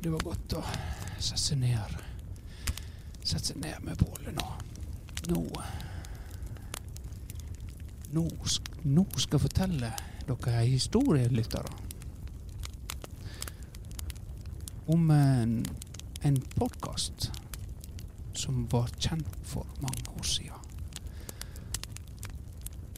det 0.00 0.10
var 0.10 0.22
godt 0.24 0.54
å 0.56 0.62
sette 1.18 1.42
seg 1.42 1.60
ned. 1.60 1.96
Sette 3.20 3.50
seg 3.50 3.60
ned 3.60 3.84
med 3.84 4.00
bålet 4.00 4.34
nå. 4.36 4.48
Nå 5.30 5.44
Nå, 8.10 8.24
nå 8.90 9.04
skal 9.22 9.36
jeg 9.36 9.42
fortelle 9.44 9.88
dere 10.26 10.54
ei 10.58 10.72
historie, 10.72 11.28
lyttere. 11.30 11.70
Om 14.90 15.12
en, 15.14 15.52
en 16.26 16.40
podkast 16.56 17.28
som 18.34 18.64
var 18.72 18.90
kjent 18.98 19.38
for 19.46 19.68
mange 19.78 20.02
år 20.16 20.26
siden. 20.26 20.66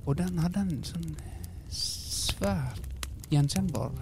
Og 0.07 0.17
den 0.17 0.41
hadde 0.41 0.65
en 0.65 0.81
sånn 0.89 1.13
svært 1.69 2.89
gjenkjennbar 3.29 3.93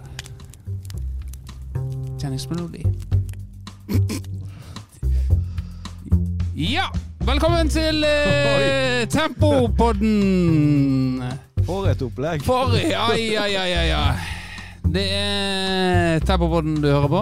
kjenningsmelodi. 2.21 2.83
Ja! 6.55 6.85
Velkommen 7.25 7.69
til 7.69 8.03
eh, 8.05 9.07
Tempopodden! 9.09 10.11
For 11.65 11.87
et 11.91 12.01
opplegg. 12.05 12.43
For 12.45 12.73
ja, 12.77 13.07
ja, 13.17 13.45
ja, 13.49 13.63
ja, 13.69 13.81
ja. 13.89 14.01
Det 14.91 15.05
er 15.13 16.19
Tempopodden 16.25 16.79
du 16.81 16.89
hører 16.89 17.07
på. 17.11 17.21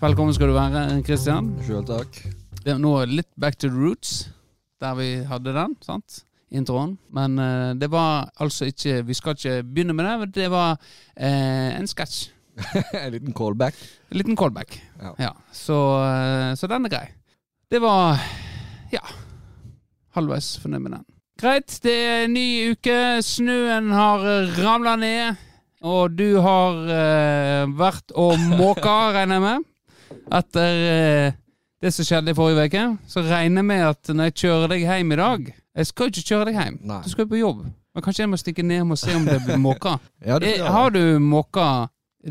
Velkommen 0.00 0.34
skal 0.36 0.52
du 0.52 0.56
være, 0.56 0.86
Christian. 1.04 1.50
Sjøl 1.66 1.84
takk. 1.88 2.20
Det 2.62 2.74
er 2.74 2.80
nå 2.82 2.92
litt 3.08 3.28
back 3.40 3.56
to 3.58 3.68
the 3.68 3.74
roots, 3.76 4.28
der 4.82 4.96
vi 4.98 5.10
hadde 5.28 5.52
den. 5.56 5.76
sant? 5.84 6.22
Introen. 6.52 6.96
Men 7.12 7.38
eh, 7.42 7.72
det 7.80 7.88
var 7.90 8.28
altså 8.40 8.68
ikke 8.70 9.00
Vi 9.08 9.14
skal 9.18 9.34
ikke 9.34 9.62
begynne 9.66 9.92
med 9.96 10.04
det. 10.06 10.18
men 10.20 10.30
Det 10.36 10.50
var 10.52 10.76
eh, 11.16 11.72
en 11.80 11.88
sketsj. 11.90 12.35
en 13.02 13.12
liten 13.12 13.34
callback. 13.36 13.74
En 14.10 14.18
liten 14.18 14.36
callback. 14.36 14.78
Ja. 15.02 15.14
Ja, 15.18 15.32
så, 15.52 15.78
eh, 16.04 16.54
så 16.56 16.68
den 16.70 16.88
er 16.88 16.92
grei. 16.96 17.06
Det 17.70 17.80
var 17.82 18.20
ja 18.94 19.02
halvveis 20.16 20.54
fornøyd 20.62 20.84
med 20.86 20.94
den. 20.96 21.04
Greit, 21.36 21.74
det 21.84 21.92
er 21.92 22.22
en 22.24 22.32
ny 22.32 22.46
uke. 22.72 22.98
Snøen 23.26 23.90
har 23.92 24.22
ramla 24.56 24.94
ned. 24.96 25.42
Og 25.86 26.14
du 26.16 26.38
har 26.40 26.78
uh, 26.88 27.66
vært 27.76 28.14
og 28.16 28.38
måka, 28.56 28.94
regner 29.18 29.36
jeg 29.36 29.44
med. 29.44 29.66
Etter 30.38 30.78
uh, 30.86 31.36
det 31.84 31.92
som 31.92 32.06
skjedde 32.08 32.32
i 32.32 32.38
forrige 32.38 32.64
uke. 32.70 32.84
Så 33.12 33.20
regner 33.26 33.60
jeg 33.60 33.68
med 33.68 33.84
at 33.90 34.08
når 34.14 34.30
jeg 34.30 34.38
kjører 34.46 34.72
deg 34.72 34.86
hjem 34.86 35.12
i 35.12 35.18
dag 35.20 35.50
Jeg 35.52 35.90
skal 35.90 36.08
jo 36.08 36.14
ikke 36.14 36.28
kjøre 36.30 36.46
deg 36.48 36.56
hjem. 36.62 36.78
Nei. 36.88 37.02
Du 37.04 37.12
skal 37.12 37.26
jo 37.26 37.32
på 37.34 37.42
jobb. 37.42 37.60
Men 37.96 38.04
kanskje 38.04 38.24
jeg 38.24 38.32
må 38.32 38.40
stikke 38.40 38.64
ned 38.64 38.88
og 38.96 38.98
se 39.00 39.12
om 39.16 39.28
det 39.28 39.36
blir 39.44 39.60
måka. 39.60 39.98
Ja, 40.26 40.40
Eh, 40.40 40.64
Har 40.64 40.90
du 40.96 41.18
måka 41.20 41.68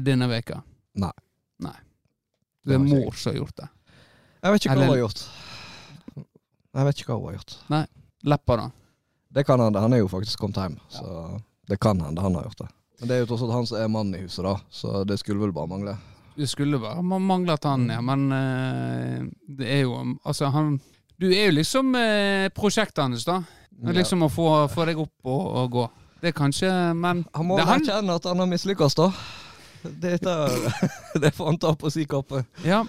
denne 0.04 0.28
veka? 0.30 0.62
Nei. 0.96 1.12
Nei. 1.60 1.76
Det 2.66 2.76
er 2.76 2.80
Det 2.80 2.88
ikke 2.88 3.04
mor 3.06 3.14
som 3.20 3.32
har 3.34 3.40
gjort 3.42 3.56
det. 3.62 3.68
Jeg 4.46 4.52
vet 4.54 4.62
ikke 4.66 4.70
hva 4.70 4.76
Eller- 4.76 4.86
hun 4.86 4.96
har 4.96 5.04
gjort. 5.08 5.22
Jeg 6.76 6.86
vet 6.86 7.00
ikke 7.02 7.12
hva 7.14 7.18
hun 7.20 7.26
har 7.30 7.38
gjort. 7.38 7.54
Nei. 7.72 7.86
Leppa, 8.26 8.56
da. 8.58 8.70
Det 9.36 9.46
kan 9.46 9.60
hende. 9.60 9.80
Han 9.84 9.94
er 9.94 9.98
jo 10.02 10.08
faktisk 10.08 10.40
kommet 10.40 10.56
hjem, 10.56 10.80
så 10.90 11.42
det 11.68 11.80
kan 11.80 12.00
hende 12.00 12.22
han 12.22 12.36
har 12.36 12.44
gjort 12.48 12.58
det. 12.64 12.68
Men 13.00 13.08
det 13.10 13.16
er 13.16 13.20
jo 13.26 13.30
tross 13.32 13.42
alt 13.44 13.52
han 13.54 13.66
som 13.68 13.78
er 13.78 13.88
mannen 13.92 14.16
i 14.16 14.24
huset, 14.24 14.44
da, 14.44 14.56
så 14.72 15.04
det 15.06 15.18
skulle 15.20 15.40
vel 15.42 15.52
bare 15.52 15.68
mangle. 15.68 15.98
Det 16.38 16.48
skulle 16.50 16.80
bare 16.80 17.02
man 17.04 17.22
manglet 17.24 17.64
han, 17.64 17.88
ja. 17.90 18.02
Men 18.02 18.32
eh, 18.32 19.26
det 19.48 19.68
er 19.72 19.82
jo 19.84 20.18
Altså, 20.26 20.50
han 20.52 20.82
Du 21.20 21.28
er 21.32 21.46
jo 21.48 21.52
liksom 21.56 21.94
eh, 21.96 22.50
prosjektet 22.50 23.04
hans, 23.04 23.24
da. 23.26 23.42
Det 23.72 23.90
er 23.90 23.94
Liksom 24.02 24.24
å 24.24 24.30
få, 24.32 24.68
få 24.72 24.86
deg 24.86 24.98
opp 25.00 25.12
og, 25.24 25.46
og 25.56 25.72
gå. 25.72 25.86
Det 26.22 26.30
er 26.30 26.36
kanskje 26.36 26.72
Men 26.96 27.26
Han 27.36 27.46
må 27.48 27.56
det 27.58 27.64
er 27.64 27.68
han- 27.72 27.82
erkjenne 27.82 28.16
at 28.16 28.24
han 28.24 28.38
har 28.40 28.48
mislykkes, 28.48 28.96
da. 28.96 29.12
Det, 30.02 30.16
er- 30.22 30.90
det 31.24 31.32
får 31.36 31.46
han 31.52 31.60
ta 31.62 31.74
på 31.80 31.92
si 31.94 32.06
kappe. 32.10 32.44
Ja. 32.66 32.84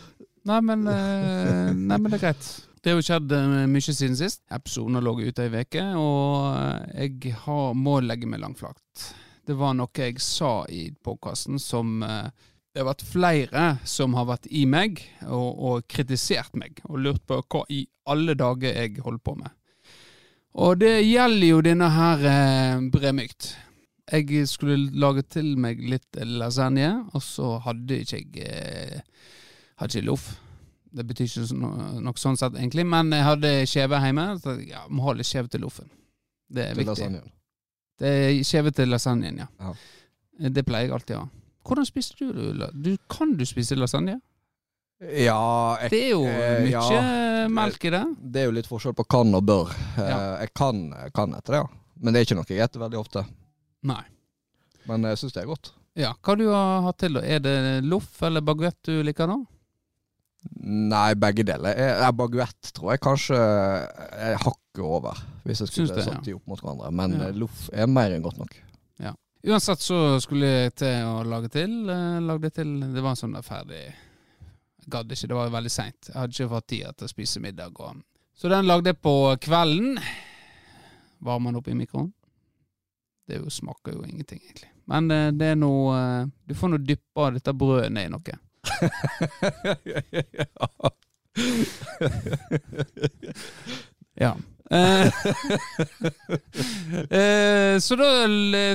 Nei, 0.47 0.61
men, 0.62 0.87
eh, 0.87 1.71
nei, 1.91 1.99
men 1.99 2.09
det 2.11 2.19
er 2.21 2.25
greit. 2.29 2.49
Det 2.83 2.93
har 2.93 3.01
jo 3.01 3.07
skjedd 3.09 3.33
eh, 3.34 3.55
mye 3.71 3.83
siden 3.87 4.15
sist. 4.19 4.43
Episoden 4.55 5.01
lå 5.03 5.17
ute 5.25 5.47
ei 5.49 5.62
uke, 5.65 5.83
og 5.99 6.59
eh, 6.61 7.06
jeg 7.09 7.35
har, 7.45 7.73
må 7.75 7.99
legge 8.05 8.29
meg 8.31 8.43
langflakt. 8.45 9.09
Det 9.47 9.55
var 9.59 9.75
noe 9.79 9.91
jeg 9.95 10.19
sa 10.23 10.65
i 10.75 10.89
podkasten 11.06 11.59
som 11.62 12.01
Det 12.03 12.81
har 12.83 12.89
vært 12.89 13.05
flere 13.06 13.67
som 13.87 14.15
har 14.19 14.27
vært 14.27 14.49
i 14.51 14.65
meg 14.67 14.99
og, 15.23 15.53
og 15.69 15.85
kritisert 15.89 16.56
meg 16.59 16.81
og 16.91 16.99
lurt 17.05 17.23
på 17.31 17.39
hva 17.45 17.62
i 17.71 17.85
alle 18.11 18.35
dager 18.35 18.75
jeg 18.75 18.99
holder 19.05 19.23
på 19.23 19.37
med. 19.39 19.55
Og 20.56 20.79
det 20.81 20.97
gjelder 21.06 21.47
jo 21.51 21.61
denne 21.65 21.89
her 21.95 22.27
eh, 22.31 22.83
bremykt. 22.93 23.53
Jeg 24.12 24.47
skulle 24.47 24.77
lage 24.94 25.22
til 25.27 25.56
meg 25.59 25.81
litt 25.83 26.19
lasagne, 26.22 26.91
og 27.12 27.22
så 27.27 27.56
hadde 27.65 27.97
ikke 28.05 28.21
jeg 28.22 28.44
eh, 28.47 29.00
hadde 29.81 29.97
ikke 29.99 30.06
loff. 30.06 30.27
Det 30.97 31.05
betyr 31.09 31.27
ikke 31.27 31.56
noe, 31.59 31.89
noe 32.06 32.21
sånn 32.21 32.39
sett, 32.39 32.55
egentlig, 32.56 32.84
men 32.89 33.11
jeg 33.12 33.25
hadde 33.27 33.50
skjeve 33.69 33.99
hjemme. 34.05 34.27
Så 34.41 34.55
ja, 34.65 34.84
må 34.89 35.03
ha 35.09 35.17
litt 35.19 35.27
skjeve 35.28 35.50
til 35.53 35.65
loffen. 35.67 35.89
Det 36.49 36.69
er 36.69 36.75
Til 36.75 36.84
viktig. 36.84 36.93
lasagnen. 36.94 37.33
Det 37.99 38.12
er 38.12 38.44
skjeve 38.47 38.71
til 38.77 38.89
lasagnen, 38.94 39.43
ja. 39.43 39.49
Ja. 39.61 39.75
Det 40.55 40.62
pleier 40.69 40.87
jeg 40.87 40.94
alltid 40.97 41.17
å 41.17 41.25
ha. 41.25 41.28
Hvordan 41.67 41.88
spiser 41.88 42.21
du? 42.21 42.65
Du, 42.78 42.93
kan 43.11 43.33
du 43.37 43.43
spise 43.49 43.75
lasagne? 43.75 44.21
Ja, 45.03 45.77
jeg, 45.83 45.91
Det 45.93 45.99
er 46.06 46.12
jo 46.15 46.23
eh, 46.31 46.61
mye 46.65 46.84
ja. 46.94 47.49
melk 47.53 47.83
i 47.84 47.91
det. 47.93 48.05
det 48.33 48.41
er 48.41 48.47
jo 48.49 48.55
litt 48.56 48.69
forskjell 48.71 48.94
på 48.97 49.05
kan 49.12 49.34
og 49.37 49.43
bør. 49.44 49.75
Eh, 49.99 50.06
Ja. 50.06 50.21
Jeg 50.44 50.55
kan, 50.56 50.87
kan 51.12 51.34
etter 51.37 51.56
det, 51.59 51.61
ja. 51.65 51.67
Men 52.00 52.15
det 52.15 52.21
er 52.23 52.28
ikke 52.28 52.38
noe 52.38 52.49
jeg 52.55 52.62
spiser 52.65 52.81
veldig 52.81 53.00
ofte. 53.03 53.25
Nei. 53.87 54.03
Men 54.87 55.07
jeg 55.11 55.21
syns 55.23 55.35
det 55.37 55.43
er 55.43 55.51
godt. 55.51 55.73
Ja, 55.97 56.13
Hva 56.23 56.37
du 56.37 56.47
har 56.51 56.85
hatt 56.85 56.99
til, 57.01 57.17
da? 57.17 57.23
Er 57.25 57.41
det 57.43 57.57
loff 57.89 58.21
eller 58.27 58.45
baguett 58.45 58.79
du 58.87 59.01
liker 59.07 59.31
nå? 59.31 59.41
Nei, 60.67 61.15
begge 61.19 61.43
deler. 61.47 61.75
Jeg, 61.75 61.95
jeg 62.05 62.15
Baguett 62.21 62.69
tror 62.77 62.93
jeg 62.93 63.03
kanskje 63.03 63.39
jeg 63.41 64.39
hakker 64.45 64.85
over, 64.87 65.19
hvis 65.43 65.65
jeg 65.65 65.73
skulle 65.73 65.97
det, 65.97 66.05
ja. 66.05 66.13
satt 66.13 66.29
de 66.29 66.37
opp 66.37 66.53
mot 66.53 66.63
hverandre. 66.63 66.93
Men 66.95 67.17
Ja. 67.17 67.31
eh, 67.31 67.39
loff 67.41 67.67
er 67.73 67.91
mer 67.91 68.15
enn 68.15 68.23
godt 68.23 68.39
nok. 68.43 68.55
Uansett 69.47 69.79
så 69.79 69.97
skulle 70.19 70.49
jeg 70.49 70.73
til 70.81 71.05
å 71.07 71.21
lage 71.23 71.49
til. 71.55 71.75
Eh, 71.87 72.19
lagde 72.25 72.51
til 72.51 72.81
Det 72.91 73.03
var 73.05 73.15
sånn 73.15 73.37
der 73.37 73.45
ferdig 73.47 73.83
gadd 74.91 75.11
ikke, 75.13 75.29
det 75.31 75.37
var 75.39 75.53
veldig 75.55 75.71
seint. 75.71 76.09
Jeg 76.09 76.17
hadde 76.17 76.35
ikke 76.35 76.51
fått 76.51 76.67
tid 76.73 76.97
til 76.99 77.07
å 77.07 77.11
spise 77.11 77.43
middag. 77.43 77.79
Og... 77.79 78.01
Så 78.35 78.51
den 78.51 78.67
lagde 78.67 78.91
jeg 78.91 78.99
på 79.03 79.15
kvelden. 79.43 80.01
Varmer 81.23 81.51
den 81.53 81.61
opp 81.61 81.71
i 81.71 81.77
mikroen. 81.79 82.11
Det 83.26 83.41
jo, 83.41 83.50
smaker 83.50 83.92
jo 83.97 84.04
ingenting, 84.06 84.41
egentlig. 84.44 84.70
Men 84.87 85.10
eh, 85.10 85.31
det 85.34 85.47
er 85.53 85.56
noe 85.59 85.94
eh, 85.98 86.26
Du 86.47 86.54
får 86.54 86.69
nå 86.72 86.78
dyppe 86.78 87.31
dette 87.34 87.53
brødet 87.59 87.92
ned 87.92 88.06
i 88.06 88.12
noe. 88.14 88.22
Ja. 94.16 94.37
Eh, 94.70 95.06
eh, 97.10 97.78
så 97.78 97.97
da 98.00 98.06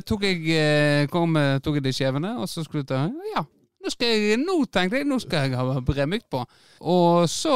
tok 0.07 0.23
jeg 0.23 0.43
eh, 0.53 1.07
kom, 1.11 1.33
tok 1.63 1.79
jeg 1.79 1.87
de 1.87 1.93
skjevene, 1.95 2.35
og 2.39 2.47
så 2.47 2.63
skulle 2.63 2.85
jeg 2.85 2.91
ta 2.93 3.01
Ja, 3.33 3.43
nå, 3.81 3.91
jeg, 3.99 4.37
nå 4.41 4.55
tenkte 4.71 5.01
jeg 5.01 5.07
nå 5.09 5.17
skal 5.23 5.49
jeg 5.49 5.57
ha 5.57 5.81
bremykt 5.85 6.27
på. 6.31 6.41
Og 6.91 7.27
så 7.29 7.53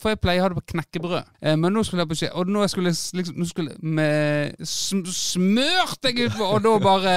For 0.00 0.12
jeg 0.12 0.20
pleier 0.20 0.42
å 0.42 0.48
ha 0.48 0.52
det 0.52 0.60
på 0.60 0.74
knekkebrød. 0.74 1.32
Eh, 1.40 1.56
men 1.60 1.74
nå 1.74 1.84
skulle 1.86 2.04
jeg 2.04 2.12
på 2.12 2.18
skje... 2.22 2.30
Og 2.36 2.50
nå 2.50 2.66
skulle 2.72 2.92
jeg 2.92 3.20
liksom 3.20 3.40
Nå 3.40 3.48
skulle 3.48 3.76
med, 3.80 4.60
sm 4.66 5.04
Smørte 5.10 6.12
jeg 6.12 6.30
utpå, 6.30 6.46
og 6.46 6.64
da 6.66 6.76
bare 6.82 7.16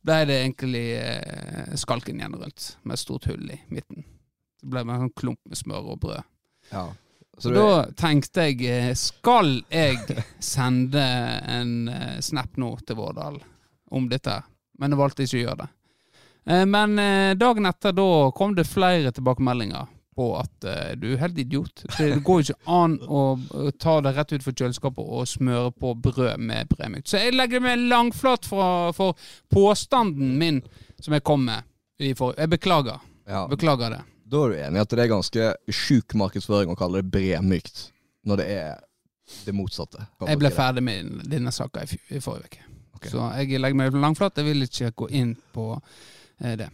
ble 0.00 0.16
det 0.28 0.38
egentlig 0.40 0.86
eh, 0.96 1.76
skalken 1.76 2.20
igjen 2.20 2.38
rundt, 2.40 2.74
med 2.84 2.96
et 2.96 3.02
stort 3.02 3.28
hull 3.28 3.50
i 3.52 3.58
midten. 3.68 4.06
Det 4.60 4.70
ble 4.72 4.84
en 4.84 5.06
sånn 5.06 5.16
klump 5.16 5.40
med 5.48 5.60
smør 5.60 5.94
og 5.94 6.00
brød. 6.04 6.28
Ja. 6.72 6.86
Så 7.40 7.52
da 7.54 7.86
tenkte 7.96 8.44
jeg 8.50 8.66
eh, 8.68 8.90
Skal 8.98 9.62
jeg 9.72 10.24
sende 10.44 11.02
en 11.48 11.88
eh, 11.88 12.18
snap 12.24 12.58
nå 12.60 12.74
til 12.84 12.98
Vårdal 12.98 13.38
om 13.96 14.08
dette? 14.10 14.34
Men 14.80 14.92
jeg 14.92 15.00
valgte 15.00 15.24
ikke 15.24 15.38
å 15.38 15.44
gjøre 15.44 15.62
det. 15.62 15.70
Eh, 16.46 16.66
Men 16.66 16.98
eh, 16.98 17.32
dagen 17.38 17.66
etter 17.66 17.92
da 17.96 18.30
kom 18.36 18.54
det 18.54 18.64
flere 18.68 19.12
tilbakemeldinger 19.12 19.88
på 20.16 20.26
at 20.40 20.64
eh, 20.68 20.92
du 21.00 21.12
er 21.12 21.20
helt 21.22 21.38
idiot. 21.38 21.84
Det 21.98 22.10
går 22.26 22.40
jo 22.42 22.46
ikke 22.54 22.72
an 22.76 22.96
å 23.06 23.20
ta 23.80 23.98
det 24.04 24.12
rett 24.16 24.32
ut 24.34 24.44
fra 24.44 24.52
kjøleskapet 24.52 25.04
og 25.06 25.28
smøre 25.30 25.70
på 25.72 25.94
brød 25.94 26.40
med 26.42 26.68
bremykt. 26.72 27.08
Så 27.08 27.20
jeg 27.22 27.36
legger 27.36 27.62
meg 27.64 27.78
langflat 27.90 28.48
for, 28.48 28.92
for 28.96 29.16
påstanden 29.54 30.36
min 30.40 30.60
som 31.00 31.14
jeg 31.16 31.24
kom 31.24 31.44
med. 31.46 31.64
Jeg 32.00 32.48
beklager. 32.48 33.00
ja, 33.28 33.46
Beklager 33.48 33.90
det. 33.90 34.00
da 34.30 34.44
er 34.44 34.52
du 34.52 34.56
enig 34.56 34.78
i 34.78 34.82
at 34.84 34.92
det 34.94 35.02
er 35.04 35.10
ganske 35.10 35.46
sjuk 35.74 36.14
markedsføring 36.16 36.70
å 36.72 36.76
kalle 36.78 37.02
det 37.02 37.10
bremykt, 37.12 37.90
når 38.24 38.40
det 38.40 38.46
er 38.54 38.78
det 39.44 39.52
motsatte? 39.54 40.04
Jeg 40.26 40.38
ble 40.40 40.50
ferdig 40.54 40.82
med 40.86 41.10
denne 41.28 41.52
saka 41.54 41.84
i, 41.84 41.98
i 42.16 42.20
forrige 42.24 42.48
uke. 42.50 42.64
Okay. 42.96 43.10
Så 43.12 43.26
jeg 43.40 43.60
legger 43.60 43.78
meg 43.78 43.96
langflat. 43.96 44.36
Jeg 44.40 44.48
vil 44.48 44.64
ikke 44.66 44.90
gå 45.04 45.08
inn 45.20 45.34
på 45.54 45.66
det. 46.40 46.68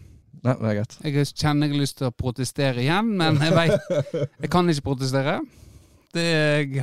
Nei, 0.47 0.55
det 0.61 0.69
er 0.71 0.75
greit. 0.79 0.97
Jeg 1.03 1.27
kjenner 1.35 1.67
jeg 1.67 1.75
har 1.75 1.81
lyst 1.83 1.97
til 1.99 2.07
å 2.09 2.15
protestere 2.15 2.83
igjen, 2.85 3.09
men 3.19 3.39
jeg 3.43 3.55
vet 3.57 3.93
Jeg 4.45 4.51
kan 4.53 4.69
ikke 4.71 4.85
protestere. 4.93 5.39
Det, 6.15 6.27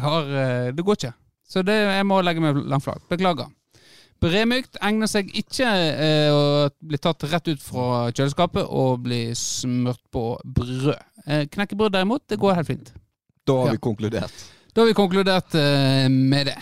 har, 0.04 0.28
eh, 0.44 0.72
det 0.76 0.84
går 0.86 0.98
ikke. 1.00 1.14
Så 1.50 1.62
det, 1.66 1.76
jeg 1.76 2.06
må 2.10 2.18
legge 2.26 2.42
meg 2.44 2.58
langflat. 2.70 3.02
Beklager. 3.12 3.48
Bremykt 4.24 4.78
egner 4.84 5.10
seg 5.12 5.32
ikke 5.36 5.68
eh, 5.68 6.30
å 6.32 6.70
bli 6.80 7.00
tatt 7.02 7.26
rett 7.32 7.50
ut 7.52 7.64
fra 7.64 8.10
kjøleskapet 8.16 8.68
og 8.72 9.02
bli 9.04 9.22
smurt 9.36 10.00
på 10.14 10.26
brød. 10.46 10.94
Eh, 11.28 11.44
knekkebrød 11.52 11.96
derimot, 11.98 12.24
det 12.32 12.40
går 12.40 12.56
helt 12.60 12.70
fint. 12.72 12.94
Da 13.48 13.58
har 13.60 13.68
Ja. 13.68 13.76
vi 13.76 13.82
konkludert. 13.84 14.46
Da 14.74 14.82
har 14.82 14.88
vi 14.88 14.96
konkludert 14.98 15.56
eh, 15.60 16.08
med 16.10 16.48
det. 16.52 16.58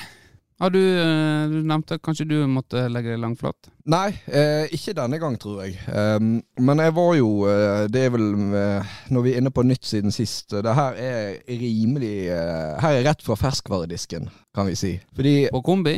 Har 0.62 0.70
du, 0.70 0.78
eh, 0.78 1.50
du 1.50 1.64
nevnte 1.66 1.98
kanskje 1.98 2.28
du 2.30 2.36
måtte 2.46 2.84
legge 2.94 3.16
deg 3.16 3.22
langflat? 3.24 3.72
Nei, 3.90 4.12
eh, 4.30 4.68
ikke 4.70 4.94
denne 4.94 5.18
gang, 5.18 5.34
tror 5.42 5.64
jeg. 5.64 5.74
Um, 5.90 6.36
men 6.62 6.82
jeg 6.84 6.94
var 6.94 7.16
jo 7.18 7.30
eh, 7.50 7.86
Det 7.90 8.04
er 8.06 8.12
vel 8.14 8.28
eh, 8.60 8.92
Når 9.10 9.24
vi 9.26 9.32
er 9.34 9.42
inne 9.42 9.50
på 9.50 9.64
nytt 9.66 9.88
siden 9.90 10.14
sist 10.14 10.54
Det 10.54 10.76
her 10.78 11.00
er 11.02 11.40
rimelig 11.50 12.12
Her 12.30 13.00
er 13.00 13.08
rett 13.08 13.26
fra 13.26 13.40
ferskvaredisken, 13.42 14.30
kan 14.54 14.70
vi 14.70 14.76
si. 14.78 14.92
Fordi 15.18 15.34
På 15.50 15.64
kombi? 15.66 15.96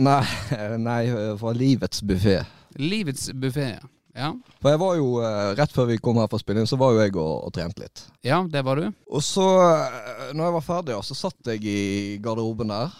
Nei, 0.00 0.22
nei 0.88 1.02
fra 1.36 1.52
Livets 1.52 2.00
buffé. 2.00 2.38
Livets 2.80 3.28
buffé. 3.36 3.74
Ja. 4.16 4.32
For 4.62 4.72
jeg 4.72 4.80
var 4.80 4.96
jo 4.96 5.10
Rett 5.60 5.74
før 5.74 5.90
vi 5.92 6.00
kom 6.00 6.16
her 6.22 6.32
for 6.32 6.40
spilling, 6.40 6.64
så 6.70 6.80
var 6.80 6.96
jo 6.96 7.04
jeg 7.04 7.12
og, 7.18 7.44
og 7.50 7.52
trente 7.52 7.84
litt. 7.84 8.06
ja, 8.24 8.40
det 8.48 8.64
var 8.64 8.80
du. 8.80 8.88
Og 9.12 9.22
så, 9.22 9.44
når 10.32 10.48
jeg 10.48 10.56
var 10.56 10.66
ferdig, 10.72 10.98
så 11.04 11.20
satt 11.26 11.52
jeg 11.52 11.68
i 11.68 12.18
garderoben 12.24 12.72
der. 12.72 12.96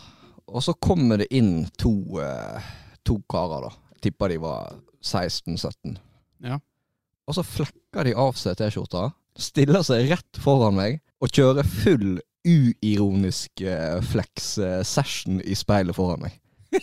Og 0.49 0.65
så 0.65 0.75
kommer 0.81 1.21
det 1.21 1.29
inn 1.35 1.67
to, 1.77 1.93
eh, 2.23 2.69
to 3.05 3.19
karer, 3.29 3.69
da. 3.69 3.99
Tipper 4.01 4.33
de 4.33 4.39
var 4.41 4.79
16-17. 5.03 5.99
Ja. 6.45 6.59
Og 7.29 7.37
så 7.37 7.45
flekker 7.45 8.09
de 8.09 8.15
av 8.17 8.33
seg 8.41 8.57
T-skjorta, 8.57 9.11
stiller 9.39 9.85
seg 9.87 10.09
rett 10.11 10.41
foran 10.41 10.79
meg 10.79 11.01
og 11.21 11.29
kjører 11.35 11.67
full 11.69 12.21
uironisk 12.49 13.61
eh, 13.61 13.99
flex-session 14.09 15.43
i 15.45 15.55
speilet 15.59 15.97
foran 15.99 16.25
meg. 16.25 16.39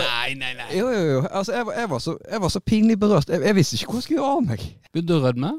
Nei, 0.00 0.34
nei, 0.40 0.52
nei. 0.58 0.66
Jo, 0.78 0.88
jo, 0.90 1.02
jo. 1.12 1.20
Altså, 1.30 1.52
jeg, 1.54 1.66
var- 1.66 1.74
jeg, 1.78 1.88
var, 1.90 1.98
så, 2.02 2.14
jeg 2.30 2.40
var 2.40 2.48
så 2.54 2.60
pinlig 2.60 2.96
berørt. 2.98 3.28
Jeg, 3.28 3.40
jeg 3.46 3.54
visste 3.54 3.76
ikke 3.78 3.90
hva 3.92 4.00
jeg 4.00 4.06
skulle 4.06 4.20
gjøre 4.20 4.36
av 4.38 4.44
meg. 4.48 4.64
Begynte 4.92 5.08
du 5.12 5.14
å 5.18 5.22
rødme? 5.24 5.50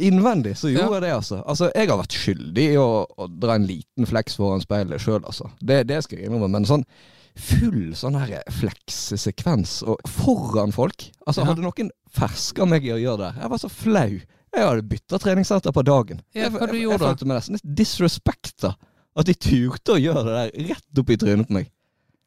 Innvendig 0.00 0.54
så 0.60 0.70
gjorde 0.72 0.84
Ja. 0.88 0.92
jeg 0.98 1.02
det, 1.06 1.12
altså. 1.16 1.40
Altså, 1.46 1.70
Jeg 1.74 1.88
har 1.88 1.98
vært 2.02 2.16
skyldig 2.16 2.66
i 2.72 2.76
å, 2.80 2.88
å 3.18 3.26
dra 3.28 3.54
en 3.58 3.66
liten 3.66 4.06
fleks 4.08 4.36
foran 4.36 4.60
speilet 4.64 5.00
sjøl, 5.02 5.22
altså. 5.24 5.50
Det, 5.60 5.82
det 5.88 6.02
skal 6.04 6.18
jeg 6.18 6.28
innrømme. 6.30 6.50
Men 6.52 6.68
sånn 6.68 6.84
full 7.32 7.94
sånn 7.96 8.18
her 8.20 8.42
fleksesekvens 8.52 9.78
og 9.88 10.02
foran 10.08 10.72
folk 10.74 11.06
Altså, 11.26 11.40
Ja. 11.42 11.46
hadde 11.48 11.62
noen 11.64 11.90
ferska 12.12 12.66
meg 12.68 12.84
i 12.84 12.92
å 12.92 13.00
gjøre 13.00 13.18
det? 13.32 13.40
Jeg 13.40 13.50
var 13.50 13.58
så 13.62 13.70
flau. 13.72 14.20
Jeg 14.52 14.66
hadde 14.68 14.82
bytta 14.84 15.18
treningssenter 15.18 15.72
på 15.72 15.82
dagen. 15.84 16.20
Ja, 16.34 16.42
jeg, 16.44 16.52
hva 16.52 16.66
du 16.68 16.74
jeg, 16.76 16.84
da? 16.84 16.90
jeg 16.92 17.00
da? 17.00 17.06
følte 17.08 17.26
meg 17.30 17.38
nesten 17.38 17.56
litt 17.56 17.76
disrespekta. 17.78 18.74
At 19.16 19.26
de 19.28 19.34
turte 19.34 19.94
å 19.96 20.00
gjøre 20.00 20.24
det 20.24 20.34
der 20.36 20.68
rett 20.74 20.98
opp 21.00 21.10
i 21.12 21.16
trynet 21.20 21.48
på 21.48 21.56
meg. 21.56 21.70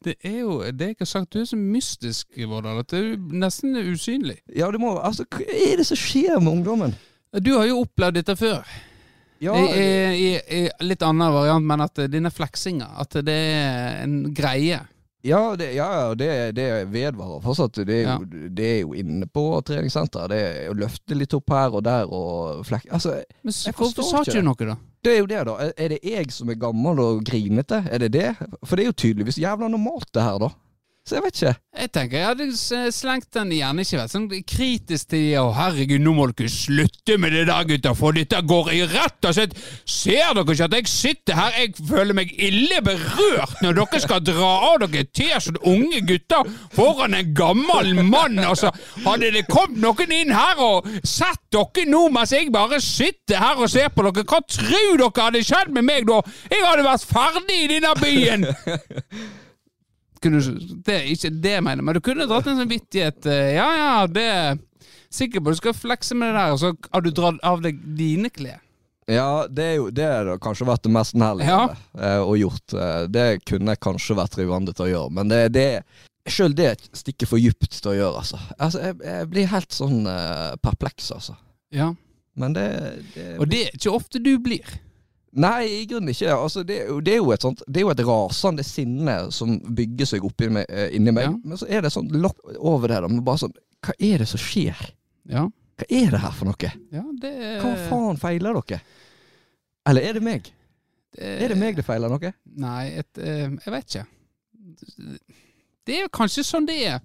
Det 0.04 0.16
er 0.24 0.40
jo 0.42 0.58
det 0.76 0.90
jeg 0.92 0.98
har 1.00 1.08
sagt. 1.10 1.32
Du 1.32 1.40
er 1.40 1.48
så 1.48 1.56
mystisk, 1.58 2.28
Vårdal, 2.36 2.82
at 2.82 2.92
du 2.92 2.98
er 2.98 3.38
nesten 3.44 3.76
usynlig. 3.80 4.38
Ja, 4.54 4.68
det 4.70 4.80
må 4.82 4.96
Altså, 4.98 5.24
hva 5.30 5.46
er 5.46 5.80
det 5.80 5.86
som 5.88 5.98
skjer 5.98 6.36
med 6.40 6.52
ungdommen? 6.58 6.96
Du 7.42 7.56
har 7.56 7.66
jo 7.68 7.80
opplevd 7.84 8.20
dette 8.20 8.36
før. 8.38 8.66
Ja, 9.42 9.52
I, 9.52 9.80
i, 10.16 10.28
i, 10.36 10.60
litt 10.80 11.02
annen 11.04 11.32
variant, 11.32 11.64
men 11.66 11.82
at 11.84 11.98
denne 12.08 12.30
fleksinga, 12.32 12.86
at 13.02 13.18
det 13.26 13.34
er 13.36 14.04
en 14.04 14.20
greie. 14.36 14.78
Ja, 15.26 15.56
det, 15.58 15.72
ja, 15.74 15.86
ja, 16.00 16.14
det, 16.14 16.52
det 16.56 16.66
vedvarer 16.92 17.40
fortsatt. 17.42 17.80
Det 17.86 17.96
er, 18.04 18.12
jo, 18.12 18.46
det 18.54 18.66
er 18.66 18.78
jo 18.84 18.92
inne 18.94 19.26
på 19.26 19.42
treningssenteret. 19.66 20.30
Det 20.30 20.38
er 20.44 20.70
å 20.70 20.76
løfte 20.78 21.18
litt 21.18 21.34
opp 21.34 21.50
her 21.50 21.74
og 21.74 21.82
der 21.84 22.06
og 22.06 22.62
flekk... 22.68 22.86
Altså, 22.94 23.16
Men 23.42 23.56
Jeg 23.56 23.74
hvorfor 23.74 24.04
forstår 24.04 24.06
sa 24.12 24.20
ikke 24.22 24.36
ikke 24.36 24.44
du 24.44 24.46
noe, 24.46 24.68
da? 24.70 24.76
Det 25.06 25.14
er 25.14 25.22
jo 25.22 25.28
det, 25.30 25.40
da. 25.48 25.56
Er- 25.76 25.92
det 25.94 25.98
jeg 26.04 26.30
som 26.34 26.50
er 26.50 26.58
gammel 26.60 27.00
og 27.02 27.24
grinete? 27.26 27.82
Er 27.90 28.02
det 28.02 28.12
det? 28.16 28.28
For 28.64 28.76
det 28.76 28.84
er 28.86 28.90
jo 28.92 29.00
tydeligvis 29.04 29.38
jævla 29.38 29.68
normalt, 29.72 30.08
det 30.14 30.24
her, 30.26 30.38
da. 30.42 30.50
Så 31.06 31.14
jeg 31.14 31.22
vet 31.22 31.36
ikke. 31.38 31.50
Jeg 31.76 31.90
tenker 31.94 32.18
jeg 32.18 32.26
hadde 32.26 32.86
slengt 32.90 33.28
den 33.36 33.50
igjen, 33.54 33.78
ikke 33.78 33.98
vært 34.00 34.10
sånn 34.10 34.24
kritisk 34.48 35.12
til 35.12 35.36
Å 35.38 35.52
herregud, 35.54 36.02
nå 36.02 36.14
må 36.16 36.24
dere 36.32 36.50
slutte 36.50 37.14
med 37.22 37.30
det 37.36 37.44
der, 37.46 37.68
gutter, 37.68 37.94
for 37.94 38.16
dette 38.16 38.40
går 38.50 38.70
i 38.74 38.80
rett 38.90 39.28
og 39.28 39.36
slett 39.36 39.54
Ser 39.86 40.34
dere 40.34 40.56
ikke 40.56 40.66
at 40.66 40.74
jeg 40.80 40.90
sitter 40.90 41.38
her? 41.38 41.60
Jeg 41.60 41.86
føler 41.92 42.18
meg 42.18 42.34
ille 42.34 42.80
berørt 42.82 43.62
når 43.62 43.78
dere 43.78 44.02
skal 44.02 44.24
dra 44.26 44.50
av 44.72 44.82
dere 44.82 45.06
T-skjorte, 45.06 45.62
unge 45.70 46.02
gutter, 46.10 46.50
foran 46.74 47.14
en 47.14 47.32
gammel 47.38 47.94
mann. 48.02 48.42
Altså, 48.42 48.74
hadde 49.06 49.30
det 49.36 49.46
kommet 49.46 49.78
noen 49.84 50.18
inn 50.18 50.34
her 50.34 50.58
og 50.58 50.90
sett 51.06 51.38
dere 51.54 51.86
nå 51.86 52.06
mens 52.18 52.34
jeg 52.34 52.50
bare 52.54 52.82
sitter 52.82 53.38
her 53.46 53.62
og 53.62 53.70
ser 53.70 53.94
på 53.94 54.08
dere, 54.08 54.26
hva 54.26 54.42
tror 54.42 54.98
dere 54.98 55.30
hadde 55.30 55.46
skjedd 55.46 55.74
med 55.76 55.86
meg 55.86 56.10
da? 56.10 56.18
Jeg 56.50 56.66
hadde 56.66 56.90
vært 56.90 57.10
ferdig 57.14 57.62
i 57.62 57.74
denne 57.76 57.98
byen! 58.02 58.48
kunne, 60.26 60.42
det 60.86 60.98
er 60.98 61.08
ikke 61.14 61.32
det 61.46 61.54
jeg 61.56 61.64
mener, 61.64 61.86
men 61.86 61.96
du 61.96 62.02
kunne 62.04 62.26
dratt 62.28 62.50
en 62.50 62.58
sånn 62.60 62.70
vittighet. 62.70 63.26
eh, 63.30 63.54
Ja, 63.56 63.68
ja, 63.78 63.90
det 64.10 64.26
er 64.34 64.62
Sikker 65.16 65.40
på 65.40 65.52
du 65.54 65.56
skal 65.56 65.72
flekse 65.72 66.16
med 66.18 66.32
det 66.34 66.40
der, 66.40 66.52
og 66.52 66.58
så 66.60 66.72
har 66.92 67.04
du 67.04 67.12
dratt 67.14 67.38
av 67.46 67.60
deg 67.64 67.78
dine 67.96 68.28
klær. 68.34 68.58
Ja, 69.06 69.46
det 69.46 69.64
er 69.64 69.76
jo 69.78 69.84
det 69.94 70.06
har 70.10 70.32
kanskje 70.42 70.66
vært 70.66 70.82
det 70.82 70.90
mest 70.96 71.14
nærliggende 71.14 71.76
eh, 71.94 72.18
å 72.26 72.34
gjort. 72.36 72.74
Eh, 72.74 73.04
det 73.14 73.26
kunne 73.46 73.76
kanskje 73.78 74.16
vært 74.18 74.34
rivende 74.40 74.74
til 74.74 74.88
å 74.88 74.90
gjøre, 74.90 75.12
men 75.20 75.30
det, 75.30 75.40
det 75.54 75.68
Sjøl 76.26 76.56
det 76.58 76.72
stikker 76.90 77.28
for 77.30 77.38
djupt 77.38 77.70
til 77.70 77.92
å 77.92 77.94
gjøre, 77.94 78.24
altså. 78.24 78.40
altså 78.58 78.80
jeg, 78.82 78.96
jeg 79.06 79.28
blir 79.30 79.46
helt 79.52 79.76
sånn 79.76 80.08
eh, 80.10 80.56
perpleks, 80.58 81.12
altså. 81.14 81.36
Ja. 81.70 81.92
Men 82.34 82.56
det, 82.56 82.66
det 83.14 83.28
Og 83.38 83.46
det 83.52 83.60
er 83.68 83.76
ikke 83.78 83.94
ofte 83.94 84.18
du 84.18 84.32
blir. 84.42 84.66
Nei, 85.36 85.82
i 85.82 85.84
grunnen 85.88 86.12
ikke. 86.14 86.32
Altså, 86.32 86.62
det, 86.64 86.78
det, 87.04 87.12
er 87.12 87.20
jo 87.20 87.32
et 87.34 87.44
sånt, 87.44 87.60
det 87.68 87.82
er 87.82 87.84
jo 87.84 87.92
et 87.92 88.02
rasende 88.08 88.64
sinne 88.64 89.16
som 89.34 89.58
bygger 89.76 90.08
seg 90.14 90.24
opp 90.24 90.44
inni 90.46 90.64
eh, 90.64 90.88
inni 90.96 91.12
meg. 91.12 91.28
Ja. 91.28 91.34
Men 91.44 91.60
så 91.60 91.68
er 91.68 91.84
det 91.84 91.92
sånn 91.92 92.08
lokk 92.16 92.40
over 92.56 92.92
det. 92.92 93.02
da, 93.04 93.10
men 93.12 93.24
bare 93.26 93.44
sånn, 93.44 93.56
Hva 93.84 93.94
er 94.00 94.24
det 94.24 94.28
som 94.30 94.40
skjer? 94.40 94.80
Ja. 95.28 95.44
Hva 95.76 95.88
er 95.92 96.14
det 96.14 96.22
her 96.22 96.36
for 96.36 96.48
noe? 96.48 96.70
ja 96.94 97.02
det 97.20 97.32
Hva 97.60 97.72
faen 97.90 98.20
feiler 98.20 98.56
dere? 98.62 98.80
Eller 99.86 100.08
er 100.08 100.16
det 100.16 100.24
meg? 100.24 100.48
Er 101.16 101.52
det 101.52 101.58
meg 101.60 101.76
det 101.76 101.84
feiler 101.86 102.12
noe? 102.12 102.32
Nei, 102.56 102.84
et, 103.02 103.20
eh, 103.20 103.44
jeg 103.52 103.74
vet 103.74 103.90
ikke. 103.90 104.06
Det 105.86 105.98
er 105.98 106.02
jo 106.06 106.14
kanskje 106.16 106.44
sånn 106.44 106.66
det 106.68 106.80
er. 106.88 107.04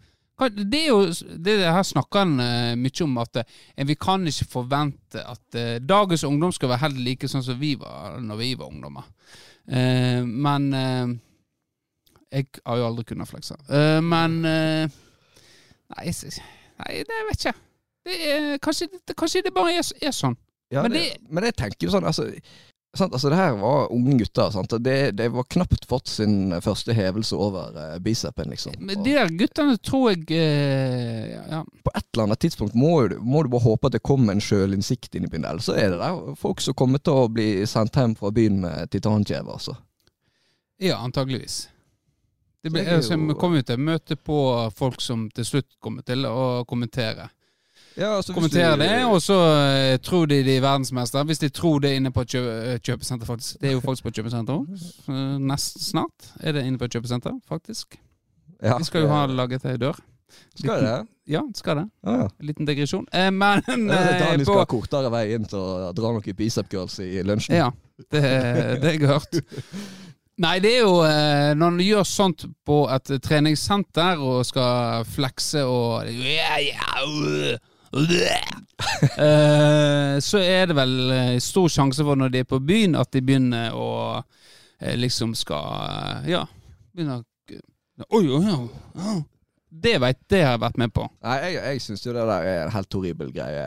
Det 0.50 0.80
er 0.82 0.88
jo 0.90 1.02
det 1.46 1.58
her 1.62 1.84
snakker 1.86 2.20
han 2.26 2.34
uh, 2.40 2.74
mye 2.80 3.04
om, 3.06 3.18
at 3.22 3.38
uh, 3.44 3.84
vi 3.86 3.96
kan 3.96 4.26
ikke 4.28 4.48
forvente 4.50 5.22
at 5.22 5.58
uh, 5.60 5.78
dagens 5.86 6.24
ungdom 6.28 6.52
skal 6.56 6.70
være 6.74 6.86
helt 6.88 6.98
like 7.06 7.28
sånn 7.30 7.44
som 7.46 7.60
vi 7.62 7.76
var 7.80 8.18
når 8.24 8.40
vi 8.42 8.54
var 8.60 8.72
ungdommer. 8.72 9.06
Eh, 9.72 10.24
men 10.26 10.74
eh, 10.74 11.12
Jeg 12.32 12.48
har 12.66 12.78
jo 12.80 12.86
aldri 12.88 13.04
kunnet 13.12 13.30
flekse. 13.30 13.56
Eh, 13.70 14.00
men 14.02 14.40
eh, 14.48 14.90
nei, 15.94 16.06
nei, 16.10 16.96
det 17.08 17.20
vet 17.30 17.46
jeg 17.46 17.54
ikke. 17.54 17.68
Det 18.02 18.16
er, 18.34 18.58
kanskje, 18.64 18.88
det, 19.06 19.16
kanskje 19.20 19.44
det 19.46 19.54
bare 19.54 19.76
er, 19.78 19.86
er 20.02 20.16
sånn. 20.16 20.34
Ja, 20.74 20.82
Men 20.88 20.96
det, 20.96 21.02
det- 21.12 21.30
men 21.30 21.44
jeg 21.46 21.54
tenker 21.60 21.86
jo 21.88 21.92
sånn, 21.94 22.08
altså, 22.10 22.26
sant, 22.98 23.14
altså 23.14 23.30
Det 23.32 23.38
her 23.40 23.54
var 23.62 23.92
unge 23.96 24.18
gutter. 24.20 24.50
Sant? 24.52 24.74
Det, 24.84 24.96
det 25.16 25.30
var 25.32 25.44
knapt 25.44 25.86
fått 25.88 26.08
sin 26.12 26.52
første 26.62 26.94
hevelse 26.94 27.36
over 27.36 27.78
eh, 27.80 28.00
bicepen, 28.04 28.50
liksom. 28.52 28.74
Men 28.80 29.04
de 29.04 29.14
der 29.16 29.30
guttene 29.40 29.78
tror 29.80 30.10
jeg 30.12 30.26
eh, 30.36 31.38
ja, 31.52 31.62
på 31.84 31.94
et 31.96 32.08
eller 32.14 32.24
annet 32.28 32.40
tidspunkt 32.44 32.76
må, 32.76 33.08
du- 33.08 33.20
må 33.22 33.44
du 33.44 33.50
bare 33.54 33.64
håpe 33.66 33.88
at 33.88 33.96
det 33.98 34.04
kommer 34.04 34.34
en 34.36 34.44
sjølinnsikt 34.44 35.16
inn 35.16 35.26
i 35.26 35.32
byen. 35.32 35.46
Ellers 35.48 35.70
så 35.70 35.78
er 35.80 35.94
det 35.96 36.02
der 36.04 36.36
folk 36.40 36.60
som 36.62 36.74
kommer 36.78 37.00
til 37.00 37.14
å 37.24 37.28
bli 37.32 37.50
sendt 37.70 37.96
hjem 37.96 38.16
fra 38.20 38.32
byen 38.36 38.60
med 38.66 38.92
titankjeve, 38.92 39.52
altså. 39.60 39.78
Ja, 40.82 40.98
antageligvis. 41.06 41.68
Det 42.62 42.70
Så 42.70 42.74
blir, 42.74 42.84
det 42.84 42.92
er 42.92 42.98
altså, 43.00 43.14
jo- 43.18 43.28
Vi 43.28 43.34
kommer 43.40 43.58
jo 43.58 43.64
til 43.72 43.78
å 43.80 43.86
møte 43.88 44.16
på 44.18 44.38
folk 44.78 45.02
som 45.02 45.30
til 45.34 45.46
slutt 45.46 45.70
kommer 45.82 46.04
til 46.06 46.26
å 46.30 46.66
kommentere. 46.70 47.30
Ja, 47.98 48.16
altså, 48.18 48.34
Kommentere 48.34 48.76
du- 48.78 48.84
det, 48.84 49.06
og 49.06 49.20
så 49.22 49.38
eh, 49.68 49.98
tror 50.00 50.26
de 50.32 50.44
de 50.44 50.56
er 50.58 50.62
verdensmester. 50.64 51.24
Hvis 51.28 51.40
de 51.40 51.50
tror 51.50 51.80
det 51.84 51.96
inne 51.98 52.12
på 52.12 52.24
kjø 52.24 52.44
eh, 52.74 52.78
kjøpesenter, 52.80 53.26
faktisk. 53.28 53.58
Det 53.62 53.70
er 53.70 53.74
jo 53.74 53.82
faktisk 53.84 54.04
på 54.04 54.08
et 54.14 54.20
kjøpesenter 54.22 54.54
òg. 54.54 55.42
Nest 55.42 55.82
snart 55.90 56.32
er 56.40 56.56
det 56.56 56.64
inne 56.66 56.78
på 56.80 56.88
et 56.88 56.96
kjøpesenter, 56.96 57.36
faktisk. 57.50 57.98
ja, 58.64 58.78
Vi 58.78 58.84
skal 58.88 59.02
jo 59.04 59.08
ha 59.12 59.26
laget 59.28 59.66
ei 59.66 59.78
dør. 59.78 60.00
Skal 60.56 60.80
det? 60.86 61.08
Ja, 61.28 61.42
skal 61.56 61.76
det. 61.82 61.86
Ah, 62.08 62.22
ja. 62.22 62.28
Liten 62.40 62.66
digresjon. 62.68 63.06
Eh, 63.14 63.28
men 63.32 63.60
eh, 63.68 64.20
Daniel 64.20 64.46
skal 64.46 64.54
på, 64.54 64.60
ha 64.62 64.66
kortere 64.72 65.12
vei 65.12 65.26
inn 65.36 65.44
til 65.52 65.60
å 65.60 65.92
dra 65.96 66.14
noen 66.16 66.36
bicep 66.38 66.72
girls 66.72 66.96
i 67.04 67.20
lunsjen. 67.28 67.56
Ja, 67.60 67.68
det, 68.12 68.22
det 68.22 68.86
har 68.86 68.96
jeg 68.96 69.10
hørt. 69.12 69.42
Nei, 70.42 70.56
det 70.64 70.72
er 70.78 70.86
jo 70.88 70.94
eh, 71.06 71.52
når 71.60 71.76
du 71.78 71.84
gjør 71.84 72.08
sånt 72.08 72.46
på 72.66 72.78
et 72.90 73.12
treningssenter 73.22 74.24
og 74.24 74.46
skal 74.48 75.04
flekse 75.06 75.62
og 75.68 76.08
ja, 76.08 76.56
øh, 77.04 77.52
eh, 77.52 77.60
Så 80.28 80.40
er 80.40 80.70
det 80.70 80.76
vel 80.78 81.12
eh, 81.12 81.40
stor 81.44 81.68
sjanse 81.72 82.06
for 82.08 82.20
når 82.20 82.34
de 82.34 82.44
er 82.44 82.48
på 82.48 82.60
byen, 82.64 82.96
at 83.00 83.12
de 83.14 83.22
begynner 83.26 83.76
å 83.76 83.90
eh, 84.80 84.96
liksom 85.00 85.36
skal 85.38 86.28
Ja, 86.30 86.46
begynner 86.96 87.22
å 87.22 87.24
Oi, 88.18 88.26
oi, 88.34 88.46
oi. 88.50 89.18
Det 89.70 90.00
vet 90.02 90.18
det 90.32 90.40
har 90.42 90.56
jeg 90.56 90.62
vært 90.64 90.80
med 90.82 90.92
på. 90.96 91.04
Nei, 91.24 91.36
jeg, 91.46 91.60
jeg 91.62 91.82
syns 91.86 92.04
jo 92.04 92.16
det 92.16 92.24
der 92.28 92.48
er 92.50 92.64
en 92.66 92.74
helt 92.74 92.96
horribel 92.98 93.30
greie. 93.36 93.66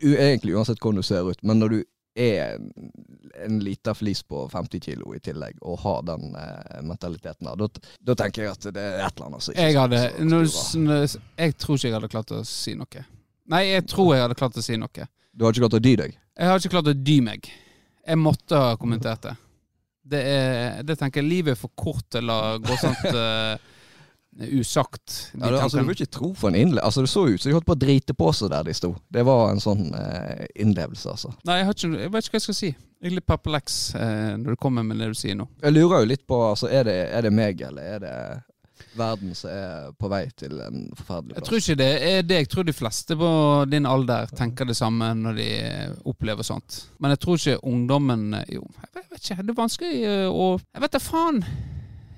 Egentlig 0.00 0.56
uansett 0.58 0.80
hvordan 0.82 1.00
du 1.00 1.06
ser 1.06 1.28
ut. 1.28 1.40
Men 1.46 1.56
når 1.62 1.68
du 1.76 1.78
er 2.18 2.56
en, 2.56 2.64
en 3.46 3.60
liten 3.62 3.94
flis 3.94 4.24
på 4.26 4.42
50 4.52 4.82
kilo 4.84 5.14
i 5.14 5.20
tillegg, 5.22 5.54
og 5.62 5.78
har 5.84 6.02
den 6.10 6.34
eh, 6.36 6.80
mentaliteten 6.84 7.46
der, 7.46 7.56
da, 8.02 8.12
tenker 8.18 8.44
jeg 8.44 8.52
at 8.52 8.68
det 8.74 8.84
er 8.84 9.06
et 9.06 9.14
eller 9.14 9.30
annet 9.30 9.42
som 9.46 9.54
ikke 9.54 9.68
Jeg 9.68 9.78
hadde 9.78 10.00
når, 10.26 10.44
Jeg 11.38 11.56
tror 11.62 11.78
ikke 11.78 11.88
jeg 11.88 11.96
hadde 11.96 12.14
klart 12.16 12.36
å 12.36 12.42
si 12.48 12.72
noe. 12.76 13.06
Nei, 13.50 13.64
jeg 13.72 13.86
tror 13.90 14.14
jeg 14.14 14.24
hadde 14.24 14.38
klart 14.38 14.58
å 14.58 14.62
si 14.62 14.78
noe. 14.78 15.06
Du 15.34 15.44
har 15.44 15.54
ikke 15.54 15.66
klart 15.66 15.80
å 15.80 15.82
dy 15.82 15.96
deg? 15.98 16.14
Jeg 16.38 16.50
har 16.50 16.60
ikke 16.60 16.74
klart 16.76 16.90
å 16.92 16.94
dy 16.94 17.16
meg. 17.24 17.50
Jeg 18.06 18.18
måtte 18.20 18.58
ha 18.58 18.76
kommentert 18.80 19.26
det. 19.26 19.34
Det, 20.10 20.20
er, 20.26 20.80
det 20.86 20.96
tenker 20.98 21.22
jeg 21.22 21.30
livet 21.30 21.54
er 21.54 21.58
for 21.60 21.72
kort 21.78 22.06
til 22.10 22.30
å 22.30 22.38
gå 22.62 22.76
sånt 22.80 23.02
uh, 23.14 23.58
usagt. 24.60 25.16
Ja, 25.34 25.50
det, 25.50 25.60
altså, 25.64 25.82
du 25.82 25.90
vil 25.90 25.98
ikke 25.98 26.14
tro 26.14 26.30
for 26.38 26.50
en 26.50 26.58
innle... 26.58 26.82
Altså, 26.86 27.04
det 27.04 27.12
så 27.12 27.26
ut 27.28 27.42
som 27.42 27.50
de 27.50 27.56
holdt 27.58 27.68
på 27.68 27.76
å 27.76 27.82
drite 27.82 28.16
på 28.18 28.30
seg 28.34 28.52
der 28.54 28.66
de 28.70 28.74
sto. 28.74 28.92
Det 29.10 29.26
var 29.26 29.50
en 29.50 29.62
sånn 29.62 29.90
uh, 29.94 30.46
innlevelse, 30.54 31.14
altså. 31.14 31.34
Nei, 31.46 31.60
jeg, 31.60 31.74
ikke, 31.74 31.92
jeg, 32.04 32.14
vet 32.14 32.26
ikke 32.26 32.36
hva 32.36 32.40
jeg 32.40 32.46
skal 32.46 32.58
si. 32.60 32.72
Jeg 33.00 33.10
er 33.10 33.16
litt 33.18 33.28
perpleks 33.30 33.80
uh, 33.98 34.32
når 34.38 34.54
du 34.54 34.62
kommer 34.62 34.86
med 34.86 35.02
det 35.02 35.10
du 35.10 35.18
sier 35.18 35.38
nå. 35.38 35.48
Jeg 35.62 35.76
lurer 35.76 36.04
jo 36.04 36.12
litt 36.14 36.26
på, 36.26 36.38
altså, 36.52 36.70
er 36.70 36.86
det, 36.86 36.96
er 37.10 37.26
det 37.26 37.34
meg, 37.34 37.66
eller 37.70 37.94
er 37.96 38.04
det 38.06 38.16
verden 38.96 39.34
som 39.36 39.50
er 39.52 39.90
på 39.98 40.10
vei 40.12 40.22
til 40.36 40.60
en 40.64 40.86
forferdelig 40.96 41.34
plass. 41.34 41.40
Jeg 41.40 41.48
tror 41.48 41.62
ikke 41.62 41.78
det 41.80 41.90
er 42.10 42.22
det. 42.26 42.38
Jeg 42.42 42.50
tror 42.52 42.68
de 42.68 42.76
fleste 42.76 43.16
på 43.20 43.32
din 43.70 43.88
alder 43.88 44.30
tenker 44.36 44.68
det 44.68 44.76
samme 44.78 45.12
når 45.18 45.40
de 45.40 45.50
opplever 46.10 46.46
sånt. 46.46 46.84
Men 46.98 47.14
jeg 47.14 47.22
tror 47.24 47.40
ikke 47.40 47.58
ungdommen 47.66 48.30
Jo, 48.50 48.64
jeg 48.80 49.04
vet 49.10 49.20
ikke. 49.20 49.42
Det 49.42 49.52
er 49.52 49.58
vanskelig 49.58 49.92
eh, 50.06 50.26
å 50.28 50.48
Jeg 50.58 50.84
vet 50.84 50.96
da 50.96 51.02
faen. 51.02 51.44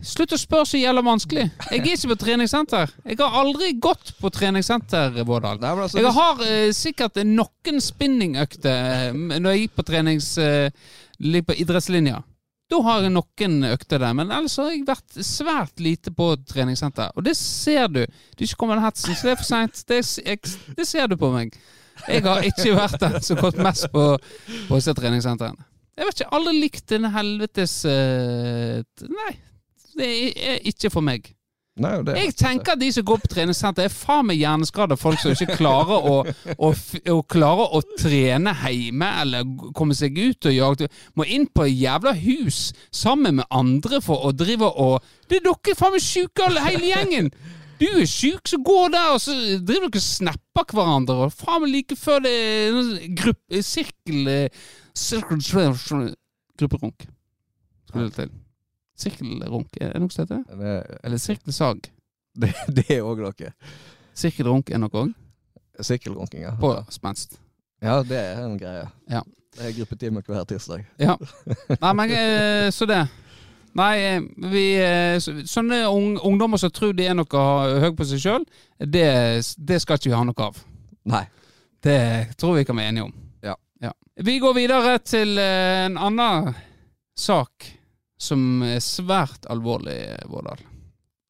Slutt 0.03 0.35
å 0.35 0.39
spørre 0.41 0.67
så 0.67 0.81
jævla 0.81 1.05
vanskelig. 1.07 1.45
Jeg 1.71 1.79
er 1.79 1.93
ikke 1.93 2.11
på 2.11 2.19
treningssenter. 2.25 2.91
Jeg 3.07 3.21
har 3.21 3.37
aldri 3.39 3.71
gått 3.79 4.11
på 4.19 4.33
treningssenter, 4.35 5.15
Vårdal. 5.29 5.63
Altså, 5.63 6.01
jeg 6.03 6.15
har 6.17 6.43
uh, 6.43 6.73
sikkert 6.75 7.21
noen 7.23 7.79
spinningøkter 7.79 9.15
når 9.15 9.49
jeg 9.53 9.65
gikk 9.65 9.79
på 9.79 9.87
trenings... 9.93 10.35
Uh, 10.43 10.99
på 11.23 11.55
idrettslinja. 11.55 12.17
Da 12.73 12.79
har 12.87 13.03
jeg 13.05 13.13
noen 13.13 13.67
økter 13.69 14.01
der, 14.01 14.15
men 14.17 14.31
ellers 14.33 14.55
har 14.57 14.71
jeg 14.73 14.87
vært 14.89 15.19
svært 15.27 15.83
lite 15.83 16.13
på 16.17 16.31
treningssenter. 16.49 17.13
Og 17.19 17.27
det 17.27 17.35
ser 17.37 17.91
du. 17.93 18.01
Du 18.33 18.47
ikke 18.47 18.63
kommet 18.63 18.81
hetsen, 18.81 19.13
så 19.13 19.29
det 19.29 19.35
er 19.35 19.41
for 19.43 19.49
seint. 19.49 19.83
Det, 19.89 19.99
det, 20.79 20.87
ser 20.89 21.11
du 21.13 21.19
på 21.21 21.29
meg. 21.35 21.53
Jeg 22.07 22.25
har 22.25 22.47
ikke 22.49 22.73
vært 22.79 22.97
den 23.03 23.19
som 23.21 23.37
har 23.37 23.51
gått 23.51 23.61
mest 23.61 23.91
på, 23.93 24.07
på 24.71 24.81
disse 24.81 24.97
treningssentrene. 24.97 25.69
Jeg 25.93 26.09
vet 26.09 26.23
ikke, 26.23 26.33
aldri 26.39 26.55
likt 26.57 26.87
den 26.89 27.05
helvetes 27.13 27.75
uh, 27.85 28.81
Nei, 29.13 29.33
det 29.99 30.09
er 30.33 30.63
ikke 30.73 30.89
for 30.95 31.05
meg. 31.05 31.29
Nei, 31.81 31.93
jeg 32.05 32.35
tenker 32.37 32.75
at 32.75 32.81
de 32.83 32.91
som 32.93 33.05
går 33.09 33.23
på 33.23 33.29
treningssenter, 33.33 33.87
er 33.89 33.93
faen 33.93 34.27
meg 34.29 34.43
hjerneskadde 34.43 34.99
folk 35.01 35.17
som 35.23 35.33
ikke 35.33 35.57
klarer 35.57 36.05
å, 36.05 36.19
å, 36.53 36.69
å, 36.69 37.17
klarer 37.25 37.73
å 37.79 37.81
trene 37.97 38.53
hjemme 38.61 39.09
eller 39.23 39.49
komme 39.73 39.97
seg 39.97 40.19
ut 40.21 40.51
og 40.51 40.53
jage. 40.53 40.91
Må 41.17 41.25
inn 41.25 41.47
på 41.49 41.65
et 41.65 41.79
jævla 41.81 42.13
hus 42.19 42.61
sammen 42.93 43.41
med 43.41 43.49
andre 43.49 44.03
for 44.05 44.29
å 44.29 44.35
drive 44.37 44.69
og 44.69 45.01
Det 45.31 45.41
er 45.41 45.47
dere 45.49 45.77
faen 45.79 45.97
meg 45.97 46.05
sjuke, 46.05 46.51
hele 46.61 46.93
gjengen! 46.93 47.33
Du 47.81 47.89
er 47.89 48.07
sjuk, 48.07 48.45
så 48.47 48.61
gå 48.63 48.77
der, 48.93 49.15
og 49.17 49.19
så 49.25 49.33
driver 49.65 49.89
dere 49.89 49.99
og 49.99 50.05
snapper 50.05 50.77
hverandre. 50.77 51.17
Og 51.25 51.35
faen 51.35 51.65
meg 51.65 51.73
like 51.73 51.99
før 51.99 52.21
det 52.23 52.37
er 52.37 53.09
gruppe, 53.17 53.65
sirkel 53.65 54.29
Sirkel 54.93 55.41
Grupperunk. 56.61 57.09
Skulle 57.89 58.11
det 58.13 58.15
til. 58.21 58.42
Sirkelrunk, 59.03 59.75
er 59.81 59.95
det 59.95 60.03
noe 60.03 60.15
som 60.15 60.25
heter 60.25 60.45
det? 60.47 60.77
Eller 61.03 61.21
sirkelsag. 61.21 61.91
Det, 62.33 62.53
det 62.77 62.87
er 62.95 63.03
òg 63.05 63.21
noe. 63.25 63.53
Sirkelrunk 64.17 64.71
er 64.73 64.81
noe 64.81 65.03
òg? 65.03 65.13
Sirkelrunking, 65.81 66.43
ja. 66.43 66.53
På 66.61 66.77
spenst. 66.93 67.39
Ja, 67.83 68.03
det 68.03 68.19
er 68.19 68.45
en 68.45 68.59
greie. 68.59 68.87
Ja. 69.11 69.23
Det 69.57 69.67
er 69.69 69.75
gruppetime 69.77 70.23
hver 70.25 70.45
tirsdag. 70.49 70.85
Ja. 71.01 71.17
Nei, 71.81 71.93
men 71.99 72.15
eh, 72.17 72.69
så 72.73 72.87
det. 72.89 73.03
Nei, 73.77 73.93
eh, 74.05 74.23
vi 74.53 74.65
eh, 74.81 75.17
Sånne 75.21 75.83
ungdommer 75.89 76.61
som 76.61 76.73
tror 76.73 76.95
de 76.97 77.09
er 77.09 77.17
noe 77.17 77.45
høy 77.83 77.91
på 77.97 78.07
seg 78.09 78.23
sjøl, 78.23 78.47
det, 78.79 79.09
det, 79.57 79.81
skal 79.83 80.01
ikke 80.01 80.13
vi 80.13 80.17
ha 80.17 80.25
noe 80.29 80.49
av. 80.49 80.61
Nei. 81.13 81.25
Det 81.83 82.01
tror 82.39 82.57
vi 82.61 82.67
kan 82.69 82.79
være 82.79 82.93
enige 82.93 83.09
om. 83.09 83.15
Ja. 83.43 83.57
ja. 83.83 83.93
Vi 84.23 84.39
går 84.41 84.57
videre 84.57 84.99
til 85.05 85.41
en 85.43 85.99
annen 85.99 86.53
sak 87.19 87.73
som 88.23 88.63
er 88.67 88.79
svært 88.85 89.49
alvorlig, 89.51 89.99
Vårdal. 90.31 90.63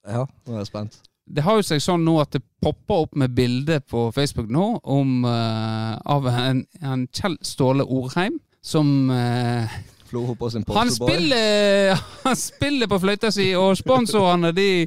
Ja, 0.09 0.27
nå 0.27 0.55
er 0.57 0.63
jeg 0.63 0.71
spent. 0.73 1.01
Det 1.33 1.45
har 1.47 1.57
jo 1.57 1.65
seg 1.65 1.81
sånn 1.81 2.03
nå 2.05 2.17
at 2.21 2.35
det 2.35 2.43
popper 2.63 3.07
opp 3.07 3.15
med 3.19 3.33
bilde 3.37 3.79
på 3.87 4.09
Facebook 4.15 4.51
nå 4.53 4.67
om, 4.83 5.23
uh, 5.25 5.95
av 5.97 6.27
en, 6.29 6.65
en, 6.83 7.07
Kjell 7.15 7.39
Ståle 7.47 7.87
Orheim 7.87 8.41
som 8.63 8.89
uh, 9.11 9.71
han 10.13 10.91
spiller, 10.93 11.95
han 12.27 12.37
spiller 12.37 12.91
på 12.91 12.99
fløyta 13.01 13.31
si, 13.33 13.47
og 13.57 13.79
sponsorene 13.81 14.51
de, 14.53 14.85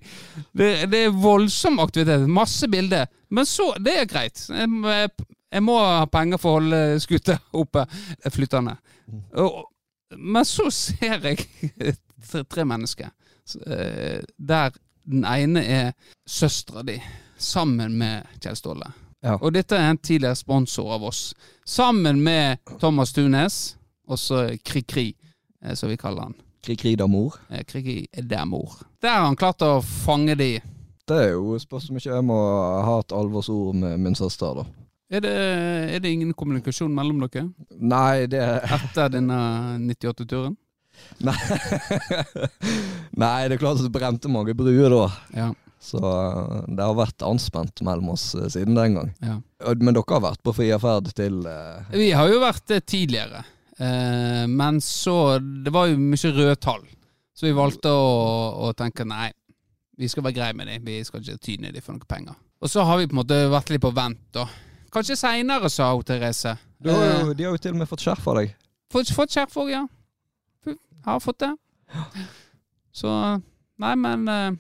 det, 0.54 0.70
det, 0.92 1.00
er 1.08 1.16
voldsom 1.18 1.80
aktivitet. 1.82 2.28
Masse 2.30 2.70
bilder. 2.70 3.08
Men 3.34 3.48
så 3.50 3.72
Det 3.82 3.96
er 4.04 4.06
greit. 4.06 4.44
Jeg, 4.50 5.10
jeg 5.50 5.64
må 5.66 5.80
ha 5.82 6.06
penger 6.12 6.38
for 6.38 6.52
å 6.52 6.60
holde 6.60 7.00
skuta 7.02 7.40
oppe 7.58 7.88
flytende. 8.30 8.76
Mm. 9.10 9.24
Og, 9.42 9.64
men 10.16 10.46
så 10.46 10.70
ser 10.72 11.24
jeg 11.24 11.48
tre, 12.50 12.66
mennesker 12.66 13.10
eh, 13.66 14.22
der 14.38 14.76
den 15.06 15.26
ene 15.26 15.62
er 15.62 15.92
søstera 16.26 16.84
di, 16.84 16.98
sammen 17.38 17.98
med 17.98 18.26
Kjell 18.42 18.58
Ståle. 18.58 18.88
Ja. 19.26 19.36
Og 19.42 19.54
dette 19.54 19.78
er 19.78 19.92
en 19.92 19.98
tidligere 20.02 20.38
sponsor 20.38 20.96
av 20.98 21.04
oss. 21.06 21.34
Sammen 21.66 22.22
med 22.24 22.62
Thomas 22.82 23.14
Tunes, 23.14 23.78
og 24.08 24.20
så 24.22 24.48
Kri-Kri, 24.66 25.12
eh, 25.62 25.74
som 25.74 25.90
vi 25.90 25.98
kaller 25.98 26.30
han. 26.30 26.38
Kri-Kri 26.66 26.96
da 26.98 27.08
mor? 27.08 27.38
Eh, 27.50 27.64
Kri-Kri 27.66 28.08
der 28.22 28.46
mor. 28.46 28.80
Der 29.02 29.18
har 29.18 29.28
han 29.28 29.38
klart 29.38 29.62
å 29.66 29.82
fange 29.82 30.36
de. 30.38 30.56
Det 31.06 31.18
er 31.22 31.36
jo 31.36 31.58
spørs 31.62 31.90
om 31.90 32.00
ikke 32.00 32.16
jeg 32.16 32.26
må 32.26 32.38
ha 32.86 32.98
et 33.02 33.14
alvorsord 33.14 33.78
med 33.78 34.00
min 34.02 34.18
søster, 34.18 34.62
da. 34.62 34.85
Er 35.14 35.22
det, 35.22 35.32
er 35.32 36.00
det, 36.02 36.12
ingen 36.12 36.34
kommunikasjon 36.34 36.94
mellom 36.94 37.20
dere? 37.28 37.50
Nei, 37.78 38.26
det 38.30 38.42
Etter 38.42 39.12
denne 39.14 39.38
98-turen? 39.84 40.56
Nei. 41.22 41.36
Nei, 43.22 43.46
det 43.46 43.58
er 43.58 43.62
klart 43.62 43.78
at 43.78 43.86
det 43.86 43.94
brente 43.94 44.32
mange 44.32 44.56
bruer 44.58 44.90
da. 44.90 45.06
Ja. 45.36 45.52
Så 45.86 46.02
uh, 46.02 46.64
det 46.66 46.82
har 46.82 46.98
vært 46.98 47.26
anspent 47.28 47.84
mellom 47.86 48.16
oss 48.16 48.32
uh, 48.34 48.48
siden 48.50 48.78
den 48.80 48.98
gang. 48.98 49.12
Ja. 49.22 49.38
Men 49.78 49.94
dere 49.94 50.18
har 50.18 50.24
vært 50.32 50.42
på 50.46 50.56
frierferd 50.58 51.12
til 51.14 51.44
uh... 51.46 51.86
Vi 51.94 52.10
har 52.16 52.32
jo 52.32 52.42
vært 52.42 52.66
det 52.74 52.86
tidligere. 52.90 53.44
men 54.48 54.80
så 54.82 55.38
Det 55.40 55.72
var 55.76 55.90
jo 55.92 56.00
mye 56.00 56.32
røde 56.32 56.56
tall. 56.56 56.86
Så 57.36 57.46
vi 57.46 57.52
valgte 57.52 57.92
å, 57.92 58.06
å 58.66 58.74
tenke 58.74 59.04
nei, 59.06 59.28
vi 60.00 60.08
skal 60.08 60.24
være 60.24 60.38
greie 60.38 60.56
med 60.56 60.72
dem. 60.72 60.86
Vi 60.88 61.04
skal 61.04 61.22
ikke 61.22 61.44
tyne 61.44 61.74
dem 61.76 61.84
for 61.84 61.94
noen 61.94 62.08
penger. 62.08 62.38
Og 62.64 62.72
så 62.72 62.86
har 62.88 62.98
vi 62.98 63.10
på 63.10 63.14
en 63.14 63.20
måte 63.20 63.42
vært 63.52 63.74
litt 63.74 63.84
på 63.84 63.92
vent, 63.94 64.24
da. 64.34 64.48
Kanskje 64.94 65.18
seinere, 65.20 65.70
sa 65.70 65.92
hun 65.94 66.06
Therese. 66.06 66.56
Jo, 66.86 66.94
jo, 66.94 67.34
de 67.34 67.48
har 67.48 67.56
jo 67.56 67.62
til 67.62 67.74
og 67.74 67.82
med 67.82 67.90
fått 67.90 68.06
skjerf 68.06 68.28
av 68.32 68.42
deg. 68.42 68.54
Fått, 68.94 69.12
fått 69.16 69.34
skjerf 69.34 69.56
òg, 69.62 69.72
ja. 69.74 69.86
Har 71.06 71.24
fått 71.24 71.42
det. 71.46 71.54
Så 72.96 73.12
Nei, 73.76 73.92
men 74.00 74.22
uh, 74.32 74.54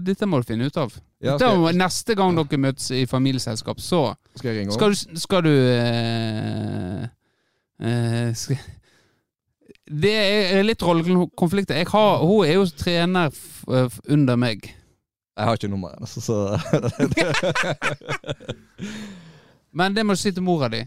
dette 0.00 0.24
må 0.24 0.38
du 0.40 0.46
finne 0.48 0.70
ut 0.70 0.78
av. 0.80 0.94
Ja, 1.24 1.34
okay. 1.36 1.56
må, 1.56 1.70
neste 1.76 2.14
gang 2.16 2.36
dere 2.36 2.58
møtes 2.60 2.90
i 2.92 3.06
familieselskap, 3.08 3.80
så 3.80 4.14
Skal 4.36 4.50
jeg 4.50 4.58
ringe 4.58 4.72
Skal 4.76 4.92
du, 4.92 4.96
skal 5.20 5.42
du 5.46 5.52
eh, 5.52 7.04
eh, 7.80 8.34
skal, 8.36 8.56
Det 9.88 10.12
er 10.12 10.62
litt 10.66 10.82
rollekonflikter. 10.84 11.80
Hun 11.88 12.44
er 12.44 12.52
jo 12.58 12.66
trener 12.76 13.30
under 14.04 14.36
meg. 14.36 14.68
Jeg 15.34 15.44
har 15.48 15.54
ikke 15.56 15.72
nummeret 15.72 15.96
hennes, 15.96 16.24
så 16.24 16.36
Men 19.74 19.94
det 19.94 20.04
må 20.06 20.14
du 20.14 20.20
si 20.20 20.32
til 20.32 20.44
mora 20.46 20.70
di. 20.72 20.84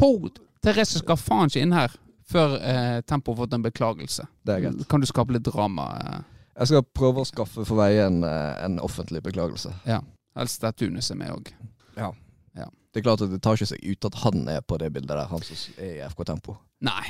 Hold 0.00 0.40
Therese 0.64 1.00
skal 1.00 1.18
faen 1.20 1.50
ikke 1.50 1.62
inn 1.64 1.74
her 1.76 1.92
før 2.26 2.56
eh, 2.58 3.00
Tempo 3.06 3.32
har 3.32 3.44
fått 3.44 3.54
en 3.54 3.62
beklagelse. 3.62 4.26
Det 4.42 4.56
er 4.56 4.64
greit. 4.64 4.86
Kan 4.90 5.02
du 5.02 5.06
skape 5.06 5.36
litt 5.36 5.46
drama? 5.46 5.86
Eh? 6.00 6.18
Jeg 6.56 6.72
skal 6.72 6.86
prøve 6.96 7.22
å 7.22 7.28
skaffe 7.28 7.64
for 7.68 7.78
veie 7.78 8.06
en, 8.08 8.22
eh, 8.26 8.64
en, 8.64 8.80
offentlig 8.82 9.22
beklagelse. 9.22 9.72
Ja. 9.86 10.00
Helst 10.36 10.64
der 10.64 10.74
Tunis 10.74 11.12
er 11.14 11.20
med 11.20 11.32
òg. 11.32 11.52
Ja. 11.96 12.10
ja. 12.58 12.66
Det 12.90 13.00
er 13.00 13.06
klart 13.06 13.22
at 13.24 13.32
det 13.32 13.40
tar 13.44 13.58
ikke 13.58 13.70
seg 13.70 13.86
ut 13.86 14.10
at 14.10 14.20
han 14.24 14.42
er 14.52 14.64
på 14.66 14.78
det 14.82 14.90
bildet 14.94 15.14
der, 15.14 15.30
han 15.30 15.44
som 15.46 15.78
er 15.78 15.92
i 16.00 16.10
FK 16.10 16.24
Tempo. 16.32 16.58
Nei. 16.84 17.04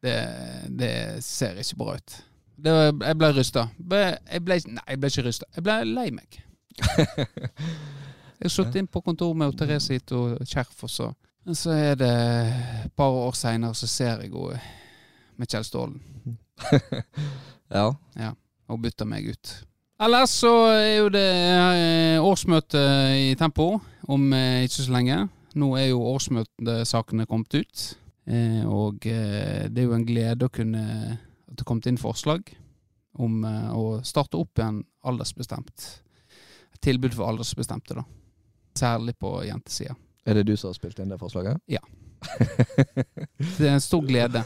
Det, 0.00 0.16
det 0.80 0.92
ser 1.26 1.58
ikke 1.60 1.82
bra 1.82 1.98
ut. 1.98 2.20
Det, 2.60 2.76
jeg 2.92 3.18
ble 3.18 3.32
rysta. 3.36 3.66
Jeg 3.80 4.44
ble, 4.46 4.60
nei, 4.68 4.86
jeg 4.86 5.02
ble 5.02 5.10
ikke 5.12 5.26
rysta. 5.26 5.50
Jeg 5.56 5.66
ble 5.66 5.80
lei 5.90 6.08
meg. 6.14 6.40
Jeg 8.40 8.52
sittet 8.54 8.78
inn 8.80 8.88
på 8.88 9.02
kontoret 9.04 9.36
med 9.36 9.56
Therese 9.58 9.98
Hito 9.98 10.22
Kjerf, 10.48 10.84
og 10.86 10.90
så, 10.90 11.08
så 11.52 11.74
er 11.76 11.98
det 12.00 12.12
et 12.86 12.92
par 12.96 13.12
år 13.12 13.34
seinere 13.36 13.76
så 13.76 13.88
ser 13.90 14.22
jeg 14.24 14.32
henne 14.32 14.60
med 15.36 15.48
Kjell 15.48 15.64
Stålen. 15.64 15.98
ja. 17.76 17.90
ja. 18.16 18.30
Og 18.70 18.80
bytter 18.80 19.08
meg 19.08 19.28
ut. 19.32 19.52
Ellers 20.00 20.32
så 20.40 20.52
er 20.72 20.94
jo 21.02 21.10
det 21.12 21.26
eh, 21.28 22.24
årsmøte 22.24 22.80
i 23.20 23.34
Tempo 23.36 23.74
om 24.08 24.32
eh, 24.32 24.64
ikke 24.64 24.86
så 24.86 24.94
lenge. 24.94 25.18
Nå 25.60 25.74
er 25.76 25.90
jo 25.90 26.04
årsmøtesakene 26.14 27.26
kommet 27.28 27.58
ut. 27.60 27.82
Eh, 28.24 28.62
og 28.64 29.04
det 29.04 29.76
er 29.76 29.84
jo 29.84 29.96
en 29.96 30.06
glede 30.08 30.48
å 30.48 30.52
kunne 30.52 30.84
at 31.50 31.58
det 31.58 31.64
er 31.64 31.68
kommet 31.68 31.90
inn 31.90 32.00
forslag 32.00 32.46
om 33.20 33.42
å 33.42 33.98
starte 34.06 34.38
opp 34.38 34.60
igjen 34.60 34.84
aldersbestemt. 35.04 35.88
Et 36.72 36.80
tilbud 36.86 37.16
for 37.16 37.28
aldersbestemte, 37.28 37.98
da. 37.98 38.06
Særlig 38.80 39.16
på 39.20 39.34
jentesida. 39.44 39.96
Er 40.24 40.38
det 40.38 40.46
du 40.48 40.54
som 40.56 40.70
har 40.70 40.76
spilt 40.78 41.00
inn 41.00 41.12
det 41.12 41.18
forslaget? 41.20 41.60
Ja. 41.70 41.80
det 43.58 43.66
er 43.66 43.74
en 43.74 43.82
stor 43.82 44.04
glede. 44.04 44.42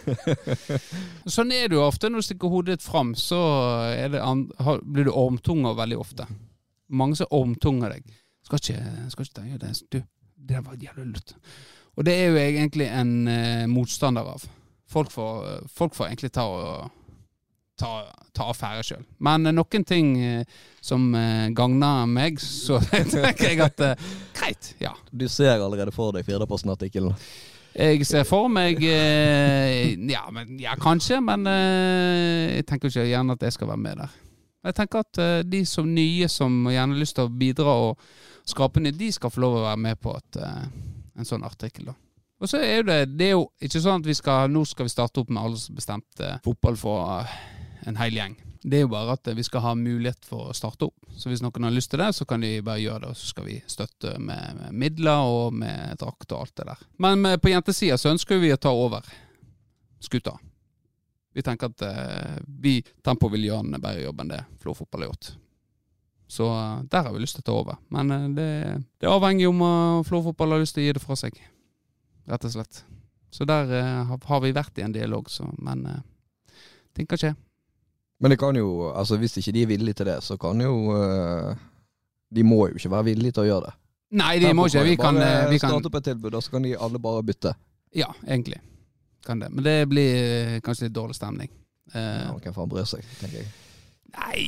Sånn 1.37 1.53
er 1.55 1.69
det 1.69 1.79
jo 1.79 1.85
ofte 1.85 2.11
når 2.11 2.23
du 2.23 2.29
stikker 2.29 2.53
hodet 2.53 2.79
ditt 2.79 2.87
fram, 2.87 3.15
så 3.19 3.41
blir 4.83 5.09
du 5.09 5.13
ormtunger 5.13 5.77
veldig 5.79 5.99
ofte. 5.99 6.27
Mange 6.95 7.19
som 7.19 7.31
ormtunger 7.35 7.97
deg. 7.97 8.19
Skal 8.47 8.61
ikke, 8.61 9.07
skal 9.13 9.27
ikke 9.27 9.39
tenke 9.41 9.61
det. 9.63 9.73
Du, 9.91 10.01
det 10.51 10.61
var 10.67 10.79
jævlig 10.79 11.07
lurt. 11.15 11.35
Og 11.95 12.07
det 12.07 12.15
er 12.19 12.29
jo 12.29 12.43
egentlig 12.43 12.91
en 12.91 13.15
uh, 13.31 13.65
motstander 13.71 14.35
av. 14.35 14.45
Folk 14.91 15.11
får, 15.15 15.67
folk 15.73 15.95
får 15.97 16.11
egentlig 16.11 16.35
ta 16.35 16.45
og 16.45 16.91
ta, 17.79 17.93
ta 18.35 18.49
affære 18.53 18.85
sjøl. 18.87 19.03
Men 19.25 19.49
noen 19.55 19.87
ting 19.87 20.15
eh, 20.21 20.61
som 20.85 21.07
eh, 21.19 21.49
gagner 21.57 22.07
meg, 22.11 22.41
så 22.43 22.81
tenker 22.91 23.51
jeg 23.51 23.63
at 23.65 23.83
eh, 23.85 24.07
greit, 24.37 24.75
ja. 24.83 24.95
Du 25.11 25.27
ser 25.29 25.59
allerede 25.59 25.95
for 25.95 26.15
deg 26.15 26.27
Firdaposten-artikkelen? 26.27 27.17
Jeg 27.75 28.07
ser 28.07 28.23
for 28.23 28.47
meg 28.47 28.79
ja, 28.87 30.21
men, 30.31 30.53
ja, 30.63 30.77
kanskje, 30.79 31.17
men 31.19 31.43
jeg 31.51 32.63
tenker 32.69 32.87
ikke 32.87 33.03
gjerne 33.09 33.35
at 33.35 33.43
jeg 33.43 33.57
skal 33.57 33.73
være 33.73 33.83
med 33.83 33.99
der. 33.99 34.13
Jeg 34.69 34.77
tenker 34.79 35.03
at 35.03 35.21
de 35.51 35.65
som 35.67 35.89
nye 35.91 36.29
som 36.31 36.69
gjerne 36.71 36.95
har 36.95 37.03
lyst 37.03 37.19
til 37.19 37.27
å 37.27 37.33
bidra 37.35 37.75
og 37.89 38.07
skape 38.47 38.79
nytt, 38.79 38.95
de 39.01 39.11
skal 39.17 39.35
få 39.35 39.43
lov 39.43 39.59
å 39.59 39.65
være 39.65 39.83
med 39.89 39.99
på 40.07 40.15
et, 40.15 40.39
en 41.19 41.27
sånn 41.27 41.43
artikkel. 41.43 41.91
da. 41.91 41.97
Og 42.45 42.51
så 42.53 42.63
er 42.63 42.87
det, 42.87 43.01
det 43.19 43.31
er 43.31 43.37
jo 43.39 43.49
ikke 43.59 43.83
sånn 43.83 44.03
at 44.03 44.09
vi 44.09 44.17
skal, 44.19 44.51
nå 44.55 44.63
skal 44.69 44.87
vi 44.87 44.95
starte 44.95 45.23
opp 45.23 45.35
med 45.35 45.43
alle 45.43 45.75
bestemte 45.75 46.37
fotball 46.45 46.79
for 46.79 47.27
en 47.89 47.99
hel 48.01 48.17
gjeng. 48.17 48.37
Det 48.65 48.79
er 48.79 48.87
jo 48.87 48.93
bare 48.95 49.19
at 49.19 49.29
vi 49.37 49.45
skal 49.45 49.61
ha 49.61 49.75
mulighet 49.77 50.25
for 50.25 50.49
å 50.49 50.57
starte 50.57 50.87
opp. 50.89 51.05
Så 51.13 51.29
hvis 51.29 51.43
noen 51.45 51.67
har 51.67 51.75
lyst 51.75 51.91
til 51.93 52.01
det, 52.01 52.13
så 52.17 52.25
kan 52.29 52.41
de 52.41 52.63
bare 52.65 52.81
gjøre 52.81 53.03
det, 53.05 53.11
og 53.13 53.19
så 53.21 53.29
skal 53.29 53.49
vi 53.51 53.59
støtte 53.69 54.15
med, 54.19 54.63
midler 54.73 55.29
og 55.29 55.53
med 55.61 55.99
drakt 56.01 56.33
og 56.33 56.47
alt 56.47 56.57
det 56.57 56.69
der. 56.71 56.89
Men 57.05 57.29
på 57.43 57.53
jentesida 57.53 58.01
så 58.01 58.15
ønsker 58.15 58.41
vi 58.41 58.55
å 58.55 58.61
ta 58.61 58.73
over 58.73 59.05
skuta. 60.01 60.39
Vi 61.35 61.43
tenker 61.43 61.73
at 61.73 61.83
eh, 61.83 62.37
vi 62.47 62.79
Tempo 63.03 63.29
vil 63.33 63.49
gjøre 63.49 63.67
en 63.67 63.81
bedre 63.81 64.05
jobb 64.05 64.23
enn 64.23 64.31
det 64.31 64.45
Flå 64.63 64.75
fotball 64.79 65.05
har 65.05 65.13
gjort. 65.13 65.33
Så 66.31 66.47
uh, 66.49 66.83
der 66.91 67.05
har 67.05 67.13
vi 67.13 67.21
lyst 67.21 67.37
til 67.37 67.45
å 67.45 67.47
ta 67.47 67.55
over. 67.59 67.81
Men 67.93 68.35
det, 68.35 68.47
det, 68.97 69.05
er 69.05 69.13
avhengig 69.13 69.49
om 69.51 69.61
uh, 69.61 70.07
fotball 70.09 70.55
har 70.55 70.63
lyst 70.63 70.79
til 70.79 70.85
å 70.85 70.87
gi 70.87 70.95
det 70.97 71.03
fra 71.03 71.19
seg, 71.19 71.37
rett 72.31 72.47
og 72.49 72.55
slett. 72.55 72.81
Så 73.35 73.45
der 73.45 73.69
har 74.09 74.41
vi 74.41 74.55
vært 74.55 74.79
i 74.79 74.85
en 74.87 74.95
dialog, 74.95 75.27
så, 75.31 75.45
men 75.59 75.83
ting 76.95 77.09
kan 77.11 77.19
skje. 77.19 77.33
Men 78.25 78.33
det 78.33 78.39
kan 78.41 78.57
jo, 78.57 78.89
altså 78.97 79.19
hvis 79.21 79.37
ikke 79.37 79.53
de 79.53 79.63
er 79.63 79.67
villige 79.69 79.95
til 79.99 80.07
det, 80.09 80.23
så 80.25 80.39
kan 80.41 80.61
jo 80.61 80.73
uh, 80.97 81.57
De 82.33 82.43
må 82.43 82.63
jo 82.71 82.79
ikke 82.79 82.91
være 82.95 83.05
villige 83.11 83.35
til 83.37 83.43
å 83.43 83.51
gjøre 83.51 83.67
det. 83.67 83.73
Nei, 84.17 84.39
de 84.41 84.53
må 84.57 84.65
ikke. 84.71 84.85
Vi 84.87 84.95
kan, 84.97 85.19
bare 85.19 85.43
eh, 85.43 85.51
vi 85.51 85.59
kan 85.61 85.75
starte 85.75 85.91
opp 85.91 85.99
et 85.99 86.07
tilbud, 86.09 86.37
og 86.39 86.43
så 86.47 86.55
kan 86.55 86.65
de 86.65 86.73
alle 86.87 87.01
bare 87.03 87.21
bytte. 87.27 87.53
Ja, 87.93 88.09
egentlig. 88.25 88.63
Kan 89.27 89.43
det. 89.43 89.51
Men 89.53 89.67
det 89.67 89.75
blir 89.91 90.17
eh, 90.23 90.57
kanskje 90.65 90.87
litt 90.87 90.95
dårlig 90.97 91.19
stemning. 91.19 91.53
Ja, 91.93 92.33
Hvem 92.41 92.57
faen 92.57 92.73
bryr 92.73 92.89
seg, 92.89 93.05
tenker 93.21 93.43
jeg. 93.43 93.53
Nei 94.15 94.47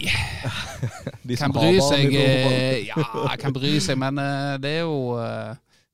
Hvem 1.37 1.52
bryr 1.59 1.80
seg? 1.85 2.16
Ja, 2.87 3.04
hvem 3.35 3.56
bryr 3.59 3.80
seg, 3.83 3.99
men 4.00 4.23
det 4.62 4.73
er 4.78 4.87
jo 4.87 5.12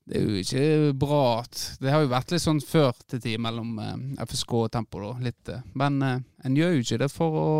det 0.03 0.19
er 0.19 0.23
jo 0.27 0.39
ikke 0.41 0.93
bra 0.99 1.19
at 1.39 1.59
Det 1.79 1.91
har 1.91 2.01
jo 2.03 2.11
vært 2.11 2.33
litt 2.33 2.43
sånn 2.43 2.59
før 2.63 2.91
til 3.07 3.21
tid 3.23 3.39
mellom 3.41 3.77
eh, 3.79 4.23
FSK 4.27 4.55
og 4.59 4.71
Tempo, 4.73 4.99
da, 4.99 5.11
litt. 5.23 5.51
Eh, 5.51 5.61
men 5.79 6.01
eh, 6.03 6.17
en 6.43 6.57
gjør 6.59 6.73
jo 6.75 6.83
ikke 6.83 6.99
det 7.05 7.09
for 7.11 7.37
å 7.39 7.51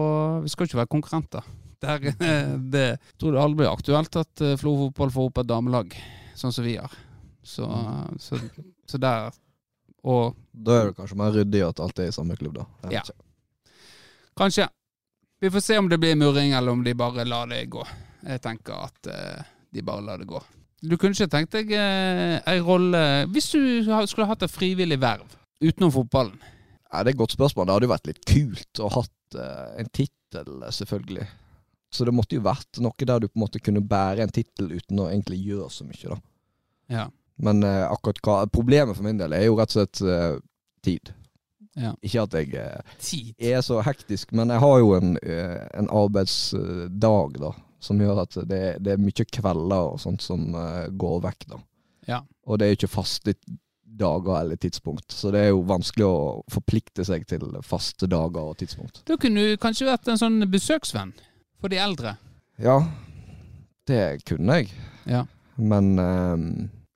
Vi 0.44 0.52
skal 0.52 0.66
jo 0.66 0.72
ikke 0.72 0.82
være 0.82 0.92
konkurrenter. 0.92 1.48
Der, 1.84 2.04
det 2.74 2.84
jeg 2.84 3.00
tror 3.20 3.36
det 3.36 3.44
aldri 3.44 3.62
blir 3.62 3.72
aktuelt 3.72 4.20
at 4.20 4.44
Flo 4.60 4.76
fotball 4.82 5.13
får 5.15 5.30
opp 5.30 5.39
et 5.41 5.50
damelag, 5.50 5.96
sånn 6.39 6.56
som 6.56 6.67
vi 6.67 6.76
har. 6.80 6.91
Så, 7.44 7.67
mm. 7.67 8.20
så, 8.24 8.39
så, 8.88 9.00
der 9.04 9.34
Og 10.08 10.38
Da 10.52 10.78
er 10.78 10.89
det 10.89 10.96
kanskje 10.96 11.17
mer 11.20 11.36
ryddig 11.36 11.63
at 11.65 11.82
alt 11.84 12.00
er 12.00 12.12
i 12.12 12.15
samme 12.15 12.38
klubb, 12.39 12.60
da. 12.60 12.91
Ja. 12.91 13.04
Kanskje. 14.39 14.67
Vi 15.44 15.52
får 15.52 15.63
se 15.63 15.80
om 15.80 15.89
det 15.91 16.00
blir 16.00 16.15
murring, 16.20 16.56
eller 16.56 16.76
om 16.76 16.84
de 16.84 16.96
bare 16.96 17.28
lar 17.28 17.48
det 17.52 17.65
gå. 17.72 17.84
Jeg 18.24 18.44
tenker 18.44 18.86
at 18.88 19.12
de 19.76 19.84
bare 19.84 20.04
lar 20.08 20.24
det 20.24 20.28
gå. 20.28 20.39
Du 20.84 20.98
kunne 21.00 21.15
ikke 21.15 21.32
tenkt 21.32 21.56
deg 21.56 21.72
eh, 21.78 22.41
ei 22.50 22.60
rolle 22.63 23.00
Hvis 23.32 23.54
du 23.54 23.62
skulle 24.10 24.28
hatt 24.28 24.43
et 24.43 24.52
frivillig 24.52 25.00
verv 25.00 25.39
utenom 25.63 25.93
fotballen? 25.96 26.36
Ja, 26.91 27.04
Det 27.04 27.13
er 27.13 27.15
et 27.15 27.22
godt 27.22 27.34
spørsmål. 27.38 27.65
Det 27.65 27.74
hadde 27.74 27.88
jo 27.88 27.93
vært 27.93 28.10
litt 28.10 28.26
kult 28.28 28.82
å 28.84 28.89
hatt 28.91 29.38
eh, 29.39 29.69
en 29.80 29.88
tittel, 29.96 30.50
selvfølgelig. 30.76 31.26
Så 31.93 32.06
det 32.06 32.13
måtte 32.13 32.36
jo 32.36 32.43
vært 32.43 32.82
noe 32.84 33.08
der 33.08 33.24
du 33.24 33.30
på 33.30 33.38
en 33.38 33.46
måte 33.46 33.62
kunne 33.63 33.82
bære 33.88 34.26
en 34.26 34.34
tittel 34.34 34.74
uten 34.76 35.00
å 35.00 35.08
egentlig 35.08 35.39
gjøre 35.46 35.69
så 35.72 35.88
mye, 35.88 36.04
da. 36.12 36.19
Ja. 36.91 37.08
Men 37.48 37.63
eh, 37.65 37.86
akkurat 37.88 38.19
hva 38.26 38.38
Problemet 38.52 38.98
for 38.98 39.08
min 39.08 39.22
del 39.22 39.34
er 39.34 39.48
jo 39.48 39.58
rett 39.58 39.72
og 39.72 39.80
slett 39.80 40.04
eh, 40.04 40.36
tid. 40.86 41.13
Ja. 41.80 41.96
Ikke 42.06 42.28
at 42.28 42.36
jeg 42.38 42.54
eh, 42.60 43.54
er 43.56 43.63
så 43.65 43.80
hektisk, 43.88 44.36
men 44.38 44.52
jeg 44.54 44.62
har 44.62 44.80
jo 44.84 44.93
en, 45.00 45.15
eh, 45.24 45.62
en 45.80 45.89
arbeidsdag, 45.89 47.39
da 47.39 47.56
som 47.84 48.00
gjør 48.02 48.24
at 48.24 48.39
det, 48.50 48.63
det 48.84 48.96
er 48.96 49.04
mye 49.04 49.26
kvelder 49.38 49.91
og 49.93 50.00
sånt 50.02 50.24
som 50.24 50.56
uh, 50.56 50.88
går 50.89 51.22
vekk, 51.28 51.48
da. 51.52 51.62
Ja. 52.08 52.24
Og 52.48 52.60
det 52.60 52.65
er 52.65 52.74
jo 52.74 52.80
ikke 52.82 52.96
faste 52.96 53.36
dager 53.93 54.39
eller 54.39 54.58
tidspunkt, 54.58 55.12
så 55.13 55.32
det 55.32 55.43
er 55.43 55.52
jo 55.52 55.62
vanskelig 55.69 56.06
å 56.08 56.17
forplikte 56.52 57.06
seg 57.06 57.28
til 57.30 57.46
faste 57.65 58.10
dager 58.10 58.54
og 58.54 58.58
tidspunkt. 58.58 59.04
Da 59.08 59.17
kunne 59.22 59.43
du 59.43 59.60
kanskje 59.62 59.88
vært 59.91 60.10
en 60.10 60.19
sånn 60.19 60.39
besøksvenn 60.50 61.13
for 61.62 61.69
de 61.69 61.78
eldre? 61.82 62.15
Ja, 62.62 62.80
det 63.89 64.24
kunne 64.28 64.62
jeg. 64.62 64.74
Ja. 65.10 65.26
Men 65.62 65.93
uh, 66.00 66.38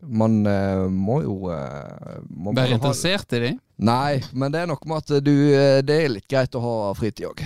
man 0.02 0.40
uh, 0.48 0.88
må 0.90 1.22
jo 1.22 1.52
uh, 1.52 2.18
må 2.30 2.56
Være 2.58 2.80
interessert 2.80 3.38
i 3.38 3.44
dem? 3.44 3.62
Nei, 3.78 4.18
men 4.34 4.54
det 4.54 4.64
er 4.64 4.72
noe 4.72 4.90
med 4.90 5.04
at 5.04 5.22
du 5.22 5.34
Det 5.86 5.94
er 5.94 6.10
litt 6.10 6.26
greit 6.26 6.56
å 6.58 6.64
ha 6.64 6.78
fritid 6.98 7.28
òg. 7.30 7.44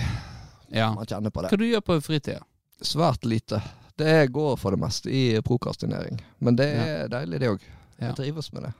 Ja. 0.72 0.88
Man 0.96 1.04
kjenner 1.04 1.28
på 1.28 1.44
det. 1.44 1.52
Hva 1.52 1.60
du 1.60 1.66
gjør 1.68 1.84
på 1.84 1.98
fritida? 2.00 2.40
Svært 2.82 3.24
lite. 3.24 3.62
Det 3.98 4.26
går 4.32 4.56
for 4.56 4.74
det 4.74 4.80
meste 4.82 5.10
i 5.10 5.40
prokastinering. 5.44 6.18
Men 6.38 6.56
det 6.58 6.68
er 6.74 6.94
ja. 7.04 7.10
deilig, 7.12 7.40
det 7.40 7.50
òg. 7.52 7.66
Jeg 7.98 8.08
ja. 8.08 8.14
trives 8.18 8.50
med 8.52 8.66
det. 8.66 8.72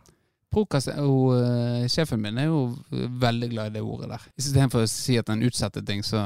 Prokast, 0.52 0.90
og, 1.00 1.30
uh, 1.38 1.84
sjefen 1.88 2.20
min 2.20 2.40
er 2.42 2.50
jo 2.50 2.58
veldig 3.22 3.48
glad 3.54 3.70
i 3.70 3.78
det 3.78 3.82
ordet 3.86 4.10
der. 4.10 4.26
Istedenfor 4.36 4.84
å 4.84 4.90
si 4.90 5.16
at 5.20 5.30
han 5.32 5.44
utsetter 5.46 5.84
ting, 5.86 6.02
så 6.04 6.20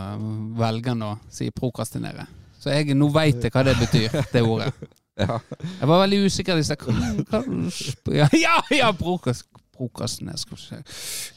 velger 0.58 0.96
han 0.96 1.04
å 1.06 1.12
si 1.30 1.50
prokrastinere. 1.54 2.26
Så 2.58 2.72
jeg 2.74 2.96
nå 2.98 3.06
veit 3.14 3.44
jeg 3.44 3.54
hva 3.54 3.62
det 3.66 3.76
betyr, 3.78 4.16
det 4.32 4.42
ordet. 4.42 4.72
ja. 5.22 5.38
Jeg 5.62 5.90
var 5.92 6.02
veldig 6.02 6.18
usikker. 6.26 6.64
Ja, 8.16 8.26
ja, 8.34 8.56
ja 8.74 8.90
prokast, 8.96 9.46
se 9.76 10.82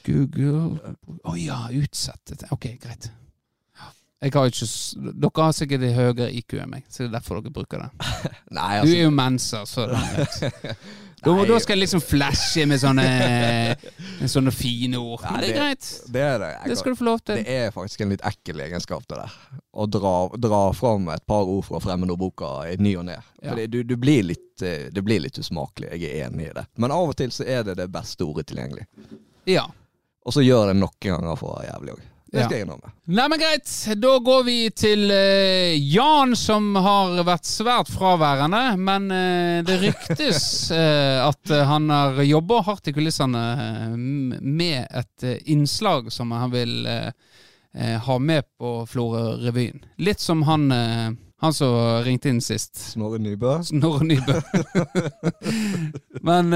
Google 0.08 0.80
Å 0.80 1.30
oh, 1.30 1.38
ja, 1.38 1.68
utsette. 1.76 2.40
Ok, 2.56 2.72
greit. 2.82 3.12
Jeg 4.20 4.34
har 4.36 4.50
ikke, 4.52 4.66
dere 5.16 5.44
har 5.46 5.54
sikkert 5.56 5.84
høyere 5.96 6.26
IQ 6.36 6.58
enn 6.60 6.74
meg, 6.74 6.88
så 6.92 7.06
det 7.06 7.08
er 7.08 7.14
derfor 7.14 7.38
dere 7.40 7.54
bruker 7.56 7.86
det. 7.86 8.08
Nei, 8.58 8.74
altså. 8.82 8.90
Du 8.90 8.98
er 8.98 9.06
jo 9.06 9.14
menser, 9.16 9.70
så 9.70 9.86
da, 11.24 11.36
da, 11.48 11.60
skal 11.64 11.78
jeg 11.78 11.82
liksom 11.86 12.04
flashe 12.04 12.66
med 12.68 12.82
sånne, 12.82 13.06
med 14.20 14.34
sånne 14.34 14.52
fine 14.52 15.00
ord. 15.00 15.24
Nei, 15.24 15.46
det 15.46 15.54
er 15.54 15.56
greit. 15.62 15.88
Det, 16.12 16.26
er 16.34 16.44
det. 16.44 16.52
det 16.68 16.78
skal 16.82 16.98
du 16.98 17.00
få 17.00 17.08
lov 17.08 17.24
til. 17.24 17.40
Det 17.40 17.56
er 17.62 17.72
faktisk 17.78 18.04
en 18.04 18.12
litt 18.12 18.28
ekkel 18.28 18.66
egenskap, 18.68 19.08
det 19.08 19.22
der. 19.22 19.40
Å 19.72 19.88
dra, 19.88 20.14
dra 20.50 20.62
fram 20.76 21.08
et 21.16 21.24
par 21.24 21.48
ord 21.48 21.64
fra 21.70 21.80
fremmedordboka 21.88 22.54
i 22.74 22.76
ny 22.84 22.98
og 23.00 23.08
ne. 23.08 23.18
Ja. 23.40 23.56
Du, 23.72 23.82
du, 23.88 23.96
blir 23.96 24.28
litt, 24.34 24.52
eh, 24.60 24.90
det 24.92 25.08
blir 25.08 25.24
litt 25.24 25.40
usmakelig, 25.40 25.94
jeg 25.96 26.12
er 26.12 26.28
enig 26.28 26.52
i 26.52 26.54
det. 26.60 26.68
Men 26.76 26.92
av 26.92 27.16
og 27.16 27.20
til 27.24 27.32
så 27.32 27.48
er 27.48 27.64
det 27.72 27.80
det 27.80 27.88
beste 27.96 28.28
ordet 28.28 28.50
tilgjengelig. 28.52 28.84
Ja. 29.48 29.70
Og 30.28 30.36
så 30.36 30.44
gjør 30.44 30.74
det 30.74 30.82
noen 30.84 31.00
ganger 31.08 31.40
for 31.40 31.64
jævlig 31.64 31.96
òg. 31.96 32.08
Det 32.30 32.44
skal 32.44 32.60
jeg 32.60 32.66
innrømme. 32.68 32.92
Nei, 33.10 33.26
men 33.32 33.42
Greit. 33.42 33.70
Da 33.98 34.12
går 34.22 34.44
vi 34.46 34.58
til 34.78 35.08
uh, 35.10 35.74
Jan, 35.74 36.36
som 36.38 36.76
har 36.78 37.16
vært 37.26 37.48
svært 37.50 37.90
fraværende. 37.90 38.62
Men 38.78 39.08
uh, 39.10 39.62
det 39.66 39.80
ryktes 39.82 40.44
uh, 40.70 41.26
at 41.30 41.56
han 41.72 41.90
har 41.90 42.22
jobba 42.28 42.62
hardt 42.68 42.92
i 42.92 42.94
kulissene 42.94 43.42
med 43.98 44.86
et 44.86 45.50
innslag 45.50 46.12
som 46.14 46.32
han 46.36 46.54
vil 46.54 46.86
ha 47.70 48.16
med 48.18 48.48
på 48.58 48.70
Florø-revyen. 48.90 49.84
Litt 50.02 50.22
som 50.24 50.42
han 50.48 50.72
han 51.40 51.54
som 51.54 51.76
ringte 52.04 52.32
inn 52.32 52.42
sist. 52.44 52.74
Snorre 52.96 53.20
Nybø? 53.22 53.60
Snorre 53.64 54.08
Nybø. 54.10 54.40
Men 56.28 56.50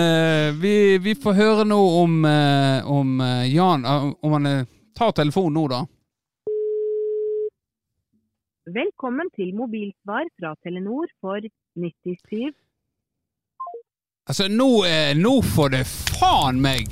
vi, 0.59 0.73
vi, 1.05 1.13
får 1.15 1.37
høre 1.37 1.67
nå 1.69 1.79
om, 2.01 2.17
om 2.97 3.23
Jan 3.47 3.85
Om 3.85 4.35
han 4.39 4.49
er 4.49 4.65
Ta 4.95 5.11
telefonen 5.11 5.53
nå, 5.57 5.67
da. 5.71 5.81
Velkommen 8.73 9.29
til 9.35 9.51
mobilsvar 9.57 10.29
fra 10.39 10.53
Telenor 10.63 11.09
for 11.21 11.43
97 11.75 12.53
Altså, 14.29 14.47
nå, 14.47 14.67
eh, 14.87 15.11
nå 15.19 15.33
får 15.43 15.73
det 15.73 15.81
faen 15.89 16.61
meg 16.63 16.87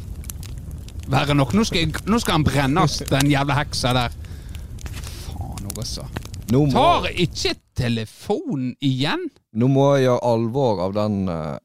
være 1.07 1.37
nok. 1.37 1.53
Nå 1.55 1.63
skal, 1.63 1.85
jeg, 1.85 2.01
nå 2.11 2.19
skal 2.19 2.41
han 2.41 2.43
brennes, 2.43 2.97
den 3.07 3.31
jævla 3.31 3.55
heksa 3.61 3.93
der. 3.95 4.17
Faen 5.29 5.69
òg, 5.69 5.77
altså. 5.79 6.09
Må, 6.51 6.65
Tar 6.73 7.07
ikke 7.15 7.53
telefonen 7.79 8.73
igjen? 8.83 9.29
Nå 9.55 9.71
må 9.71 9.93
jeg 9.93 10.09
gjøre 10.09 10.27
alvor 10.33 10.83
av 10.83 10.97
den 10.97 11.21
uh, 11.31 11.55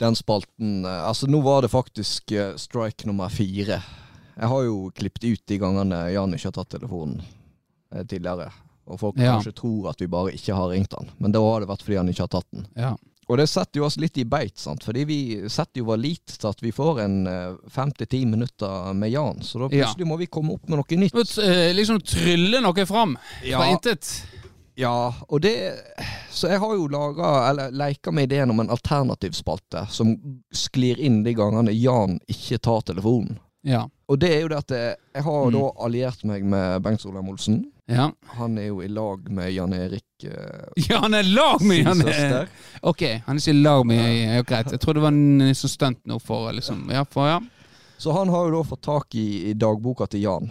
den 0.00 0.16
spalten 0.16 0.84
eh, 0.84 1.08
Altså, 1.08 1.28
nå 1.28 1.40
var 1.44 1.62
det 1.62 1.72
faktisk 1.72 2.32
eh, 2.32 2.54
strike 2.56 3.06
nummer 3.08 3.28
fire. 3.28 3.82
Jeg 4.40 4.48
har 4.48 4.62
jo 4.64 4.76
klippet 4.96 5.24
ut 5.28 5.42
de 5.52 5.58
gangene 5.60 5.98
Jan 6.14 6.32
ikke 6.34 6.48
har 6.48 6.56
tatt 6.56 6.70
telefonen 6.78 7.20
eh, 7.92 8.02
tidligere. 8.08 8.48
Og 8.90 8.98
folk 8.98 9.18
Ja. 9.20 9.36
kanskje 9.36 9.52
tror 9.54 9.90
at 9.92 10.00
vi 10.00 10.06
bare 10.10 10.32
ikke 10.34 10.54
har 10.56 10.70
ringt 10.72 10.94
han, 10.96 11.10
men 11.18 11.32
da 11.32 11.38
har 11.44 11.60
det 11.60 11.68
vært 11.68 11.82
fordi 11.84 11.96
han 12.00 12.08
ikke 12.10 12.24
har 12.26 12.32
tatt 12.32 12.48
den. 12.50 12.66
Ja. 12.74 12.96
Og 13.30 13.36
det 13.38 13.44
setter 13.46 13.78
jo 13.78 13.84
oss 13.86 13.94
litt 14.02 14.16
i 14.18 14.24
beit, 14.26 14.56
sant? 14.58 14.82
fordi 14.82 15.04
vi 15.06 15.18
setter 15.48 15.78
jo 15.78 15.84
vår 15.92 16.00
lit 16.02 16.32
til 16.40 16.48
at 16.50 16.58
vi 16.64 16.72
får 16.74 16.98
en 17.04 17.18
eh, 17.30 17.52
fem 17.70 17.92
til 17.94 18.08
ti 18.10 18.24
minutter 18.26 18.92
med 18.98 19.12
Jan. 19.12 19.38
Så 19.46 19.60
da 19.60 19.68
Ja. 19.76 19.84
plutselig 19.84 20.06
må 20.08 20.16
vi 20.18 20.26
komme 20.26 20.54
opp 20.56 20.66
med 20.68 20.80
noe 20.80 20.98
nytt. 20.98 21.14
Må 21.14 21.22
eh, 21.44 21.70
liksom 21.76 22.00
trylle 22.02 22.60
noe 22.64 22.86
fram 22.86 23.16
fra 23.44 23.68
intet. 23.70 24.10
Ja, 24.80 25.12
og 25.28 25.42
det 25.42 25.54
Så 26.32 26.48
jeg 26.48 26.58
har 26.58 26.74
jo 26.74 26.86
laga, 26.88 27.50
eller 27.50 27.70
leika 27.70 28.10
med 28.10 28.24
ideen 28.32 28.50
om 28.50 28.60
en 28.60 28.70
alternativspalte 28.70 29.84
som 29.90 30.16
sklir 30.54 30.98
inn 30.98 31.22
de 31.22 31.34
gangene 31.34 31.70
Jan 31.74 32.18
ikke 32.30 32.58
tar 32.62 32.80
telefonen. 32.82 33.38
Ja. 33.66 33.84
Og 34.08 34.18
det 34.18 34.30
er 34.34 34.40
jo 34.42 34.48
det 34.48 34.58
at 34.58 34.70
jeg, 34.72 35.22
har 35.24 35.44
Mm. 35.50 35.52
da 35.52 35.64
alliert 35.84 36.24
meg 36.24 36.44
med 36.44 36.82
Bengt 36.82 37.00
Solheim 37.02 37.28
Olsen. 37.28 37.64
ja. 37.88 38.10
Han 38.38 38.56
er 38.58 38.66
jo 38.70 38.80
i 38.82 38.88
lag 38.88 39.28
med 39.30 39.52
Jan 39.52 39.72
Erik 39.74 40.04
Uh, 40.20 40.68
Ja, 40.90 40.98
han 41.00 41.14
er 41.14 41.24
i 41.24 41.30
lag 41.32 41.62
med 41.64 41.78
sin 41.78 41.86
han 41.86 42.00
er. 42.08 42.48
Ok, 42.82 43.02
han 43.24 43.36
er 43.36 43.40
ikke 43.40 43.54
i 43.56 43.62
lag 43.62 43.86
med 43.86 44.02
ja, 44.36 44.42
Greit. 44.42 44.70
Jeg 44.70 44.80
trodde 44.82 45.00
det 45.00 45.04
var 45.06 45.14
en 45.14 45.54
sånn 45.56 45.72
stunt 45.72 46.00
nå 46.04 46.18
for 46.20 46.52
liksom 46.52 46.90
Ja, 46.92 47.04
for 47.08 47.24
ja. 47.30 47.38
Så 47.96 48.12
han 48.12 48.28
har 48.28 48.44
jo 48.50 48.58
da 48.58 48.60
fått 48.68 48.82
tak 48.84 49.14
i, 49.16 49.48
i 49.48 49.54
dagboka 49.56 50.06
til 50.12 50.20
Jan. 50.26 50.50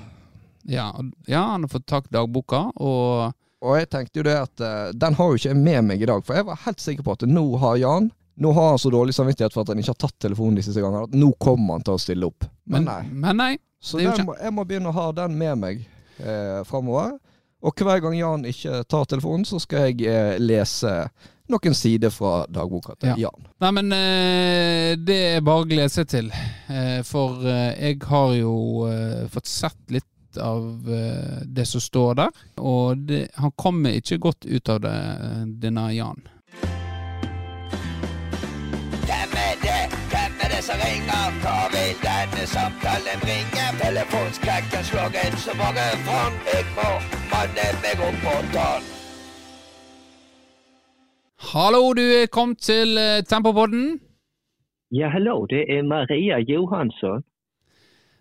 Ja, 0.65 0.87
ja, 1.29 1.43
han 1.51 1.63
har 1.67 1.69
fått 1.69 1.85
tak 1.85 2.09
i 2.09 2.15
dagboka, 2.17 2.71
og 2.81 3.33
Og 3.61 3.77
jeg 3.77 3.89
tenkte 3.91 4.21
jo 4.21 4.23
det 4.23 4.35
at 4.39 4.61
uh, 4.65 4.89
den 4.95 5.13
har 5.19 5.29
jo 5.29 5.35
ikke 5.37 5.49
jeg 5.53 5.61
med 5.61 5.83
meg 5.91 6.01
i 6.01 6.09
dag, 6.09 6.25
for 6.25 6.33
jeg 6.39 6.45
var 6.49 6.59
helt 6.65 6.79
sikker 6.81 7.03
på 7.05 7.11
at 7.17 7.27
nå 7.29 7.45
har 7.61 7.77
Jan 7.77 8.09
Nå 8.39 8.51
har 8.55 8.69
han 8.73 8.79
så 8.79 8.91
dårlig 8.93 9.13
samvittighet 9.17 9.53
for 9.55 9.65
at 9.65 9.71
han 9.73 9.81
ikke 9.81 9.91
har 9.93 10.01
tatt 10.05 10.15
telefonen 10.23 10.55
de 10.59 10.63
siste 10.63 10.79
gangene, 10.83 11.07
at 11.09 11.15
nå 11.17 11.31
kommer 11.43 11.75
han 11.77 11.83
til 11.87 11.97
å 11.97 12.01
stille 12.01 12.29
opp. 12.29 12.45
Men 12.71 12.85
nei. 12.87 13.01
Men 13.11 13.39
nei. 13.41 13.53
Så 13.83 13.99
den 13.99 14.25
må, 14.27 14.35
jeg 14.39 14.53
må 14.55 14.63
begynne 14.67 14.91
å 14.91 14.95
ha 14.95 15.09
den 15.15 15.35
med 15.39 15.59
meg 15.59 15.81
eh, 16.19 16.61
framover. 16.67 17.17
Og 17.59 17.75
hver 17.83 17.99
gang 18.03 18.15
Jan 18.15 18.45
ikke 18.47 18.83
tar 18.87 19.05
telefonen, 19.11 19.43
så 19.47 19.59
skal 19.59 19.89
jeg 19.89 20.07
eh, 20.07 20.37
lese 20.39 20.93
noen 21.49 21.75
sider 21.75 22.11
fra 22.13 22.45
dagboka 22.47 22.93
til 22.99 23.09
Ja. 23.11 23.17
Jan. 23.27 23.47
Nei, 23.59 23.71
men 23.75 23.91
eh, 23.95 24.93
det 24.95 25.17
er 25.35 25.43
bare 25.43 25.65
å 25.65 25.67
glede 25.67 25.89
seg 25.91 26.07
til. 26.11 26.31
Eh, 26.71 27.01
for 27.07 27.43
eh, 27.43 27.73
jeg 27.89 27.99
har 28.07 28.33
jo 28.37 28.55
eh, 28.87 29.25
fått 29.33 29.49
sett 29.51 29.79
litt 29.91 30.05
av 30.39 30.87
eh, 30.93 31.39
det 31.49 31.65
som 31.67 31.81
står 31.83 32.19
der. 32.21 32.43
Og 32.61 33.03
det, 33.09 33.23
han 33.41 33.51
kommer 33.59 33.97
ikke 33.97 34.19
godt 34.29 34.45
ut 34.47 34.69
av 34.75 34.83
det, 34.85 34.95
denne 35.63 35.87
Jan. 35.97 36.21
Som 40.67 40.79
ringer? 40.85 41.27
Hva 41.41 41.59
vil 41.73 41.93
denne 42.07 42.43
samtalen 42.55 43.17
bringe? 43.25 43.65
Telefonskrekken 43.83 44.83
slår 44.89 45.15
inn 45.23 45.37
så 45.45 45.53
mange 45.61 45.85
fram. 46.07 46.35
Jeg 46.51 46.63
må 46.77 46.89
manne 47.31 47.67
meg 47.83 48.03
opp 48.07 48.17
på 48.25 48.35
tann. 48.53 48.83
Hallo, 51.53 51.83
du 51.99 52.05
er 52.21 52.27
kommet 52.37 52.59
til 52.71 52.97
eh, 52.99 53.23
Tempopodden. 53.31 53.99
Ja, 54.91 55.07
hallo, 55.15 55.45
det 55.45 55.63
er 55.75 55.83
Maria 55.83 56.39
Johansson. 56.51 57.23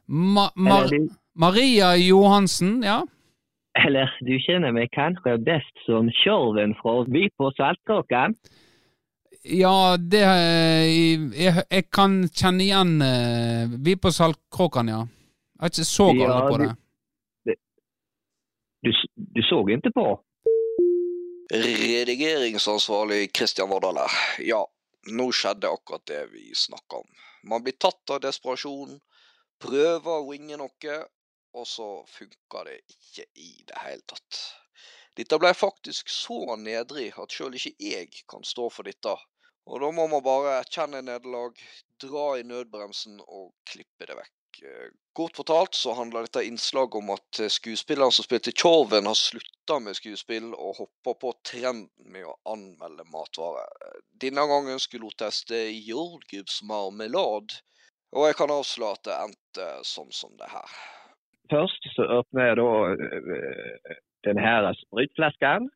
Ma 0.07 0.47
Mar 0.57 0.89
Maria 1.35 1.91
Johansen, 1.97 2.83
ja. 2.85 3.01
eller 3.87 4.09
du 4.27 4.33
kjenner 4.47 4.73
meg 4.73 4.89
kanskje 4.97 5.37
best 5.45 5.85
som 5.87 6.09
Tjorven 6.23 6.75
fra 6.81 7.03
By 7.05 7.29
på 7.39 7.51
Saltkråkan? 7.59 8.35
Ja, 9.49 9.97
det 9.97 10.21
eh, 10.21 10.89
jeg, 11.33 11.63
jeg 11.71 11.85
kan 11.95 12.21
kjenne 12.29 12.65
igjen 12.67 12.99
eh, 13.01 13.71
Vi 13.81 13.95
på 13.97 14.13
Saltkråkan, 14.13 14.91
ja. 14.93 14.99
Jeg 15.57 15.63
har 15.65 15.73
ikke 15.73 15.87
så 15.89 16.09
gale 16.13 16.35
Ja, 16.35 16.43
på 16.49 16.59
det. 16.63 16.75
Du, 18.85 18.91
du 19.17 19.41
så 19.43 19.63
ikke 19.73 19.93
på? 19.95 20.07
Redigeringsansvarlig 21.55 23.33
Kristian 23.33 23.71
Vårdal 23.73 23.97
her. 24.03 24.19
Ja, 24.45 24.61
nå 25.17 25.31
skjedde 25.33 25.71
akkurat 25.73 26.05
det 26.07 26.27
vi 26.35 26.53
snakka 26.55 27.01
om. 27.01 27.09
Man 27.49 27.65
blir 27.65 27.75
tatt 27.81 28.13
av 28.13 28.21
desperasjon, 28.23 28.99
prøver 29.63 30.13
å 30.13 30.29
ringe 30.29 30.61
noe, 30.61 30.99
og 31.57 31.67
så 31.67 31.89
funker 32.13 32.69
det 32.69 32.79
ikke 32.93 33.25
i 33.41 33.51
det 33.65 33.81
hele 33.81 34.05
tatt. 34.13 34.43
Dette 35.19 35.41
ble 35.41 35.51
faktisk 35.57 36.13
så 36.13 36.55
nedrig 36.61 37.09
at 37.19 37.35
sjøl 37.35 37.57
ikke 37.59 37.75
jeg 37.83 38.13
kan 38.31 38.45
stå 38.47 38.69
for 38.71 38.87
dette. 38.87 39.17
Og 39.69 39.83
da 39.83 39.91
må 39.93 40.07
man 40.09 40.25
bare 40.25 40.59
erkjenne 40.63 41.03
nederlag, 41.05 41.59
dra 42.01 42.27
i 42.39 42.47
nødbremsen 42.47 43.21
og 43.27 43.53
klippe 43.69 44.09
det 44.09 44.17
vekk. 44.17 44.63
Eh, 44.65 44.89
Kort 45.19 45.37
fortalt 45.37 45.75
så 45.75 45.93
handler 45.99 46.25
dette 46.25 46.45
innslaget 46.47 46.95
om 47.01 47.11
at 47.11 47.41
eh, 47.43 47.51
skuespilleren 47.53 48.15
som 48.15 48.25
spilte 48.25 48.55
Tjorven 48.55 49.09
har 49.11 49.19
slutta 49.19 49.79
med 49.83 49.99
skuespill 49.99 50.53
og 50.55 50.79
hoppa 50.81 51.15
på 51.21 51.33
trenden 51.47 52.13
med 52.15 52.25
å 52.31 52.37
anmelde 52.55 53.05
matvarer. 53.13 53.69
Eh, 53.85 54.01
Denne 54.25 54.47
gangen 54.49 54.81
skulle 54.83 55.11
hun 55.11 55.19
teste 55.21 55.61
jordgubbsmarmelade, 55.91 57.61
og 58.17 58.29
jeg 58.31 58.39
kan 58.41 58.55
avslå 58.55 58.95
at 58.97 59.05
det 59.05 59.19
endte 59.21 59.71
sånn 59.85 60.13
som 60.15 60.33
det 60.41 60.49
her. 60.49 60.79
Først 61.53 61.93
så 61.95 62.09
åpner 62.19 62.51
jeg 62.51 62.61
da 62.61 62.71
denne 63.05 63.99
den 64.27 64.41
her 64.43 64.67
spritflasken. 64.81 65.69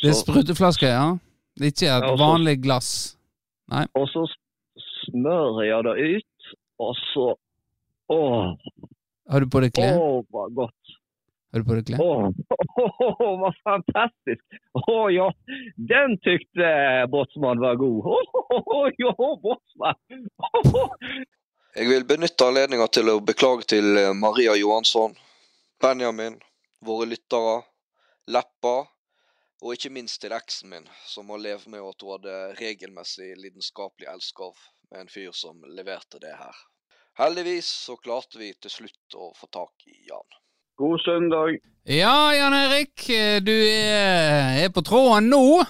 Det 0.00 0.10
er 0.10 0.16
spruteflaske, 0.16 0.88
ja. 0.88 1.08
Det 1.54 1.64
er 1.68 1.72
ikke 1.74 1.90
et 1.90 2.04
også, 2.08 2.24
vanlig 2.24 2.56
glass. 2.62 2.90
Nei. 3.72 3.84
og 3.96 4.04
så 4.12 4.22
smører 5.08 5.62
jeg 5.64 5.84
det 5.86 5.94
ut, 6.16 6.34
og 6.84 6.92
så 7.00 7.26
Åh, 8.12 8.52
Har 9.32 9.40
du 9.40 9.46
på 9.48 9.60
deg 9.64 9.72
klær? 9.72 9.96
åh, 9.96 10.18
hva 10.28 10.42
godt. 10.52 10.82
Har 11.54 11.62
du 11.62 11.66
på 11.70 11.74
deg 11.78 11.84
klær? 11.88 11.98
Åh, 12.04 12.28
åh, 12.84 13.38
fantastisk 13.38 13.48
fantastiskt! 13.64 14.44
Åh, 14.82 15.06
ja, 15.14 15.30
den 15.76 16.18
tykte 16.26 16.68
Båtsmann 17.08 17.62
var 17.62 17.74
god. 17.80 18.04
Åh, 18.12 18.20
å 18.60 18.82
ja, 18.98 19.14
Båtsmann! 19.16 19.96
Jeg 21.74 21.88
vil 21.90 22.04
benytte 22.06 22.46
anledninga 22.46 22.86
til 22.94 23.08
å 23.10 23.16
beklage 23.24 23.64
til 23.72 23.96
eh, 23.98 24.12
Maria 24.14 24.52
Johansson, 24.54 25.16
Benjamin, 25.82 26.36
våre 26.86 27.08
lyttere, 27.10 27.56
Leppa, 28.30 28.84
og 29.64 29.72
ikke 29.72 29.90
minst 29.96 30.20
til 30.20 30.34
eksen 30.36 30.68
min, 30.74 30.84
som 31.08 31.24
må 31.30 31.38
leve 31.40 31.70
med 31.72 31.80
at 31.80 32.02
hun 32.04 32.12
hadde 32.18 32.34
regelmessig 32.60 33.30
lidenskapelig 33.40 34.10
elskov 34.12 34.52
med 34.90 35.00
en 35.06 35.08
fyr 35.12 35.32
som 35.32 35.62
leverte 35.72 36.20
det 36.20 36.34
her. 36.36 36.56
Heldigvis 37.18 37.68
så 37.86 37.96
klarte 37.96 38.38
vi 38.40 38.50
til 38.60 38.70
slutt 38.74 39.16
å 39.16 39.30
få 39.38 39.48
tak 39.54 39.86
i 39.88 39.96
Jan. 40.10 40.36
God 40.76 41.00
søndag. 41.04 41.56
Ja, 41.86 42.34
Jan 42.34 42.56
Erik, 42.58 43.06
du 43.46 43.54
er, 43.54 44.68
på 44.74 44.82
tråden 44.84 45.30
nå. 45.30 45.62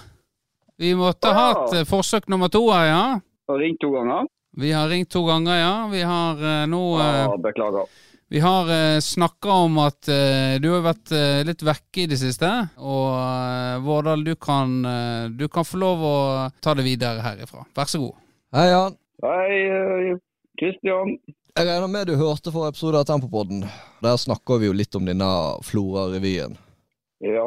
Vi 0.81 0.91
måtte 0.97 1.31
ha 1.31 1.47
Ja. 1.53 1.79
eh, 1.79 1.85
forsøk 1.87 2.27
nummer 2.27 2.49
to 2.49 2.65
her, 2.71 2.85
ja. 2.89 3.19
Har 3.47 3.59
ringt 3.61 3.79
to 3.79 3.91
ganger. 3.93 4.25
Vi 4.57 4.71
har 4.71 4.89
ringt 4.89 5.09
to 5.13 5.21
ganger, 5.27 5.55
ja. 5.55 5.87
Vi 5.87 6.01
har 6.01 6.35
eh, 6.41 6.65
nå 6.67 6.81
eh, 6.99 7.37
beklager. 7.45 7.87
Vi 8.29 8.39
har 8.39 8.65
uh, 8.95 8.99
snakka 8.99 9.51
om 9.51 9.77
at 9.77 10.07
eh, 10.09 10.55
du 10.61 10.71
har 10.73 10.81
vært 10.81 11.11
eh, 11.13 11.43
litt 11.45 11.61
vekke 11.61 12.01
i 12.03 12.07
det 12.09 12.17
siste. 12.17 12.49
Og 12.81 13.11
uh, 13.13 13.77
Vårdal, 13.85 14.23
du 14.25 14.33
kan, 14.35 14.71
eh, 14.89 15.27
du 15.29 15.45
kan 15.47 15.65
få 15.67 15.77
lov 15.77 16.01
å 16.01 16.15
ta 16.63 16.73
det 16.73 16.87
videre 16.87 17.21
herifra. 17.21 17.67
Vær 17.77 17.85
så 17.91 18.01
god. 18.01 18.17
Hei, 18.57 18.65
Jan. 18.71 18.97
Hei, 19.21 20.15
Kristian. 20.57 21.13
Jeg 21.55 21.69
regner 21.69 21.87
med 21.87 22.09
du 22.09 22.15
hørte 22.19 22.51
forrige 22.51 22.73
episode 22.73 22.99
av 23.03 23.05
Tempopodden. 23.11 23.61
Der 24.03 24.17
snakker 24.19 24.57
vi 24.59 24.71
jo 24.71 24.75
litt 24.75 24.97
om 24.97 25.05
denne 25.07 25.29
Flora-revyen. 25.63 26.57
Ja. 27.23 27.45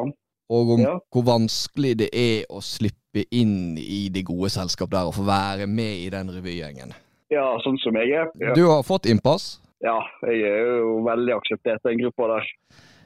Og 0.48 0.74
om 0.78 0.80
Ja. 0.86 0.94
hvor 1.12 1.26
vanskelig 1.26 1.96
det 2.06 2.08
er 2.14 2.46
å 2.48 2.62
slippe 2.64 3.26
inn 3.34 3.74
i 3.76 4.06
det 4.14 4.22
gode 4.30 4.48
selskap 4.54 4.94
der 4.94 5.10
og 5.10 5.16
få 5.18 5.26
være 5.26 5.66
med 5.66 6.06
i 6.06 6.08
den 6.14 6.30
revygjengen. 6.32 6.94
ja, 7.34 7.44
sånn 7.66 7.76
som 7.82 7.96
jeg 7.98 8.14
er. 8.16 8.30
Ja. 8.40 8.54
Du 8.54 8.62
har 8.70 8.82
fått 8.86 9.04
innpass? 9.10 9.58
Ja, 9.84 9.98
jeg 10.26 10.42
er 10.48 10.60
jo 10.80 10.98
veldig 11.06 11.34
akseptert 11.38 11.84
i 11.84 11.92
den 11.92 12.04
gruppa 12.04 12.32
der. 12.34 12.52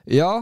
Ja. 0.09 0.33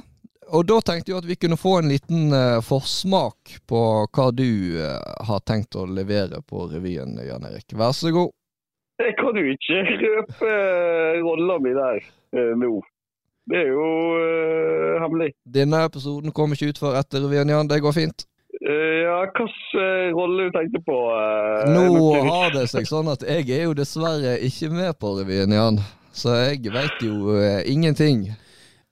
Og 0.50 0.64
da 0.66 0.80
tenkte 0.82 1.12
jeg 1.12 1.20
at 1.20 1.28
vi 1.28 1.36
kunne 1.38 1.58
få 1.60 1.76
en 1.78 1.90
liten 1.92 2.32
eh, 2.34 2.58
forsmak 2.66 3.52
på 3.70 3.80
hva 4.10 4.30
du 4.34 4.78
eh, 4.82 4.96
har 5.28 5.42
tenkt 5.46 5.76
å 5.78 5.84
levere 5.86 6.40
på 6.42 6.64
revyen, 6.72 7.20
Jan 7.22 7.46
Erik. 7.46 7.70
Vær 7.78 7.94
så 7.94 8.10
god. 8.14 8.32
Jeg 9.00 9.14
kan 9.16 9.36
jo 9.38 9.52
ikke 9.54 9.76
røpe 10.02 10.48
uh, 10.48 11.20
rolla 11.24 11.56
mi 11.62 11.70
der 11.72 12.00
eh, 12.02 12.50
nå. 12.58 12.72
Det 13.50 13.62
er 13.62 13.70
jo 13.70 13.86
uh, 14.12 14.98
hemmelig. 15.00 15.30
Denne 15.48 15.84
episoden 15.86 16.34
kommer 16.36 16.58
ikke 16.58 16.74
ut 16.74 16.82
før 16.82 16.98
etter 17.00 17.24
revyen, 17.24 17.52
Jan. 17.54 17.70
Det 17.70 17.80
går 17.80 17.96
fint. 17.96 18.26
Uh, 18.60 18.98
ja, 19.06 19.22
hvilken 19.24 20.12
rolle 20.18 20.50
du 20.50 20.58
tenkte 20.58 20.82
på? 20.84 20.98
Uh, 21.14 21.70
Nå 21.72 22.10
har 22.26 22.52
det 22.58 22.66
seg 22.74 22.90
sånn 22.90 23.08
at 23.14 23.24
jeg 23.24 23.48
er 23.56 23.64
jo 23.70 23.78
dessverre 23.78 24.36
ikke 24.50 24.68
med 24.74 24.98
på 25.00 25.14
revyen, 25.22 25.56
Jan. 25.56 25.80
Så 26.12 26.34
jeg 26.36 26.72
veit 26.74 27.02
jo 27.04 27.34
eh, 27.38 27.62
ingenting. 27.70 28.26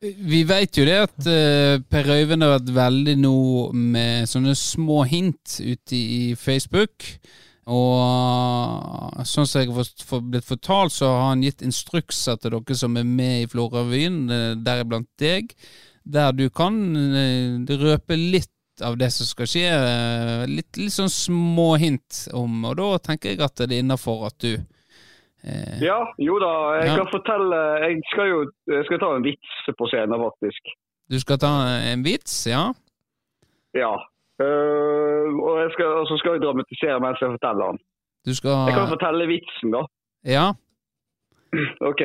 Vi 0.01 0.45
vet 0.47 0.79
jo 0.79 0.85
det 0.87 0.95
at 1.09 1.27
uh, 1.27 1.81
Per 1.91 2.07
Øyvind 2.15 2.45
har 2.47 2.53
vært 2.55 2.69
veldig 2.77 3.17
nå 3.19 3.39
med 3.75 4.29
sånne 4.31 4.55
små 4.55 5.03
hint 5.11 5.57
ute 5.59 5.99
i 5.99 6.35
Facebook. 6.39 7.09
Og 7.69 9.27
sånn 9.29 9.49
som 9.49 9.61
jeg 9.61 9.73
har 9.75 10.23
blitt 10.25 10.47
fortalt, 10.47 10.95
så 10.95 11.11
har 11.11 11.27
han 11.33 11.43
gitt 11.45 11.65
instrukser 11.67 12.39
til 12.41 12.55
dere 12.55 12.77
som 12.79 12.95
er 12.97 13.05
med 13.05 13.43
i 13.43 13.51
Florøvyen, 13.51 14.23
eh, 14.33 14.55
deriblant 14.65 15.11
deg, 15.21 15.51
der 16.07 16.33
du 16.33 16.47
kan 16.49 16.79
eh, 16.97 17.59
røpe 17.83 18.17
litt 18.17 18.55
av 18.81 18.97
det 18.97 19.11
som 19.13 19.27
skal 19.29 19.51
skje. 19.51 19.67
eh, 19.69 20.47
Litt, 20.49 20.79
litt 20.79 20.95
sånn 20.95 21.13
små 21.13 21.75
hint 21.83 22.29
om, 22.33 22.63
og 22.71 22.79
da 22.79 22.89
tenker 23.11 23.35
jeg 23.35 23.43
at 23.45 23.59
det 23.61 23.75
er 23.75 23.83
innafor 23.83 24.29
at 24.31 24.39
du 24.41 24.55
eh, 25.45 25.79
Ja, 25.83 25.99
jo 26.19 26.39
da. 26.39 26.53
Jeg 26.81 26.87
Ja. 26.89 26.97
kan 26.97 27.09
fortelle 27.17 27.57
Jeg 27.87 28.03
skal 28.13 28.27
jo 28.29 28.39
jeg 28.67 28.85
skal 28.85 28.99
ta 28.99 29.09
en 29.17 29.23
vits 29.25 29.51
på 29.79 29.85
scenen, 29.91 30.21
faktisk. 30.27 30.63
Du 31.11 31.19
skal 31.21 31.39
ta 31.39 31.53
en 31.93 32.05
vits, 32.05 32.47
ja? 32.47 32.73
Ja. 33.75 33.93
Uh, 34.43 35.35
og 35.43 35.71
skal, 35.75 35.87
og 35.87 36.07
så 36.07 36.15
skal 36.19 36.33
jeg 36.33 36.41
dramatisere 36.43 37.01
mens 37.01 37.19
jeg 37.21 37.31
forteller 37.37 37.67
den. 37.73 37.79
Du 38.27 38.35
skal 38.35 38.51
Jeg 38.69 38.75
kan 38.79 38.89
fortelle 38.95 39.27
vitsen, 39.27 39.71
da. 39.73 39.83
Ja? 40.25 40.47
OK. 41.91 42.03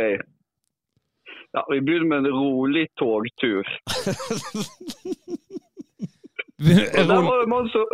Ja, 1.55 1.61
Vi 1.71 1.79
begynner 1.85 2.07
med 2.09 2.17
en 2.17 2.33
rolig 2.33 2.87
togtur. 2.97 3.63
Og 6.97 7.05
der 7.11 7.21
var 7.27 7.35
det 7.37 7.43
en 7.43 7.49
mann 7.55 7.69
som 7.69 7.85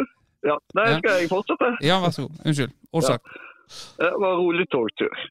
Ja, 0.50 0.56
der 0.76 0.86
Ja. 0.92 0.98
skal 1.00 1.12
jeg 1.20 1.30
fortsette. 1.36 1.68
Ja, 1.90 1.96
vær 2.04 2.10
så 2.16 2.22
god. 2.22 2.34
Unnskyld. 2.46 2.72
Årsak. 2.94 3.22
Det 4.00 4.12
var 4.22 4.32
en 4.34 4.42
rolig 4.44 4.66
togtur. 4.74 5.26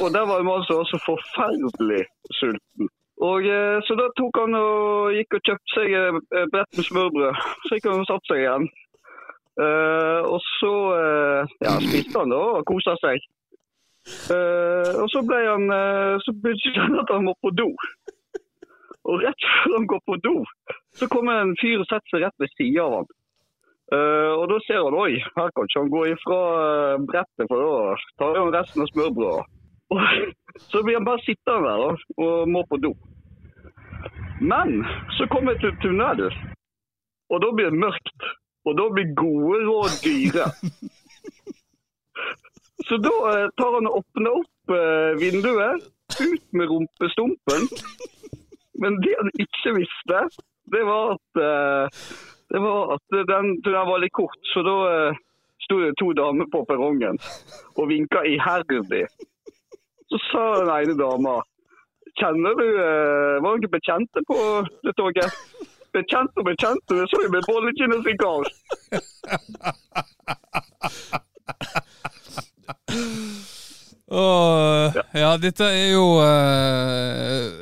Og 0.00 0.08
der 0.14 0.24
var 0.26 0.42
man 0.42 0.60
altså 0.60 0.72
som 0.72 0.78
var 0.80 0.90
så 0.92 0.98
forferdelig 1.10 2.04
sulten. 2.38 2.88
Og 3.28 3.46
eh, 3.46 3.78
Så 3.86 3.94
da 4.00 4.08
tok 4.18 4.38
han 4.42 4.56
og 4.58 5.12
gikk 5.14 5.36
og 5.38 5.44
kjøpte 5.48 5.74
seg 5.76 5.92
eh, 5.98 6.18
et 6.40 6.50
brett 6.54 6.78
med 6.78 6.88
smørbrød. 6.88 7.44
Så 7.66 7.76
gikk 7.76 7.86
han 7.90 8.02
og 8.02 8.08
satte 8.10 8.30
seg 8.30 8.42
igjen. 8.42 8.66
Eh, 9.64 10.20
og 10.32 10.40
så 10.58 10.74
eh, 10.98 11.54
ja, 11.66 11.76
spiste 11.78 12.18
han 12.18 12.34
da 12.34 12.42
og 12.58 12.66
kosa 12.70 12.96
seg. 13.02 13.22
Eh, 14.04 14.90
og 15.00 15.06
så 15.12 15.22
ble 15.24 15.38
han 15.46 15.70
eh, 15.72 16.16
Så 16.20 16.34
begynte 16.44 16.80
han 16.80 16.98
at 17.00 17.12
han 17.14 17.24
må 17.28 17.36
på 17.40 17.54
do. 17.56 17.70
Og 19.04 19.20
rett 19.20 19.46
før 19.52 19.76
han 19.78 19.86
går 19.88 20.00
på 20.08 20.16
do, 20.24 20.34
så 20.96 21.08
kommer 21.12 21.42
en 21.42 21.56
fyr 21.60 21.82
og 21.82 21.88
setter 21.90 22.14
seg 22.14 22.22
rett 22.24 22.40
ved 22.40 22.52
siden 22.56 22.80
av 22.84 22.94
han. 22.98 23.10
Eh, 23.92 24.32
og 24.40 24.46
da 24.48 24.56
ser 24.64 24.80
han 24.80 24.96
oi, 24.96 25.18
her 25.20 25.50
kan 25.52 25.66
ikke 25.68 25.80
han 25.82 25.92
gå 25.92 26.04
ifra 26.14 26.38
eh, 26.60 27.02
brettet, 27.10 27.48
for 27.50 27.60
da 27.60 27.96
tar 28.20 28.38
han 28.40 28.54
resten 28.54 28.84
av 28.84 28.88
smørbrødet. 28.92 29.50
Så 30.70 30.80
blir 30.82 30.96
han 30.96 31.08
bare 31.08 31.20
sittende 31.26 31.68
der 31.68 31.82
da, 31.82 31.90
og 32.24 32.48
må 32.48 32.62
på 32.70 32.78
do. 32.80 32.94
Men 34.40 34.84
så 35.16 35.26
kommer 35.30 35.54
jeg 35.54 35.60
til 35.62 35.76
tunnel, 35.82 36.24
og 37.32 37.40
da 37.42 37.48
blir 37.56 37.70
det 37.72 37.80
mørkt. 37.80 38.26
Og 38.64 38.76
da 38.78 38.84
blir 38.92 39.14
gode 39.18 39.58
råd 39.68 39.96
dyre. 40.04 40.46
Så 42.88 42.98
da 43.00 43.14
uh, 43.24 43.46
tar 43.58 43.76
han 43.76 43.88
og 43.88 43.98
åpner 44.00 44.38
opp 44.40 44.74
uh, 44.74 45.12
vinduet, 45.20 45.84
ut 46.20 46.44
med 46.56 46.70
rumpestumpen. 46.72 47.68
Men 48.82 48.98
det 49.04 49.14
han 49.20 49.30
ikke 49.44 49.74
visste, 49.78 50.22
det 50.72 50.82
var 50.88 51.14
at, 51.16 51.42
det 52.52 52.60
var 52.60 52.94
at 52.96 53.06
den 53.14 53.46
tunnelen 53.62 53.88
var 53.88 54.02
litt 54.02 54.16
kort. 54.16 54.40
Så 54.52 54.62
da 54.66 54.76
eh, 54.90 55.22
sto 55.64 55.80
det 55.80 55.94
to 56.00 56.12
damer 56.16 56.46
på 56.52 56.64
perrongen 56.68 57.16
og 57.76 57.88
vinka 57.90 58.24
iherdig. 58.28 59.06
Så 60.10 60.16
sa 60.30 60.44
den 60.60 60.72
ene 60.74 60.94
dama 60.98 61.40
Kjenner 62.14 62.54
du 62.54 62.68
Var 62.78 63.40
Var 63.42 63.56
dere 63.58 63.70
bekjente 63.72 64.20
på 64.28 64.36
det 64.86 64.94
toget? 65.00 65.30
Bekjente 65.94 66.36
og 66.42 66.46
bekjente, 66.46 66.94
det 66.94 67.06
så 67.10 67.18
jo 67.22 67.30
med 67.30 67.42
bollekinn 67.46 67.94
og 67.94 68.02
sigar. 68.06 68.42
Åh, 74.14 74.94
ja, 75.14 75.30
dette 75.42 75.64
er 75.64 75.88
jo 75.94 76.06
uh, 76.18 77.53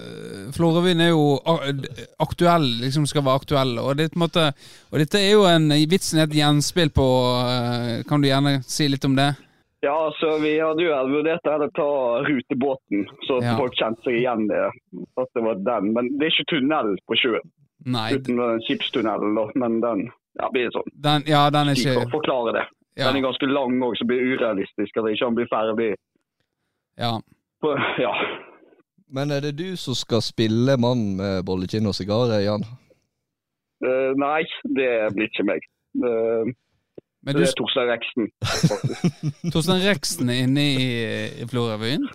Florøvyen 0.55 1.01
er 1.01 1.11
jo 1.13 1.39
aktuell, 2.23 2.67
liksom 2.83 3.07
skal 3.11 3.25
være 3.27 3.41
aktuell. 3.43 3.73
Og, 3.83 3.97
det, 3.99 4.11
på 4.13 4.19
en 4.21 4.25
måte, 4.27 4.45
og 4.93 4.99
dette 5.03 5.21
er 5.21 5.33
jo 5.35 5.47
en 5.49 5.69
vitsen 5.91 6.21
er 6.23 6.29
et 6.29 6.37
gjenspill 6.39 6.91
på 6.95 7.07
eh, 7.47 8.03
Kan 8.09 8.23
du 8.23 8.29
gjerne 8.29 8.59
si 8.67 8.89
litt 8.89 9.05
om 9.09 9.17
det? 9.19 9.31
Ja, 9.83 9.97
så 10.21 10.37
vi 10.39 10.53
hadde 10.63 10.85
jo 10.85 10.95
vurdert 11.11 11.49
å 11.51 11.67
ta 11.75 11.89
rutebåten, 12.23 13.07
så 13.27 13.41
Ja. 13.43 13.57
folk 13.59 13.75
kjente 13.75 14.05
seg 14.07 14.21
igjen 14.21 14.45
det. 14.47 14.61
At 15.19 15.27
det 15.35 15.43
var 15.43 15.59
den. 15.59 15.89
Men 15.97 16.13
det 16.19 16.29
er 16.29 16.35
ikke 16.37 16.53
tunnel 16.55 16.93
på 17.11 17.19
sjøen, 17.19 17.49
Nei, 17.91 18.13
uten 18.15 18.37
den 18.39 18.61
skipstunnelen. 18.69 19.35
da. 19.35 19.49
Men 19.59 19.81
den 19.83 20.05
ja, 20.39 20.49
blir 20.55 20.71
sånn. 20.71 20.87
den, 20.95 21.25
ja, 21.27 21.49
den 21.51 21.69
er 21.73 21.75
De 21.75 21.83
ikke 21.83 21.99
kan 22.05 22.15
forklare 22.15 22.53
det. 22.61 22.65
ja, 22.97 23.09
Den 23.11 23.17
er 23.25 23.27
ganske 23.27 23.47
lang 23.51 23.75
òg, 23.83 23.97
så 23.99 24.07
det 24.07 24.11
blir 24.13 24.37
urealistisk 24.37 24.97
at 25.03 25.11
ikke 25.11 25.27
han 25.27 25.35
blir 25.41 25.51
ferdig. 25.51 25.91
ja. 26.99 27.19
På, 27.63 27.75
ja. 27.99 28.13
Men 29.13 29.31
er 29.35 29.45
det 29.45 29.53
du 29.59 29.77
som 29.77 29.97
skal 29.97 30.23
spille 30.25 30.79
mann 30.81 31.03
med 31.19 31.43
bollekinn 31.45 31.89
og 31.91 31.95
sigar, 31.97 32.33
Jan? 32.41 32.65
Uh, 33.85 34.13
nei, 34.17 34.43
det 34.79 34.89
blir 35.13 35.29
ikke 35.29 35.45
meg. 35.45 35.65
Uh, 36.01 36.49
Men 37.23 37.37
det 37.37 37.49
er 37.51 37.57
Torstein 37.59 37.91
Reksten. 37.91 38.31
faktisk. 38.41 39.03
Torstein 39.53 39.83
Reksten 39.85 40.33
er 40.33 40.45
inne 40.47 40.65
i, 40.65 40.87
i 41.45 41.49
Florøvyen? 41.51 42.09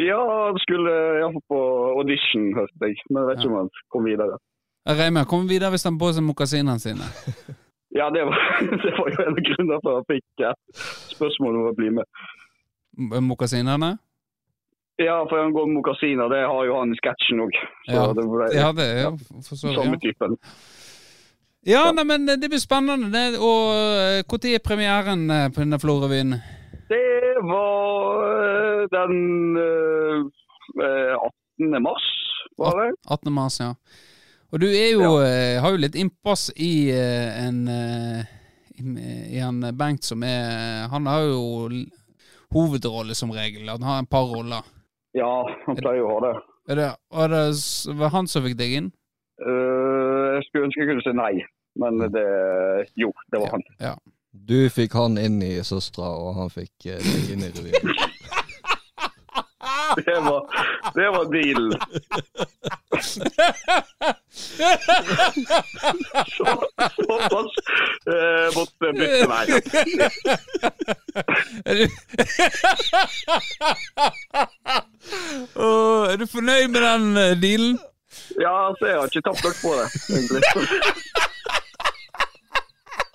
ja, 0.00 0.18
han 0.48 0.56
skulle 0.58 0.92
iallfall 1.20 1.44
på 1.52 1.58
audition, 2.00 2.46
hørte 2.56 2.88
jeg. 2.88 2.96
Men 3.10 3.20
jeg 3.20 3.28
vet 3.28 3.42
ikke 3.42 3.50
om 3.52 3.58
han 3.60 3.68
kom 3.92 4.06
videre. 4.08 4.38
Jeg 4.88 4.98
regner 4.98 5.14
med 5.14 5.22
han 5.22 5.30
kommer 5.30 5.52
videre 5.52 5.70
hvis 5.74 5.84
han 5.86 5.98
på 6.00 6.08
seg 6.16 6.24
mokasinene 6.30 6.78
sine. 6.82 7.10
Ja, 7.92 8.06
det 8.08 8.22
var, 8.24 8.38
det 8.82 8.90
var 8.96 9.08
jo 9.12 9.18
en 9.20 9.34
av 9.36 9.42
grunnene 9.44 9.76
for 9.84 9.98
at 9.98 10.06
jeg 10.08 10.22
fikk 10.22 10.44
ja, 10.46 10.52
spørsmål 11.12 11.58
om 11.58 11.66
å 11.68 11.72
bli 11.76 11.90
med. 11.92 12.22
Mokasinene? 13.20 13.90
Ja, 15.02 15.18
for 15.28 15.42
han 15.42 15.52
går 15.54 15.66
med 15.68 15.76
mokasiner. 15.80 16.28
Det 16.32 16.42
har 16.46 16.66
jo 16.68 16.78
han 16.78 16.92
i 16.94 16.98
sketsjen 17.00 17.42
òg. 17.44 17.58
Ja. 17.88 18.06
det 18.16 18.24
ble 18.30 18.48
Ja, 18.54 18.70
det 18.76 18.86
er 18.86 19.02
jo 19.06 19.12
for 19.48 19.56
så 19.58 19.68
vidt. 19.68 19.78
samme 19.80 19.98
Ja. 19.98 20.02
typen. 20.06 20.36
Ja, 21.66 21.82
nei, 21.94 22.04
men 22.04 22.26
det 22.26 22.48
blir 22.50 22.58
spennende. 22.58 23.10
Det. 23.14 23.38
Og 23.38 24.24
når 24.30 24.54
er 24.56 24.62
premieren 24.64 25.28
eh, 25.30 25.48
på 25.54 25.62
denne 25.62 25.78
Florøvyen? 25.78 26.34
Det 26.90 27.36
var 27.46 28.24
eh, 28.38 28.88
den 28.90 29.56
eh, 29.62 31.14
18. 31.62 31.82
mars, 31.82 32.08
var 32.58 32.80
det? 32.82 32.96
18. 33.08 33.32
mars, 33.32 33.60
ja. 33.60 33.74
Og 34.52 34.60
du 34.60 34.66
er 34.68 34.90
jo, 34.92 35.06
ja. 35.22 35.60
har 35.62 35.70
jo 35.72 35.80
litt 35.80 35.94
innpass 35.96 36.50
i 36.60 36.90
eh, 36.92 37.46
en 37.46 37.62
eh, 37.68 38.26
i, 38.76 38.82
i 39.36 39.40
en 39.40 39.62
Bengt 39.78 40.04
som 40.04 40.22
er 40.26 40.88
Han 40.92 41.06
har 41.06 41.22
jo 41.28 41.70
hovedrolle 42.52 43.14
som 43.16 43.30
regel. 43.32 43.68
Han 43.68 43.82
har 43.86 43.98
en 44.02 44.06
par 44.06 44.26
roller. 44.28 44.66
Ja, 45.18 45.32
han 45.66 45.78
pleier 45.78 46.00
jo 46.00 46.08
å 46.08 46.14
ha 46.16 46.20
det. 46.24 46.32
Er 46.72 46.78
det, 46.78 46.88
var 47.12 47.32
det 47.32 47.44
var 47.98 48.12
han 48.14 48.30
som 48.30 48.44
fikk 48.46 48.56
deg 48.60 48.76
inn? 48.78 48.88
Uh, 49.42 50.38
jeg 50.38 50.46
skulle 50.46 50.68
ønske 50.68 50.84
jeg 50.84 50.90
kunne 50.92 51.04
si 51.04 51.14
nei, 51.18 51.32
men 51.82 52.02
det 52.14 52.26
Jo, 53.00 53.10
det 53.32 53.42
var 53.42 53.56
han. 53.56 53.64
Ja. 53.82 53.96
Du 54.32 54.70
fikk 54.72 54.94
han 54.96 55.18
inn 55.20 55.42
i 55.44 55.58
Søstra, 55.66 56.08
og 56.16 56.38
han 56.38 56.48
fikk 56.52 56.86
eh, 56.88 57.02
deg 57.04 57.34
inn 57.34 57.44
i 57.44 57.50
revyen. 57.52 57.90
Det 59.96 60.20
var, 60.20 60.40
det 60.94 61.08
var 61.14 61.24
dealen. 61.32 61.72
Så, 66.36 66.46
såpass 66.96 67.52
eh, 68.06 68.46
måtte 68.56 68.92
bytte 68.98 69.26
vei. 69.28 69.44
Er 71.64 71.74
du, 71.74 71.84
Åh, 75.56 76.12
er 76.12 76.16
du 76.16 76.26
fornøyd 76.26 76.68
med 76.68 76.80
den 76.80 77.16
eh, 77.16 77.36
dealen? 77.42 77.78
Ja, 78.40 78.68
altså, 78.68 78.86
jeg 78.86 78.96
har 78.98 79.04
ikke 79.10 79.24
tapt 79.28 79.44
nok 79.44 79.56
på 79.62 79.70
det, 79.78 79.86
egentlig. 80.14 80.42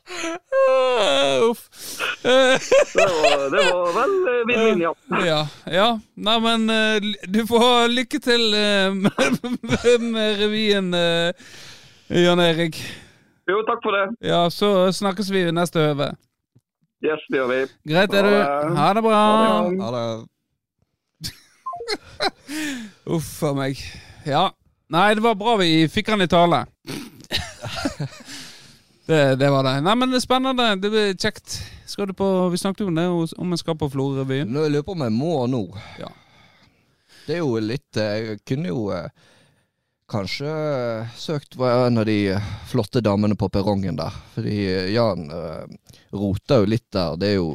Åh, 0.08 1.50
Uff. 1.52 1.62
Eh, 2.26 2.60
Det 2.94 3.06
var, 3.06 3.42
det 3.52 3.64
var 3.72 3.90
vel 3.98 4.14
eh, 4.32 4.44
vinn-vinn, 4.50 4.82
ja. 4.86 4.94
Ja, 5.26 5.40
ja. 5.72 5.88
Nei, 6.16 6.38
men 6.46 6.70
eh, 6.70 7.10
du 7.28 7.42
får 7.50 7.60
ha 7.64 7.74
lykke 7.92 8.20
til 8.24 8.48
eh, 8.56 8.94
med, 8.96 10.00
med 10.14 10.40
revyen, 10.42 10.94
eh, 10.96 11.34
Jan 12.24 12.40
Erik. 12.44 12.80
Jo, 13.48 13.62
takk 13.68 13.84
for 13.84 13.96
det. 13.96 14.06
Ja, 14.28 14.46
så 14.52 14.72
snakkes 14.96 15.30
vi 15.32 15.46
neste 15.56 15.80
høve. 15.90 16.10
Yes, 17.06 17.22
det 17.30 17.38
gjør 17.42 17.52
vi. 17.52 17.60
Greit, 17.92 18.14
er 18.18 18.26
du? 18.26 18.34
Ha 18.80 18.88
det. 18.98 19.04
Bra. 19.06 19.20
Ha 19.84 19.92
det 19.96 20.06
Uff 23.18 23.44
a 23.48 23.52
meg. 23.56 23.78
Ja. 24.28 24.48
Nei, 24.92 25.10
det 25.16 25.24
var 25.24 25.36
bra 25.40 25.58
vi 25.60 25.70
fikk 25.92 26.10
han 26.14 26.24
i 26.24 26.28
tale. 26.32 26.64
Det, 29.08 29.36
det 29.40 29.50
var 29.50 29.64
det. 29.64 29.78
Nei, 29.86 29.96
men 29.96 30.12
det 30.12 30.20
er 30.20 30.24
spennende. 30.26 30.68
Det 30.84 30.90
blir 30.92 31.14
kjekt. 31.16 31.62
Skal 31.88 32.10
du 32.10 32.14
på, 32.14 32.28
Vi 32.52 32.58
snakket 32.60 32.84
jo 32.84 32.88
om 32.92 32.98
det, 32.98 33.06
om 33.40 33.54
en 33.56 33.60
skal 33.60 33.78
på 33.80 33.88
Florø-revyen. 33.94 34.52
Jeg 34.52 34.74
lurer 34.74 34.84
på 34.84 34.96
om 34.98 35.04
jeg 35.06 35.14
må 35.16 35.36
nå. 35.48 35.62
Ja. 36.02 36.10
Det 37.28 37.38
er 37.38 37.40
jo 37.40 37.60
litt 37.60 38.00
eh, 38.00 38.18
Jeg 38.24 38.42
kunne 38.48 38.72
jo 38.74 38.82
eh, 38.96 39.08
kanskje 40.12 40.52
eh, 40.52 41.16
søkt 41.16 41.56
på 41.60 41.68
en 41.68 42.02
av 42.04 42.06
de 42.08 42.18
flotte 42.68 43.00
damene 43.04 43.40
på 43.40 43.48
perrongen 43.52 43.96
der. 43.96 44.20
Fordi 44.36 44.58
Jan 44.92 45.32
eh, 45.32 45.96
roter 46.12 46.66
jo 46.66 46.72
litt 46.76 46.90
der. 46.92 47.16
Det 47.16 47.32
er 47.32 47.40
jo 47.40 47.50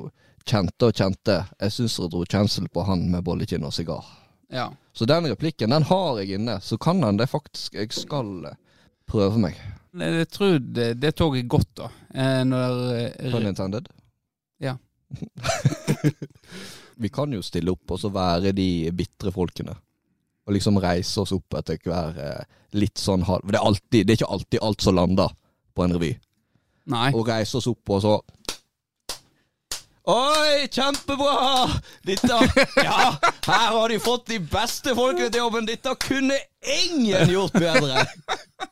kjente 0.48 0.88
og 0.88 0.96
kjente. 0.96 1.36
Jeg 1.60 1.76
syns 1.76 1.98
dere 2.00 2.12
dro 2.16 2.24
kjensel 2.24 2.72
på 2.72 2.86
han 2.88 3.04
med 3.12 3.28
bollekinn 3.28 3.68
og 3.68 3.76
sigar. 3.76 4.08
Ja. 4.48 4.70
Så 4.96 5.04
den 5.04 5.28
replikken, 5.28 5.76
den 5.76 5.84
har 5.92 6.24
jeg 6.24 6.40
inne. 6.40 6.56
Så 6.64 6.80
kan 6.80 7.04
han 7.04 7.20
det 7.20 7.28
faktisk 7.28 7.76
Jeg 7.76 7.92
skal 7.92 8.54
prøve 9.08 9.36
meg. 9.40 9.60
Jeg 9.92 10.28
tror 10.33 10.57
det, 10.59 10.87
det 11.02 11.12
tok 11.18 11.37
jeg 11.37 11.48
godt, 11.52 11.70
da. 11.76 11.88
Eh, 12.14 12.40
når 12.48 12.78
eh, 12.96 13.33
Pun 13.33 13.48
intended? 13.50 13.90
Ja. 14.62 14.76
Vi 17.02 17.11
kan 17.12 17.33
jo 17.35 17.42
stille 17.44 17.74
opp 17.74 17.92
og 17.92 18.00
så 18.00 18.09
være 18.12 18.55
de 18.57 18.88
bitre 18.96 19.33
folkene. 19.35 19.74
Og 20.46 20.57
liksom 20.57 20.81
reise 20.83 21.20
oss 21.22 21.35
opp 21.37 21.59
etter 21.61 21.78
hver 21.85 22.16
eh, 22.18 22.44
litt 22.78 22.98
sånn 22.98 23.26
halv... 23.28 23.44
Det 23.44 23.59
er, 23.59 23.66
alltid, 23.68 24.07
det 24.07 24.14
er 24.14 24.20
ikke 24.22 24.33
alltid 24.38 24.64
alt 24.64 24.87
som 24.87 24.96
lander 24.96 25.37
på 25.76 25.85
en 25.85 25.96
revy. 25.98 26.14
Nei. 26.92 27.11
Og 27.12 27.28
reise 27.28 27.61
oss 27.61 27.68
opp 27.70 27.92
og 27.92 28.02
så 28.02 28.16
Oi, 30.02 30.66
kjempebra! 30.66 31.68
Dette 32.02 32.38
Ja, 32.88 33.12
her 33.46 33.68
har 33.76 33.92
de 33.92 34.00
fått 34.02 34.33
de 34.33 34.40
beste 34.42 34.96
folkene 34.98 35.28
til 35.31 35.44
jobben. 35.44 35.68
Dette 35.68 35.94
kunne 36.02 36.40
ingen 36.81 37.31
gjort 37.31 37.55
bedre. 37.55 38.02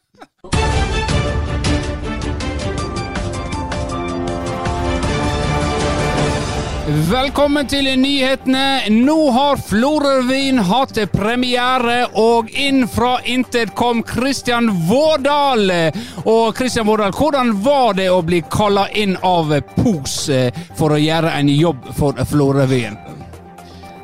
Velkommen 7.10 7.66
til 7.66 7.88
nyhetene. 7.98 8.86
Nå 8.94 9.16
har 9.34 9.58
Florø-revyen 9.58 10.60
hatt 10.62 10.94
premiere, 11.10 12.04
og 12.14 12.52
inn 12.54 12.84
fra 12.86 13.16
intet 13.26 13.72
kom 13.74 14.04
Kristian 14.06 14.68
Vårdal. 14.86 15.72
Og 16.22 16.54
Kristian 16.54 16.86
Vårdal, 16.86 17.10
hvordan 17.10 17.50
var 17.64 17.98
det 17.98 18.06
å 18.14 18.22
bli 18.22 18.44
kalla 18.46 18.86
inn 18.94 19.16
av 19.26 19.50
Pos 19.74 20.28
eh, 20.30 20.54
for 20.78 20.94
å 20.94 21.02
gjøre 21.02 21.34
en 21.34 21.50
jobb 21.50 21.90
for 21.98 22.14
Florø-revyen? 22.30 23.00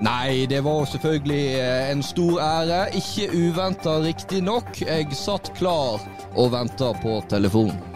Nei, 0.02 0.48
det 0.50 0.64
var 0.66 0.88
selvfølgelig 0.90 1.44
eh, 1.62 1.90
en 1.92 2.02
stor 2.02 2.40
ære. 2.42 2.80
Ikke 2.98 3.30
uventa, 3.30 4.00
riktignok. 4.02 4.82
Jeg 4.82 5.14
satt 5.14 5.54
klar 5.54 6.02
og 6.34 6.50
venta 6.58 6.90
på 7.04 7.20
telefonen. 7.30 7.95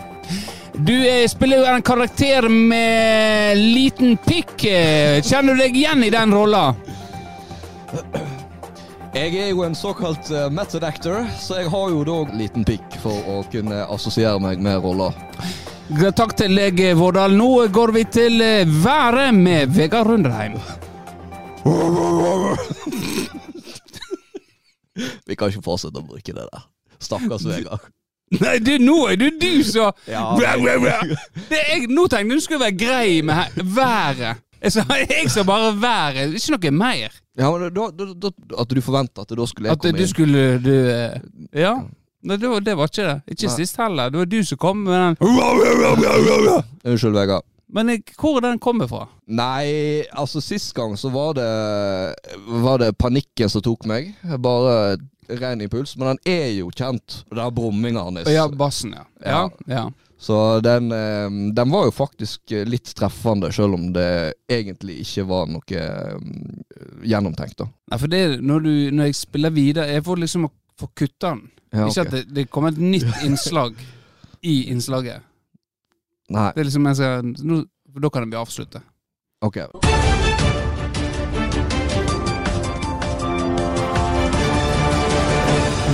Du 0.75 0.95
eh, 1.09 1.29
spiller 1.29 1.59
jo 1.61 1.65
en 1.69 1.83
karakter 1.83 2.49
med 2.49 3.59
liten 3.59 4.17
pikk. 4.27 4.65
Eh, 4.65 5.23
Kjenner 5.23 5.55
du 5.55 5.61
deg 5.65 5.77
igjen 5.77 6.05
i 6.07 6.11
den 6.13 6.35
rolla? 6.35 6.75
Jeg 9.11 9.35
er 9.35 9.49
jo 9.51 9.65
en 9.67 9.75
såkalt 9.75 10.31
eh, 10.31 10.47
method 10.55 10.85
actor, 10.87 11.27
så 11.41 11.55
jeg 11.61 11.71
har 11.73 11.91
jo 11.91 12.05
da 12.07 12.19
liten 12.39 12.65
pikk 12.65 13.01
for 13.03 13.13
å 13.29 13.41
kunne 13.51 13.83
assosiere 13.91 14.39
meg 14.43 14.63
med 14.63 14.79
roller. 14.85 15.13
Takk 16.15 16.37
til 16.39 16.55
deg, 16.55 16.79
Vårdal. 16.95 17.35
Nå 17.35 17.67
går 17.75 17.91
vi 17.97 18.05
til 18.15 18.39
været 18.85 19.35
med 19.35 19.75
Vegard 19.75 20.07
Rundheim. 20.07 20.55
Vi 25.27 25.37
kan 25.39 25.51
ikke 25.51 25.65
fortsette 25.65 25.99
å 26.01 26.07
bruke 26.07 26.33
det 26.35 26.47
der. 26.47 26.63
Stakkars 27.03 27.45
Vegard. 27.49 27.81
Nei, 28.39 28.59
du, 28.63 28.77
nå 28.79 28.97
er 29.11 29.17
det 29.19 29.33
du 29.43 29.63
som. 29.67 29.91
Det 31.51 31.89
Nå 31.91 32.05
tenkte 32.07 32.21
jeg 32.21 32.39
du 32.39 32.45
skulle 32.45 32.63
være 32.63 32.77
grei 32.79 33.23
med 33.27 33.59
været. 33.75 34.39
Jeg 34.61 34.73
sa, 34.75 34.85
jeg 35.01 35.31
sa 35.33 35.43
bare 35.49 35.73
været, 35.81 36.35
ikke 36.37 36.53
noe 36.55 36.71
mer. 36.77 37.15
Ja, 37.41 37.49
men 37.51 37.71
da, 37.75 37.87
da, 37.97 38.05
da, 38.13 38.31
At 38.61 38.69
du 38.77 38.81
forventa 38.85 39.25
at 39.25 39.33
da 39.33 39.47
skulle 39.49 39.71
jeg 39.71 39.79
At 39.79 39.81
komme 39.81 39.97
du 39.97 40.03
inn. 40.05 40.09
skulle 40.13 40.45
du, 40.61 40.75
eh, 40.93 41.17
Ja. 41.57 41.75
Nei, 42.23 42.37
det, 42.37 42.51
var, 42.53 42.61
det 42.61 42.75
var 42.77 42.91
ikke 42.91 43.07
det. 43.07 43.15
Ikke 43.33 43.47
Nei. 43.49 43.55
sist 43.57 43.79
heller. 43.81 44.11
Det 44.13 44.19
var 44.21 44.27
du 44.29 44.43
som 44.45 44.59
kom 44.61 44.83
med 44.85 44.93
den. 44.93 45.17
Unnskyld, 46.85 47.15
Vegard. 47.17 47.45
Men 47.73 47.93
hvor 48.19 48.41
er 48.41 48.49
den 48.49 48.59
kommer 48.63 48.89
fra? 48.91 49.05
Nei, 49.31 50.03
altså 50.19 50.43
sist 50.43 50.73
gang 50.75 50.97
så 50.99 51.11
var 51.15 51.37
det 51.39 51.51
Var 52.65 52.79
det 52.83 52.93
panikken 52.99 53.51
som 53.53 53.63
tok 53.63 53.87
meg. 53.87 54.13
Bare 54.43 54.97
ren 55.31 55.61
impuls. 55.63 55.97
Men 55.97 56.15
den 56.17 56.23
er 56.33 56.49
jo 56.59 56.71
kjent. 56.75 57.21
Det 57.31 57.39
er 57.43 57.53
brumminga 57.55 58.03
hans. 58.09 58.31
Ja, 58.31 58.49
bassen, 58.49 58.95
ja. 58.99 59.05
Ja, 59.23 59.43
ja. 59.71 59.85
Så 60.21 60.61
den, 60.61 60.91
eh, 60.93 61.31
den 61.57 61.71
var 61.73 61.87
jo 61.89 61.93
faktisk 61.97 62.53
litt 62.69 62.91
treffende, 62.99 63.49
selv 63.57 63.79
om 63.79 63.87
det 63.95 64.35
egentlig 64.53 64.99
ikke 65.07 65.25
var 65.31 65.47
noe 65.49 65.79
eh, 65.81 66.19
gjennomtenkt. 67.09 67.57
da 67.63 67.71
Nei, 67.71 67.99
for 68.03 68.13
det, 68.13 68.21
når, 68.45 68.67
du, 68.67 68.75
når 68.93 69.09
jeg 69.09 69.17
spiller 69.17 69.55
videre 69.55 69.87
Jeg 69.95 70.05
får 70.05 70.21
liksom 70.21 70.45
å 70.45 70.53
få 70.77 70.91
kutta 70.93 71.31
den. 71.33 71.41
ja, 71.73 71.87
Ikke 71.89 72.05
at 72.05 72.13
det, 72.13 72.23
det 72.37 72.45
kommer 72.53 72.75
et 72.75 72.83
nytt 72.83 73.25
innslag 73.25 73.81
i 74.45 74.59
innslaget. 74.73 75.25
Nei, 76.31 76.51
Det 76.55 76.63
er 76.63 76.69
liksom 76.69 76.87
jeg 76.87 76.97
skal, 77.01 77.33
nå, 77.43 77.63
for 77.93 78.01
Da 78.07 78.09
kan 78.15 78.31
vi 78.31 78.37
avslutte. 78.39 78.83
ok. 79.43 79.57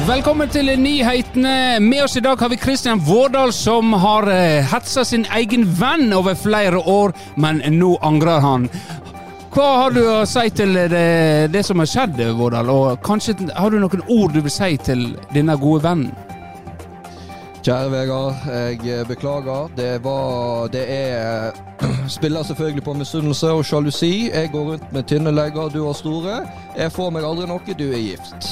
Velkommen 0.07 0.49
til 0.49 0.68
nyhetene. 0.79 1.81
Med 1.83 2.05
oss 2.05 2.16
i 2.16 2.20
dag 2.22 2.38
har 2.38 2.49
vi 2.53 2.57
Kristian 2.57 3.01
Vårdal, 3.03 3.53
som 3.53 3.92
har 3.92 4.29
eh, 4.31 4.62
hetsa 4.70 5.05
sin 5.05 5.25
egen 5.35 5.64
venn 5.81 6.12
over 6.14 6.37
flere 6.38 6.79
år, 6.79 7.14
men 7.37 7.59
nå 7.75 7.96
angrer 8.07 8.40
han. 8.44 8.68
Hva 9.57 9.66
har 9.81 9.96
du 9.96 10.03
å 10.05 10.20
si 10.29 10.46
til 10.55 10.77
det, 10.92 11.51
det 11.51 11.64
som 11.66 11.81
har 11.83 11.90
skjedd, 11.90 12.20
Vårdal? 12.38 12.70
Og 12.70 13.01
kanskje 13.03 13.35
har 13.57 13.72
du 13.72 13.81
noen 13.81 14.05
ord 14.07 14.37
du 14.37 14.42
vil 14.44 14.53
si 14.53 14.77
til 14.85 15.09
denne 15.35 15.57
gode 15.59 15.83
vennen? 15.88 16.36
Kjære 17.67 17.91
Vegard, 17.91 18.35
jeg 18.47 19.01
eh, 19.01 19.07
beklager. 19.09 19.69
Det 19.77 20.05
var 20.05 20.67
Det 20.71 20.85
er 20.89 21.51
Spiller 22.09 22.43
selvfølgelig 22.43 22.83
på 22.83 22.93
misunnelse 22.93 23.51
og 23.51 23.65
sjalusi. 23.65 24.31
Jeg 24.35 24.51
går 24.53 24.65
rundt 24.65 24.93
med 24.93 25.03
tynne 25.03 25.31
legger, 25.31 25.69
du 25.69 25.87
har 25.87 25.93
store. 25.93 26.37
Jeg 26.77 26.93
får 26.93 27.11
meg 27.11 27.25
aldri 27.27 27.47
noe, 27.51 27.75
du 27.79 27.89
er 27.91 27.99
gift. 27.99 28.47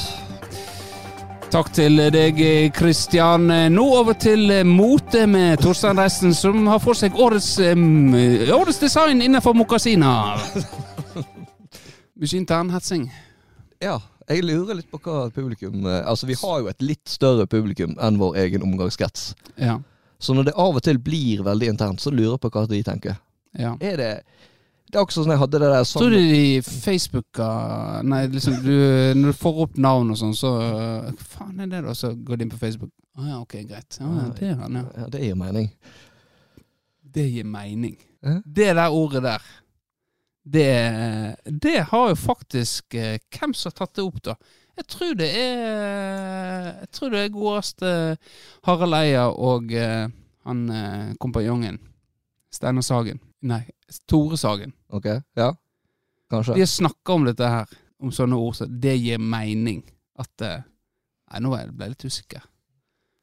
Takk 1.50 1.70
til 1.72 2.02
deg, 2.10 2.42
Kristian. 2.74 3.46
Nå 3.70 3.84
over 4.00 4.18
til 4.18 4.50
mote 4.66 5.28
med 5.30 5.62
Torstein 5.62 6.00
Resten, 6.02 6.34
som 6.34 6.66
har 6.66 6.82
for 6.82 6.98
seg 6.98 7.14
årets, 7.14 7.52
årets 8.50 8.82
design 8.82 9.22
innenfor 9.22 9.54
mokasiner. 9.54 10.42
Mye 12.18 12.34
internhetsing. 12.40 13.06
Ja, 13.78 14.00
jeg 14.28 14.44
lurer 14.44 14.78
litt 14.78 14.90
på 14.90 14.98
hva 15.04 15.26
publikum 15.34 15.84
eh, 15.86 16.00
Altså, 16.08 16.26
vi 16.30 16.36
har 16.40 16.62
jo 16.62 16.70
et 16.70 16.82
litt 16.82 17.08
større 17.10 17.46
publikum 17.50 17.96
enn 18.00 18.16
vår 18.20 18.38
egen 18.44 18.62
omgangskrets. 18.64 19.34
Ja. 19.60 19.78
Så 20.18 20.32
når 20.36 20.48
det 20.48 20.54
av 20.56 20.78
og 20.78 20.82
til 20.86 20.98
blir 21.02 21.42
veldig 21.44 21.68
internt, 21.74 22.00
så 22.00 22.12
lurer 22.14 22.36
jeg 22.36 22.42
på 22.44 22.50
hva 22.54 22.66
de 22.70 22.82
tenker. 22.86 23.18
ja. 23.58 23.74
Er 23.80 23.96
det 24.00 24.10
Det 24.84 24.98
er 24.98 25.02
akkurat 25.02 25.16
sånn 25.16 25.32
jeg 25.34 25.40
hadde 25.40 25.58
det 25.58 25.68
der 25.72 25.84
Tror 25.90 26.10
du 26.12 26.16
de 26.20 26.62
Facebooka 26.62 27.46
Nei, 28.06 28.26
liksom 28.30 28.60
du, 28.62 28.74
når 29.18 29.32
du 29.32 29.38
får 29.40 29.60
opp 29.64 29.76
navn 29.76 30.12
og 30.14 30.18
sånn, 30.20 30.34
så 30.38 30.52
Hva 31.10 31.28
faen 31.34 31.60
er 31.64 31.66
det, 31.72 31.82
da? 31.88 31.94
Så 31.98 32.12
går 32.14 32.36
de 32.38 32.46
inn 32.46 32.52
på 32.52 32.60
Facebook. 32.60 32.92
Å 33.18 33.26
ja, 33.28 33.40
ok, 33.40 33.56
greit. 33.68 33.98
Ja, 34.00 34.28
det 34.38 34.48
er 34.52 34.56
han, 34.60 34.74
ja. 34.80 34.84
Ja, 34.98 35.08
det 35.10 35.20
gir 35.24 35.36
mening. 35.38 35.68
Det 37.14 37.26
gir 37.30 37.44
mening. 37.46 37.94
Eh? 38.26 38.40
Det 38.44 38.72
der 38.74 38.90
ordet 38.90 39.22
der, 39.22 39.42
det, 40.44 41.36
det 41.46 41.78
har 41.88 42.10
jo 42.10 42.16
faktisk 42.20 42.94
eh, 42.94 43.16
Hvem 43.32 43.54
som 43.56 43.70
har 43.72 43.78
tatt 43.78 43.94
det 43.96 44.04
opp, 44.04 44.20
da? 44.24 44.34
Jeg 44.76 44.86
tror 44.90 45.14
det 45.16 45.30
er 45.38 46.66
Jeg 46.82 46.90
tror 46.92 47.14
det 47.14 47.22
er 47.22 47.32
godeste 47.32 47.92
Harald 48.66 48.98
Eia 48.98 49.28
og 49.30 49.72
eh, 49.72 50.10
han 50.44 50.70
eh, 50.70 51.14
kompanjongen. 51.20 51.78
Steinar 52.52 52.84
Sagen. 52.84 53.20
Nei, 53.48 53.62
Tore 54.08 54.36
Sagen. 54.36 54.74
Ok, 54.92 55.06
ja? 55.36 55.54
Kanskje? 56.30 56.54
De 56.54 56.60
har 56.60 56.68
snakka 56.68 57.16
om 57.16 57.24
dette 57.24 57.48
her, 57.48 57.70
om 58.02 58.12
sånne 58.12 58.36
ord, 58.36 58.58
så 58.58 58.66
det 58.68 58.98
gir 59.00 59.22
mening. 59.22 59.80
At 60.20 60.44
eh, 60.44 60.60
Nei, 61.32 61.40
nå 61.40 61.54
ble 61.54 61.86
jeg 61.86 61.94
litt 61.94 62.04
usikker. 62.04 62.44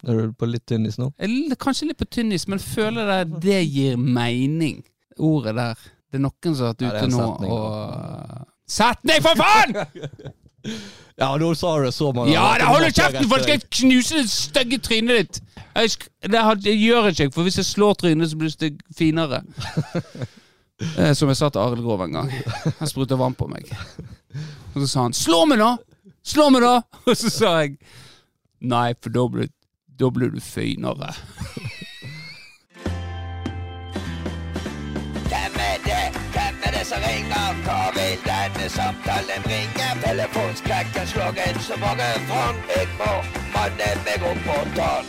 Er 0.01 0.17
du 0.17 0.33
på 0.33 0.49
litt 0.49 0.65
tynn 0.65 0.89
is 0.89 0.97
nå? 0.97 1.11
Jeg 1.21 1.55
kanskje 1.61 1.91
litt 1.91 1.99
på 2.01 2.09
tynn 2.09 2.33
is, 2.33 2.47
men 2.49 2.59
føler 2.59 3.05
det, 3.07 3.41
det 3.45 3.59
gir 3.69 4.01
mening. 4.01 4.81
Ordet 5.21 5.53
der. 5.59 5.83
Det 6.11 6.19
er 6.19 6.23
noen 6.25 6.55
som 6.55 6.65
har 6.65 6.73
vært 6.73 6.83
ute 6.83 7.07
nå 7.07 7.19
setning, 7.21 7.51
og 7.51 8.47
Setning, 8.71 9.23
for 9.23 9.35
faen! 9.39 9.75
Ja, 11.17 11.31
nå 11.41 11.47
sa 11.57 11.71
du 11.79 11.87
det 11.87 11.93
så 11.95 12.11
mange 12.13 12.33
Ja, 12.35 12.43
da 12.61 12.67
holder 12.69 12.91
kjeften, 12.93 13.25
for 13.29 13.41
skal 13.41 13.55
jeg 13.55 13.63
knuse 13.79 14.19
det 14.19 14.29
stygge 14.29 14.77
trynet 14.85 15.17
ditt! 15.17 15.39
Jeg, 15.75 15.95
det, 16.29 16.37
har- 16.45 16.59
det 16.61 16.75
gjør 16.77 17.07
jeg 17.09 17.15
ikke, 17.17 17.33
for 17.33 17.47
hvis 17.47 17.57
jeg 17.57 17.65
slår 17.65 17.97
trynet, 17.97 18.29
så 18.29 18.37
blir 18.37 18.53
det 18.61 18.71
finere. 18.97 19.41
Eh, 20.97 21.11
Som 21.13 21.29
jeg 21.29 21.37
sa 21.37 21.45
til 21.53 21.61
Arild 21.61 21.83
Grov 21.85 22.01
en 22.01 22.15
gang. 22.15 22.29
Han 22.79 22.89
spruta 22.89 23.13
vann 23.13 23.35
på 23.37 23.45
meg. 23.51 23.67
Og 24.73 24.79
så 24.81 24.87
sa 24.89 25.03
han 25.03 25.13
'slå 25.13 25.43
meg, 25.45 25.59
da'! 25.61 25.75
Slå 26.25 26.47
meg, 26.49 26.63
da! 26.65 26.81
Og 27.05 27.13
så 27.19 27.29
sa 27.29 27.51
jeg 27.61 27.75
nei, 28.61 28.87
for 28.97 29.13
da 29.13 29.27
blir, 29.29 29.51
du 30.33 30.39
finere. 30.41 31.11
Ringer? 37.51 37.63
Hva 37.65 37.91
vil 37.95 38.17
denne 38.25 38.67
samtalen 38.69 39.41
bringe? 39.47 39.87
Telefonskrekken 40.05 41.05
slår 41.11 41.33
inn 41.47 41.59
så 41.59 41.75
mange 41.81 42.07
fang. 42.29 42.57
Jeg 42.75 42.87
må 42.99 43.11
manne 43.53 43.89
meg 44.05 44.25
opp 44.29 44.41
på 44.47 44.57
tann. 44.75 45.05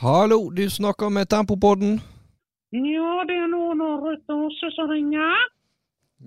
Hallo, 0.00 0.50
du 0.50 0.70
snakker 0.70 1.08
med 1.08 1.26
Tempopodden. 1.28 2.00
Ja, 2.72 3.12
det 3.28 3.36
er 3.36 3.48
noen 3.50 3.80
av 3.82 4.00
Ruth 4.04 4.32
Åse 4.32 4.70
som 4.76 4.88
ringer. 4.90 5.46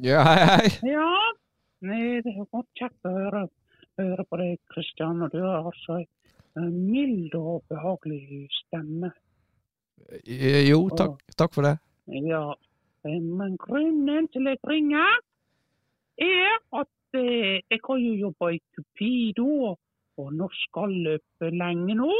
Ja, 0.03 0.23
hei, 0.23 0.45
hei. 0.45 0.91
Ja. 0.91 1.09
Nei, 1.83 2.21
det 2.23 2.31
er 2.31 2.45
godt 2.51 2.69
kjekt 2.79 3.07
å 3.07 3.11
høre, 3.11 3.47
høre 3.99 4.25
på 4.29 4.39
deg, 4.39 4.59
Kristian. 4.71 5.21
Og 5.25 5.31
du 5.33 5.41
har 5.43 5.65
altså 5.67 6.03
en 6.59 6.69
mild 6.91 7.33
og 7.35 7.63
behagelig 7.71 8.47
stemme. 8.61 9.11
Eh, 10.23 10.61
Jo, 10.69 10.85
takk, 10.95 11.17
takk 11.37 11.53
for 11.55 11.65
det. 11.67 11.77
Ja, 12.27 12.53
men 13.11 13.57
grunnen 13.57 14.27
til 14.31 14.47
at 14.47 14.55
jeg 14.55 14.69
ringer, 14.69 15.17
er 16.17 16.59
at 16.79 17.19
eh, 17.19 17.59
jeg 17.69 17.79
har 17.87 17.97
jo 17.97 18.13
jobba 18.13 18.49
i 18.53 18.61
Cupido 18.75 19.75
og 20.17 20.33
norsk 20.33 20.71
galløp 20.73 21.47
lenge 21.51 21.95
nå. 21.99 22.13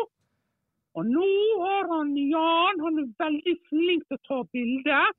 Og 0.93 1.05
nå 1.05 1.27
har 1.61 1.87
han 1.89 2.13
Jan, 2.17 2.81
han 2.85 2.99
er 3.01 3.13
veldig 3.23 3.55
flink 3.69 4.03
til 4.07 4.19
å 4.19 4.25
ta 4.27 4.41
bilder. 4.53 5.13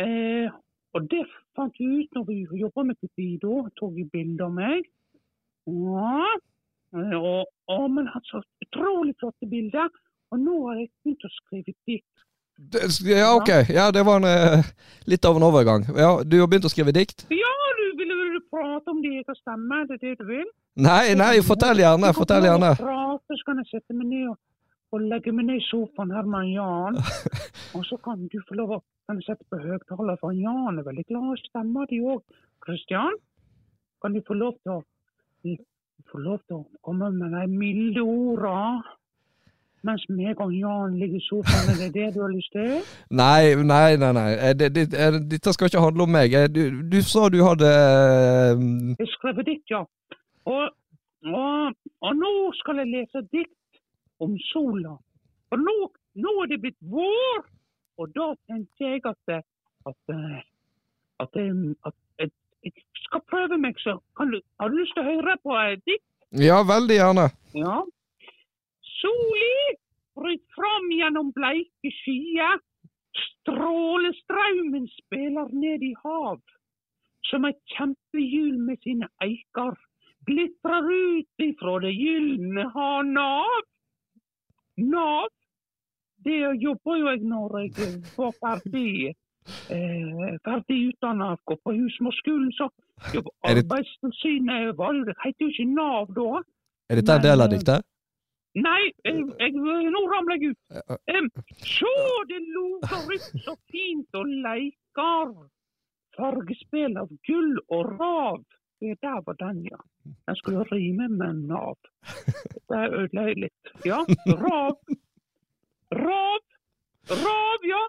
Eh, 0.00 0.48
og 0.96 1.10
det 1.12 1.24
fant 1.56 1.76
vi 1.78 1.90
ut 2.00 2.16
når 2.16 2.24
vi 2.30 2.38
jobba 2.62 2.86
med 2.88 3.00
Cupido, 3.02 3.66
tok 3.76 3.92
vi 3.98 4.06
bilder 4.12 4.46
av 4.46 4.54
meg. 4.56 4.88
Ja, 5.68 6.30
eh, 6.96 7.18
og, 7.18 7.50
og, 7.68 7.84
men 7.96 8.08
han 8.14 8.24
så 8.30 8.40
utrolig 8.64 9.14
flotte 9.20 9.50
bilder. 9.50 9.90
Og 10.30 10.40
nå 10.40 10.56
har 10.68 10.80
jeg 10.80 10.90
begynt 11.02 11.26
å 11.26 11.32
skrive 11.36 11.74
dikt. 11.90 12.26
Det, 12.60 13.00
ja, 13.08 13.34
ok. 13.36 13.48
Ja, 13.68 13.90
det 13.90 14.02
var 14.06 14.20
en, 14.20 14.28
eh, 14.28 14.64
litt 15.06 15.24
av 15.24 15.36
en 15.36 15.42
overgang. 15.42 15.86
Ja, 15.96 16.20
du 16.24 16.36
har 16.40 16.48
begynt 16.50 16.68
å 16.68 16.72
skrive 16.72 16.92
dikt? 16.92 17.24
Ja, 17.32 17.54
du 17.78 17.86
ville 17.98 18.18
vil 18.18 18.36
du 18.36 18.42
prate 18.52 18.92
om 18.92 19.00
det 19.02 19.24
har 19.26 19.38
stemme? 19.38 19.80
Er 19.80 19.88
det 19.88 20.00
det 20.04 20.18
du 20.20 20.26
vil? 20.28 20.46
Nei, 20.76 21.14
nei, 21.18 21.40
fortell 21.40 21.80
gjerne. 21.80 22.12
Fortell 22.14 22.46
gjerne. 22.46 22.74
Prate, 22.78 23.38
så 23.40 23.48
kan 23.48 23.62
jeg 23.62 23.70
sette 23.72 23.96
meg 23.96 24.12
ned 24.12 24.28
og, 24.34 24.36
og 24.92 25.08
legge 25.08 25.32
meg 25.32 25.48
ned 25.48 25.62
i 25.62 25.66
sofaen 25.70 26.12
her 26.14 26.28
med 26.28 26.52
Jan. 26.52 27.00
og 27.74 27.88
så 27.88 27.98
kan 28.04 28.28
du 28.28 28.38
få 28.46 28.60
lov 28.60 28.76
å 28.76 28.80
kan 29.10 29.18
sette 29.26 29.42
på 29.50 29.58
høyttaler, 29.58 30.20
for 30.20 30.36
Jan 30.36 30.78
er 30.78 30.86
veldig 30.86 31.08
glad 31.08 31.32
i 31.34 31.42
stemma 31.48 31.88
di 31.90 31.98
òg. 31.98 32.22
Kristian, 32.62 33.16
kan 34.04 34.14
du 34.14 34.20
få 34.26 34.36
lov 34.38 34.54
til 34.62 34.78
å 34.78 34.82
få 36.10 36.20
lov 36.22 36.38
til 36.46 36.60
å 36.60 36.66
komme 36.84 37.10
med 37.16 37.34
de 37.34 37.46
milde 37.50 38.04
orda 38.04 38.54
mens 39.86 40.04
meg 40.08 40.40
og 40.40 40.52
Jan 40.54 40.96
ligger 41.00 41.16
i 41.20 41.24
sofaen? 41.28 41.70
Er 41.72 41.78
det 41.82 41.88
det 41.94 42.08
du 42.14 42.20
har 42.22 42.32
lyst 42.32 42.52
til? 42.52 42.72
Nei, 43.22 43.54
nei, 43.54 43.96
nei. 44.02 44.12
nei. 44.16 44.30
Eh, 44.48 44.54
det- 44.54 44.72
det- 44.74 44.94
eh, 44.94 45.18
Dette 45.32 45.52
skal 45.56 45.70
ikke 45.70 45.84
handle 45.86 46.02
om 46.06 46.12
meg. 46.16 46.34
Eh, 46.34 46.48
Du, 46.48 46.82
du 46.92 46.98
sa 47.02 47.28
du 47.28 47.38
hadde 47.44 47.70
Jeg 48.98 49.08
skrev 49.16 49.40
dikt, 49.44 49.70
ja. 49.70 49.84
Og, 50.46 50.68
og, 51.26 51.74
og 52.02 52.12
nå 52.16 52.32
skal 52.60 52.82
jeg 52.82 52.90
lese 52.94 53.22
dikt 53.32 53.80
om 54.20 54.36
sola. 54.52 54.96
For 55.48 55.56
nå, 55.60 55.76
nå 56.24 56.34
er 56.42 56.50
det 56.52 56.60
blitt 56.62 56.78
vår, 56.92 57.44
og 58.00 58.12
da 58.16 58.30
tenkte 58.48 58.84
jeg 58.86 59.00
at, 59.04 59.40
at, 59.86 59.96
at, 61.20 61.36
at, 61.36 62.30
jeg 62.64 62.72
skal 63.06 63.22
prøve 63.30 63.56
meg, 63.58 63.78
så 63.80 63.96
kan 64.16 64.30
du, 64.32 64.40
har 64.60 64.68
du 64.68 64.76
lyst 64.76 64.92
til 64.96 65.02
å 65.04 65.08
høre 65.14 65.36
på 65.42 65.56
et 65.64 65.80
dikt? 65.88 66.04
Ja, 66.38 66.60
veldig 66.62 66.96
gjerne. 67.00 67.24
Ja. 67.56 67.80
Soli 69.00 69.76
bryt 70.18 70.44
fram 70.56 70.90
gjennom 70.92 71.32
bleike 71.36 71.92
skyer. 72.02 72.58
Strålestraumen 73.20 74.86
spiller 75.00 75.48
ned 75.52 75.82
i 75.82 75.94
hav. 76.04 76.40
Som 77.30 77.44
et 77.44 77.60
kjempehjul 77.76 78.58
med 78.66 78.80
sine 78.84 79.08
eiker 79.24 79.76
glitrer 80.26 80.88
ut 80.90 81.44
ifra 81.48 81.78
det 81.84 81.92
gylne 81.96 82.66
har 82.74 83.02
nav. 83.02 83.64
Nav, 84.76 85.28
det 86.24 86.38
jobba 86.62 86.96
jo 86.98 87.10
jeg 87.10 87.24
når 87.32 87.58
jeg 87.64 87.90
var 88.16 88.32
ferdig. 88.40 89.14
Eh, 89.72 90.36
ferdig 90.44 90.78
utdanna 90.90 91.34
på 91.46 91.72
husmorskolen, 91.72 92.52
så 92.52 92.68
jobber 93.14 93.32
Arbeidstilsynet 93.48 94.76
heter 95.24 95.46
jo 95.46 95.48
ikke 95.48 95.68
Nav 95.74 96.12
da. 96.16 96.42
Er 96.90 97.00
dette 97.00 97.16
en 97.16 97.24
del 97.24 97.46
av 97.46 97.50
diktet? 97.54 97.86
Nei, 98.58 98.90
jeg, 99.06 99.20
jeg, 99.38 99.52
nå 99.94 100.00
ramler 100.10 100.40
jeg 100.40 100.52
ut. 100.52 100.78
Um, 101.14 101.28
Sjå, 101.62 101.92
det 102.30 102.40
lover 102.50 103.12
ut 103.14 103.44
så 103.44 103.54
fint 103.70 104.18
og 104.18 104.32
leikar. 104.46 105.30
Fargespill 106.16 106.98
av 106.98 107.12
gull 107.28 107.52
og 107.68 107.92
rav. 108.00 108.40
Det 108.80 108.96
der 109.04 109.20
var 109.26 109.36
den, 109.38 109.62
ja. 109.68 109.78
Den 110.26 110.36
skulle 110.40 110.64
rime 110.72 111.06
med 111.12 111.44
Nav. 111.50 111.76
Det 112.70 112.80
ødela 112.88 113.26
jeg 113.28 113.38
litt. 113.44 113.72
Ja, 113.86 114.00
rav. 114.40 114.78
Rav. 115.94 116.42
Rav, 117.10 117.66
ja. 117.68 117.82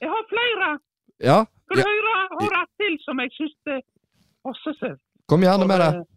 Jeg 0.00 0.10
har 0.10 0.28
flere. 0.32 0.70
Ja. 1.20 1.38
Skal 1.68 1.76
du 1.76 1.84
ja. 1.84 1.90
høre? 1.92 2.16
Har 2.40 2.56
et 2.62 2.72
til 2.80 2.96
som 3.04 3.20
jeg 3.20 3.34
syns 3.36 3.84
passer 4.46 4.76
seg. 4.80 4.98
Kom 5.30 5.44
gjerne 5.44 5.68
med 5.68 5.84
det. 5.84 5.92
Eh, 6.00 6.08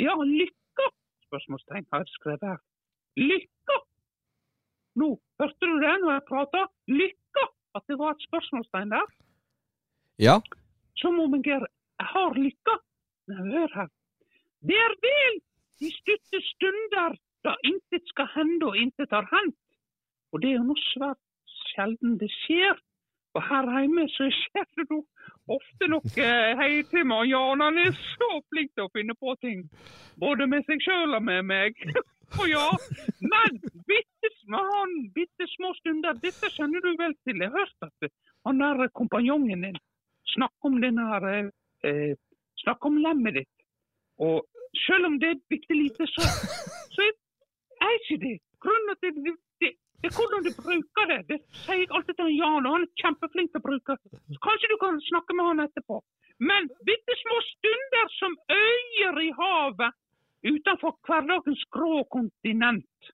Ja, 0.00 0.14
lykke? 0.24 0.86
Spørsmålstegn 1.28 1.84
har 1.92 2.00
jeg 2.00 2.14
skrevet 2.16 2.46
her. 2.48 2.60
Lykka! 3.16 3.78
Nå, 5.00 5.08
hørte 5.40 5.68
du 5.68 5.76
det 5.80 5.94
når 6.02 6.12
jeg 6.12 6.24
prata? 6.28 6.66
Lykka! 6.88 7.46
At 7.76 7.84
det 7.88 7.98
var 7.98 8.14
et 8.14 8.26
spørsmålstegn 8.28 8.92
der. 8.92 9.08
Ja. 10.20 10.36
Som 11.00 11.20
om 11.20 11.34
jeg 11.34 11.60
Jeg 12.00 12.08
har 12.14 12.34
lykka. 12.34 12.74
Hør 13.28 13.70
her. 13.74 13.88
Det 14.68 14.76
er 14.76 14.94
vel 15.02 15.36
de 15.80 15.90
stutte 15.90 16.38
stunder 16.52 17.16
da 17.44 17.54
intet 17.66 18.06
skal 18.06 18.28
hende 18.34 18.66
og 18.66 18.76
intet 18.76 19.10
har 19.10 19.26
hendt. 19.30 19.58
Og 20.32 20.42
det 20.42 20.50
er 20.50 20.58
jo 20.60 20.68
noe 20.70 20.84
svært 20.92 21.20
sjelden 21.72 22.18
det 22.20 22.30
skjer. 22.42 22.78
Og 23.34 23.42
her 23.48 23.68
hjemme 23.78 24.04
så 24.12 24.28
skjer 24.36 24.66
det 24.76 24.86
jo 24.90 25.00
ofte 25.56 25.88
noe 25.88 26.28
hei 26.60 26.82
til 26.90 27.06
meg. 27.08 27.30
Jan 27.32 27.64
han 27.64 27.80
er 27.80 27.94
så 27.96 28.30
flink 28.52 28.74
til 28.76 28.86
å 28.86 28.92
finne 28.96 29.16
på 29.18 29.34
ting. 29.44 29.64
Både 30.20 30.46
med 30.46 30.66
seg 30.68 30.84
sjøl 30.84 31.16
og 31.16 31.24
med 31.28 31.48
meg. 31.48 31.78
Og 32.40 32.48
ja, 32.48 32.68
men 33.20 33.58
bitte, 33.88 34.30
han, 34.52 34.92
bitte 35.14 35.48
små 35.56 35.72
stunder, 35.78 36.16
dette 36.22 36.50
kjenner 36.54 36.84
du 36.84 36.92
vel 37.00 37.14
til. 37.26 37.40
Jeg 37.42 37.52
har 37.52 37.58
hørt 37.58 37.88
at 37.88 38.12
han 38.48 38.62
der 38.62 38.88
kompanjongen 39.00 39.66
din 39.66 39.80
snakker 40.34 40.70
om 40.70 40.80
den 40.80 40.98
her 40.98 41.28
eh, 41.84 42.14
Snakker 42.62 42.92
om 42.92 42.98
lemmet 43.02 43.34
ditt. 43.34 43.62
Og 44.22 44.44
selv 44.86 45.08
om 45.08 45.16
det 45.18 45.28
er 45.32 45.38
bitte 45.50 45.74
lite, 45.74 46.06
så, 46.06 46.22
så 46.94 47.06
er 47.82 47.96
ikke 47.96 48.18
det. 48.22 48.36
Grunnen 48.62 49.00
til 49.02 49.16
det, 49.16 49.32
det, 49.60 49.70
det 49.98 50.10
er 50.10 50.14
hvordan 50.18 50.44
du 50.46 50.52
bruker 50.60 51.08
det. 51.10 51.20
Det 51.30 51.38
sier 51.64 51.80
jeg 51.80 51.90
alltid 51.90 52.14
til 52.20 52.30
Jan, 52.36 52.68
og 52.68 52.76
han 52.76 52.86
er 52.86 53.02
kjempeflink 53.02 53.50
til 53.50 53.62
å 53.62 53.66
bruke 53.66 53.96
det. 53.98 54.20
Så 54.34 54.44
Kanskje 54.46 54.70
du 54.70 54.76
kan 54.84 55.00
snakke 55.08 55.36
med 55.38 55.48
han 55.50 55.64
etterpå. 55.64 55.98
Men 56.50 56.70
bitte 56.86 57.18
små 57.24 57.40
stunder 57.48 58.14
som 58.20 58.38
øyer 58.54 59.20
i 59.26 59.32
havet 59.40 59.98
utenfor 60.52 60.96
kontinent. 62.14 63.10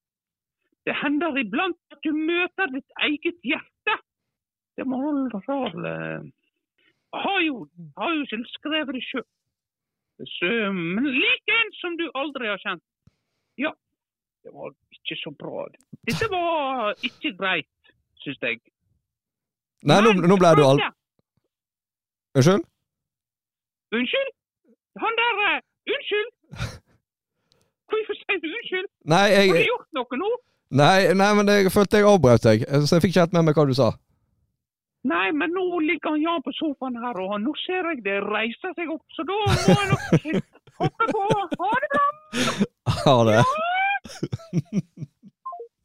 Det 0.87 0.95
hender 1.03 1.37
iblant 1.37 1.79
at 1.93 2.01
du 2.07 2.15
møter 2.17 2.71
ditt 2.73 3.03
eget 3.09 3.41
hjerte. 3.45 3.97
Det 4.79 4.87
må 4.87 5.01
rar 5.49 5.75
eh, 5.93 6.23
Har 7.13 7.41
jo, 7.41 7.67
har 7.99 8.15
jo 8.15 8.25
selv 8.31 8.47
skrevet 8.53 8.95
det 8.95 9.05
sjøl. 9.09 9.27
Men 10.75 11.11
lik 11.15 11.53
en 11.55 11.71
som 11.81 11.97
du 11.99 12.07
aldri 12.15 12.49
har 12.51 12.61
kjent. 12.63 12.85
Ja, 13.59 13.73
det 14.45 14.55
var 14.55 14.73
ikke 14.97 15.17
så 15.23 15.31
bra. 15.43 15.67
Dette 16.09 16.31
var 16.31 16.95
ikke 17.03 17.35
greit, 17.39 17.93
syns 18.23 18.43
jeg. 18.43 18.61
Nei, 19.87 20.01
nå, 20.03 20.15
nå 20.27 20.41
ble 20.41 20.55
du 20.59 20.65
al... 20.67 20.83
Unnskyld? 22.39 22.67
Unnskyld? 23.95 24.35
Han 25.05 25.23
der 25.23 25.43
eh, 25.47 25.61
Unnskyld! 25.95 26.31
Hvorfor 27.89 28.19
sier 28.21 28.41
du 28.43 28.49
unnskyld? 28.53 28.89
Nei, 29.09 29.25
Har 29.35 29.57
du 29.57 29.65
gjort 29.71 29.89
noe 29.97 30.19
nå? 30.21 30.29
nei, 30.71 31.15
nei, 31.17 31.31
men 31.39 31.49
jeg 31.49 31.71
følte 31.73 31.97
jeg 32.03 32.05
avbrøt 32.11 32.43
deg, 32.45 32.65
så 32.85 32.97
jeg 32.99 33.03
fikk 33.07 33.15
ikke 33.15 33.23
helt 33.25 33.33
med 33.39 33.47
meg 33.49 33.57
hva 33.57 33.65
du 33.71 33.75
sa. 33.79 33.87
Nei, 35.09 35.31
men 35.33 35.55
nå 35.57 35.63
ligger 35.81 36.11
han 36.13 36.21
Jan 36.21 36.43
på 36.45 36.53
sofaen 36.59 36.99
her, 37.01 37.17
og 37.23 37.39
nå 37.41 37.55
ser 37.65 37.87
jeg 37.95 38.03
det 38.05 38.19
reiser 38.27 38.75
seg 38.77 38.91
opp, 38.93 39.05
så 39.17 39.25
da 39.25 39.39
må 39.47 39.79
jeg 39.79 39.89
nok 39.95 40.03
hoppe 40.83 41.07
på. 41.15 41.23
Ha 41.63 41.71
det 41.85 41.89
bra! 41.95 42.07
Ha 43.07 43.17
det. 43.31 43.41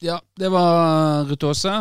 Ja, 0.03 0.17
det 0.41 0.49
var 0.51 1.23
Ruth 1.29 1.45
Åse. 1.53 1.75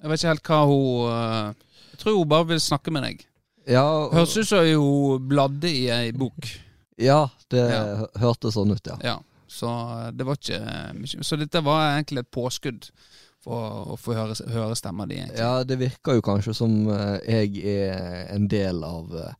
Jeg 0.00 0.10
vet 0.10 0.20
ikke 0.20 0.32
helt 0.32 0.48
hva 0.48 0.58
hun 0.68 1.12
eh, 1.12 1.68
Jeg 1.94 2.00
tror 2.02 2.16
hun 2.18 2.28
bare 2.28 2.48
vil 2.52 2.60
snakke 2.60 2.92
med 2.92 3.06
deg. 3.06 3.22
Ja, 3.68 3.84
Høres 4.12 4.34
ut 4.36 4.48
som 4.50 4.64
hun 4.68 5.28
bladde 5.30 5.70
i 5.70 5.86
ei 5.92 6.10
bok. 6.12 6.48
ja 7.00 7.22
det 7.50 7.62
Ja. 7.70 8.06
hørtes 8.20 8.54
sånn 8.58 8.72
ut, 8.74 8.86
ja. 8.86 8.96
Ja, 9.04 9.14
så 9.54 9.70
det 10.12 10.24
var 10.26 10.34
ikke 10.40 10.60
mye 10.98 11.24
Så 11.26 11.36
dette 11.38 11.60
var 11.64 11.92
egentlig 11.94 12.20
et 12.24 12.34
påskudd 12.34 12.82
for 13.44 13.60
å 13.94 13.96
få 14.00 14.14
høre, 14.16 14.34
høre 14.50 14.74
stemma 14.78 15.06
di. 15.06 15.14
egentlig. 15.20 15.42
Ja, 15.42 15.64
det 15.68 15.76
virker 15.80 16.12
jo 16.18 16.22
kanskje 16.24 16.54
som 16.56 16.72
eh, 16.90 17.18
jeg 17.28 17.48
er 17.74 17.92
en 18.34 18.48
del 18.50 18.84
av 18.86 19.04
eh, 19.20 19.34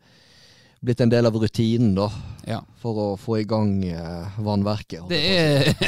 Blitt 0.84 1.00
en 1.00 1.08
del 1.08 1.24
av 1.24 1.32
rutinen, 1.40 1.94
da. 1.96 2.10
Ja. 2.44 2.58
For 2.76 2.92
å 3.00 3.16
få 3.16 3.38
i 3.40 3.46
gang 3.48 3.80
eh, 3.88 4.36
vannverket. 4.44 5.08
Det 5.08 5.16
er 5.16 5.72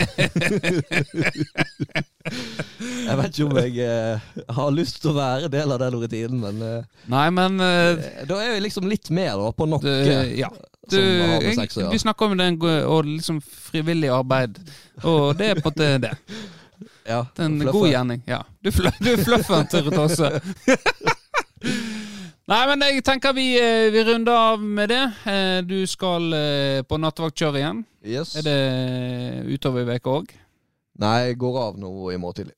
Jeg 3.07 3.19
vet 3.21 3.37
ikke 3.39 3.47
om 3.49 3.59
jeg 3.61 3.77
eh, 3.87 4.31
har 4.59 4.73
lyst 4.75 5.01
til 5.03 5.13
å 5.13 5.17
være 5.17 5.51
del 5.53 5.75
av 5.75 5.81
den 5.83 5.97
rutinen, 6.01 6.41
men 6.43 6.63
eh, 6.67 7.05
Nei, 7.13 7.27
men 7.35 7.61
eh, 7.63 8.25
da 8.29 8.41
er 8.43 8.57
vi 8.57 8.65
liksom 8.67 8.89
litt 8.91 9.11
mer 9.15 9.37
da, 9.41 9.53
på 9.55 9.69
noe 9.71 9.83
du, 9.83 9.93
ja. 10.39 10.51
Du, 10.87 10.97
som 10.99 11.07
har 11.07 11.33
med 11.39 11.49
jeg, 11.49 11.57
sex 11.61 11.79
å 11.79 11.83
gjøre. 11.85 11.95
vi 11.95 12.03
snakker 12.03 12.31
om 12.31 12.37
det 12.39 12.51
og 12.87 13.09
liksom 13.09 13.41
frivillig 13.71 14.11
arbeid, 14.15 14.59
og 15.03 15.33
det 15.39 15.53
er 15.53 15.63
på 15.63 15.73
en 15.73 15.75
måte 15.75 15.91
det. 16.09 16.15
Ja, 17.07 17.21
Det 17.37 17.45
er 17.45 17.47
en 17.47 17.61
god 17.71 17.87
gjerning. 17.89 18.23
Ja. 18.27 18.41
Du, 18.61 18.73
fl 18.75 18.89
du 18.99 19.13
fluffer 19.23 19.61
en 19.63 19.69
til 19.71 19.93
også. 19.95 20.33
Nei, 22.47 22.59
men 22.71 22.83
jeg 22.87 23.03
tenker 23.07 23.35
vi, 23.35 23.47
eh, 23.59 23.89
vi 23.91 24.03
runder 24.07 24.37
av 24.53 24.63
med 24.63 24.91
det. 24.93 25.03
Eh, 25.27 25.61
Du 25.67 25.81
skal 25.87 26.33
eh, 26.35 26.83
på 26.87 26.99
nattevaktkjør 26.99 27.59
igjen. 27.59 27.81
Yes. 28.07 28.37
Er 28.39 28.43
det 28.47 29.55
utover 29.55 29.83
i 29.83 29.89
veka 29.89 30.13
òg? 30.21 30.31
Nei, 31.03 31.17
jeg 31.27 31.39
går 31.43 31.59
av 31.63 31.81
nå 31.81 31.91
i 32.15 32.19
morgen 32.23 32.39
tidlig. 32.39 32.55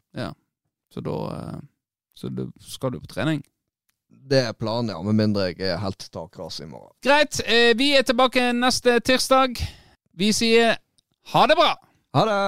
Så 0.95 1.01
da 1.05 1.17
eh, 1.37 1.61
Så 2.19 2.29
da 2.35 2.47
skal 2.61 2.93
du 2.93 3.01
på 3.01 3.07
trening. 3.13 3.43
Det 4.09 4.41
er 4.49 4.53
planen, 4.57 4.89
ja. 4.91 4.97
Med 5.05 5.15
mindre 5.15 5.51
jeg 5.51 5.61
er 5.69 5.79
helt 5.83 6.07
takras 6.13 6.61
i 6.61 6.67
morgen. 6.67 6.95
Greit. 7.05 7.41
eh, 7.45 7.75
Vi 7.79 7.93
er 7.97 8.03
tilbake 8.09 8.49
neste 8.57 8.99
tirsdag. 9.01 9.61
Vi 10.19 10.33
sier 10.33 10.77
ha 11.33 11.43
det 11.47 11.57
bra! 11.61 11.75
Ha 12.17 12.25
det! 12.25 12.39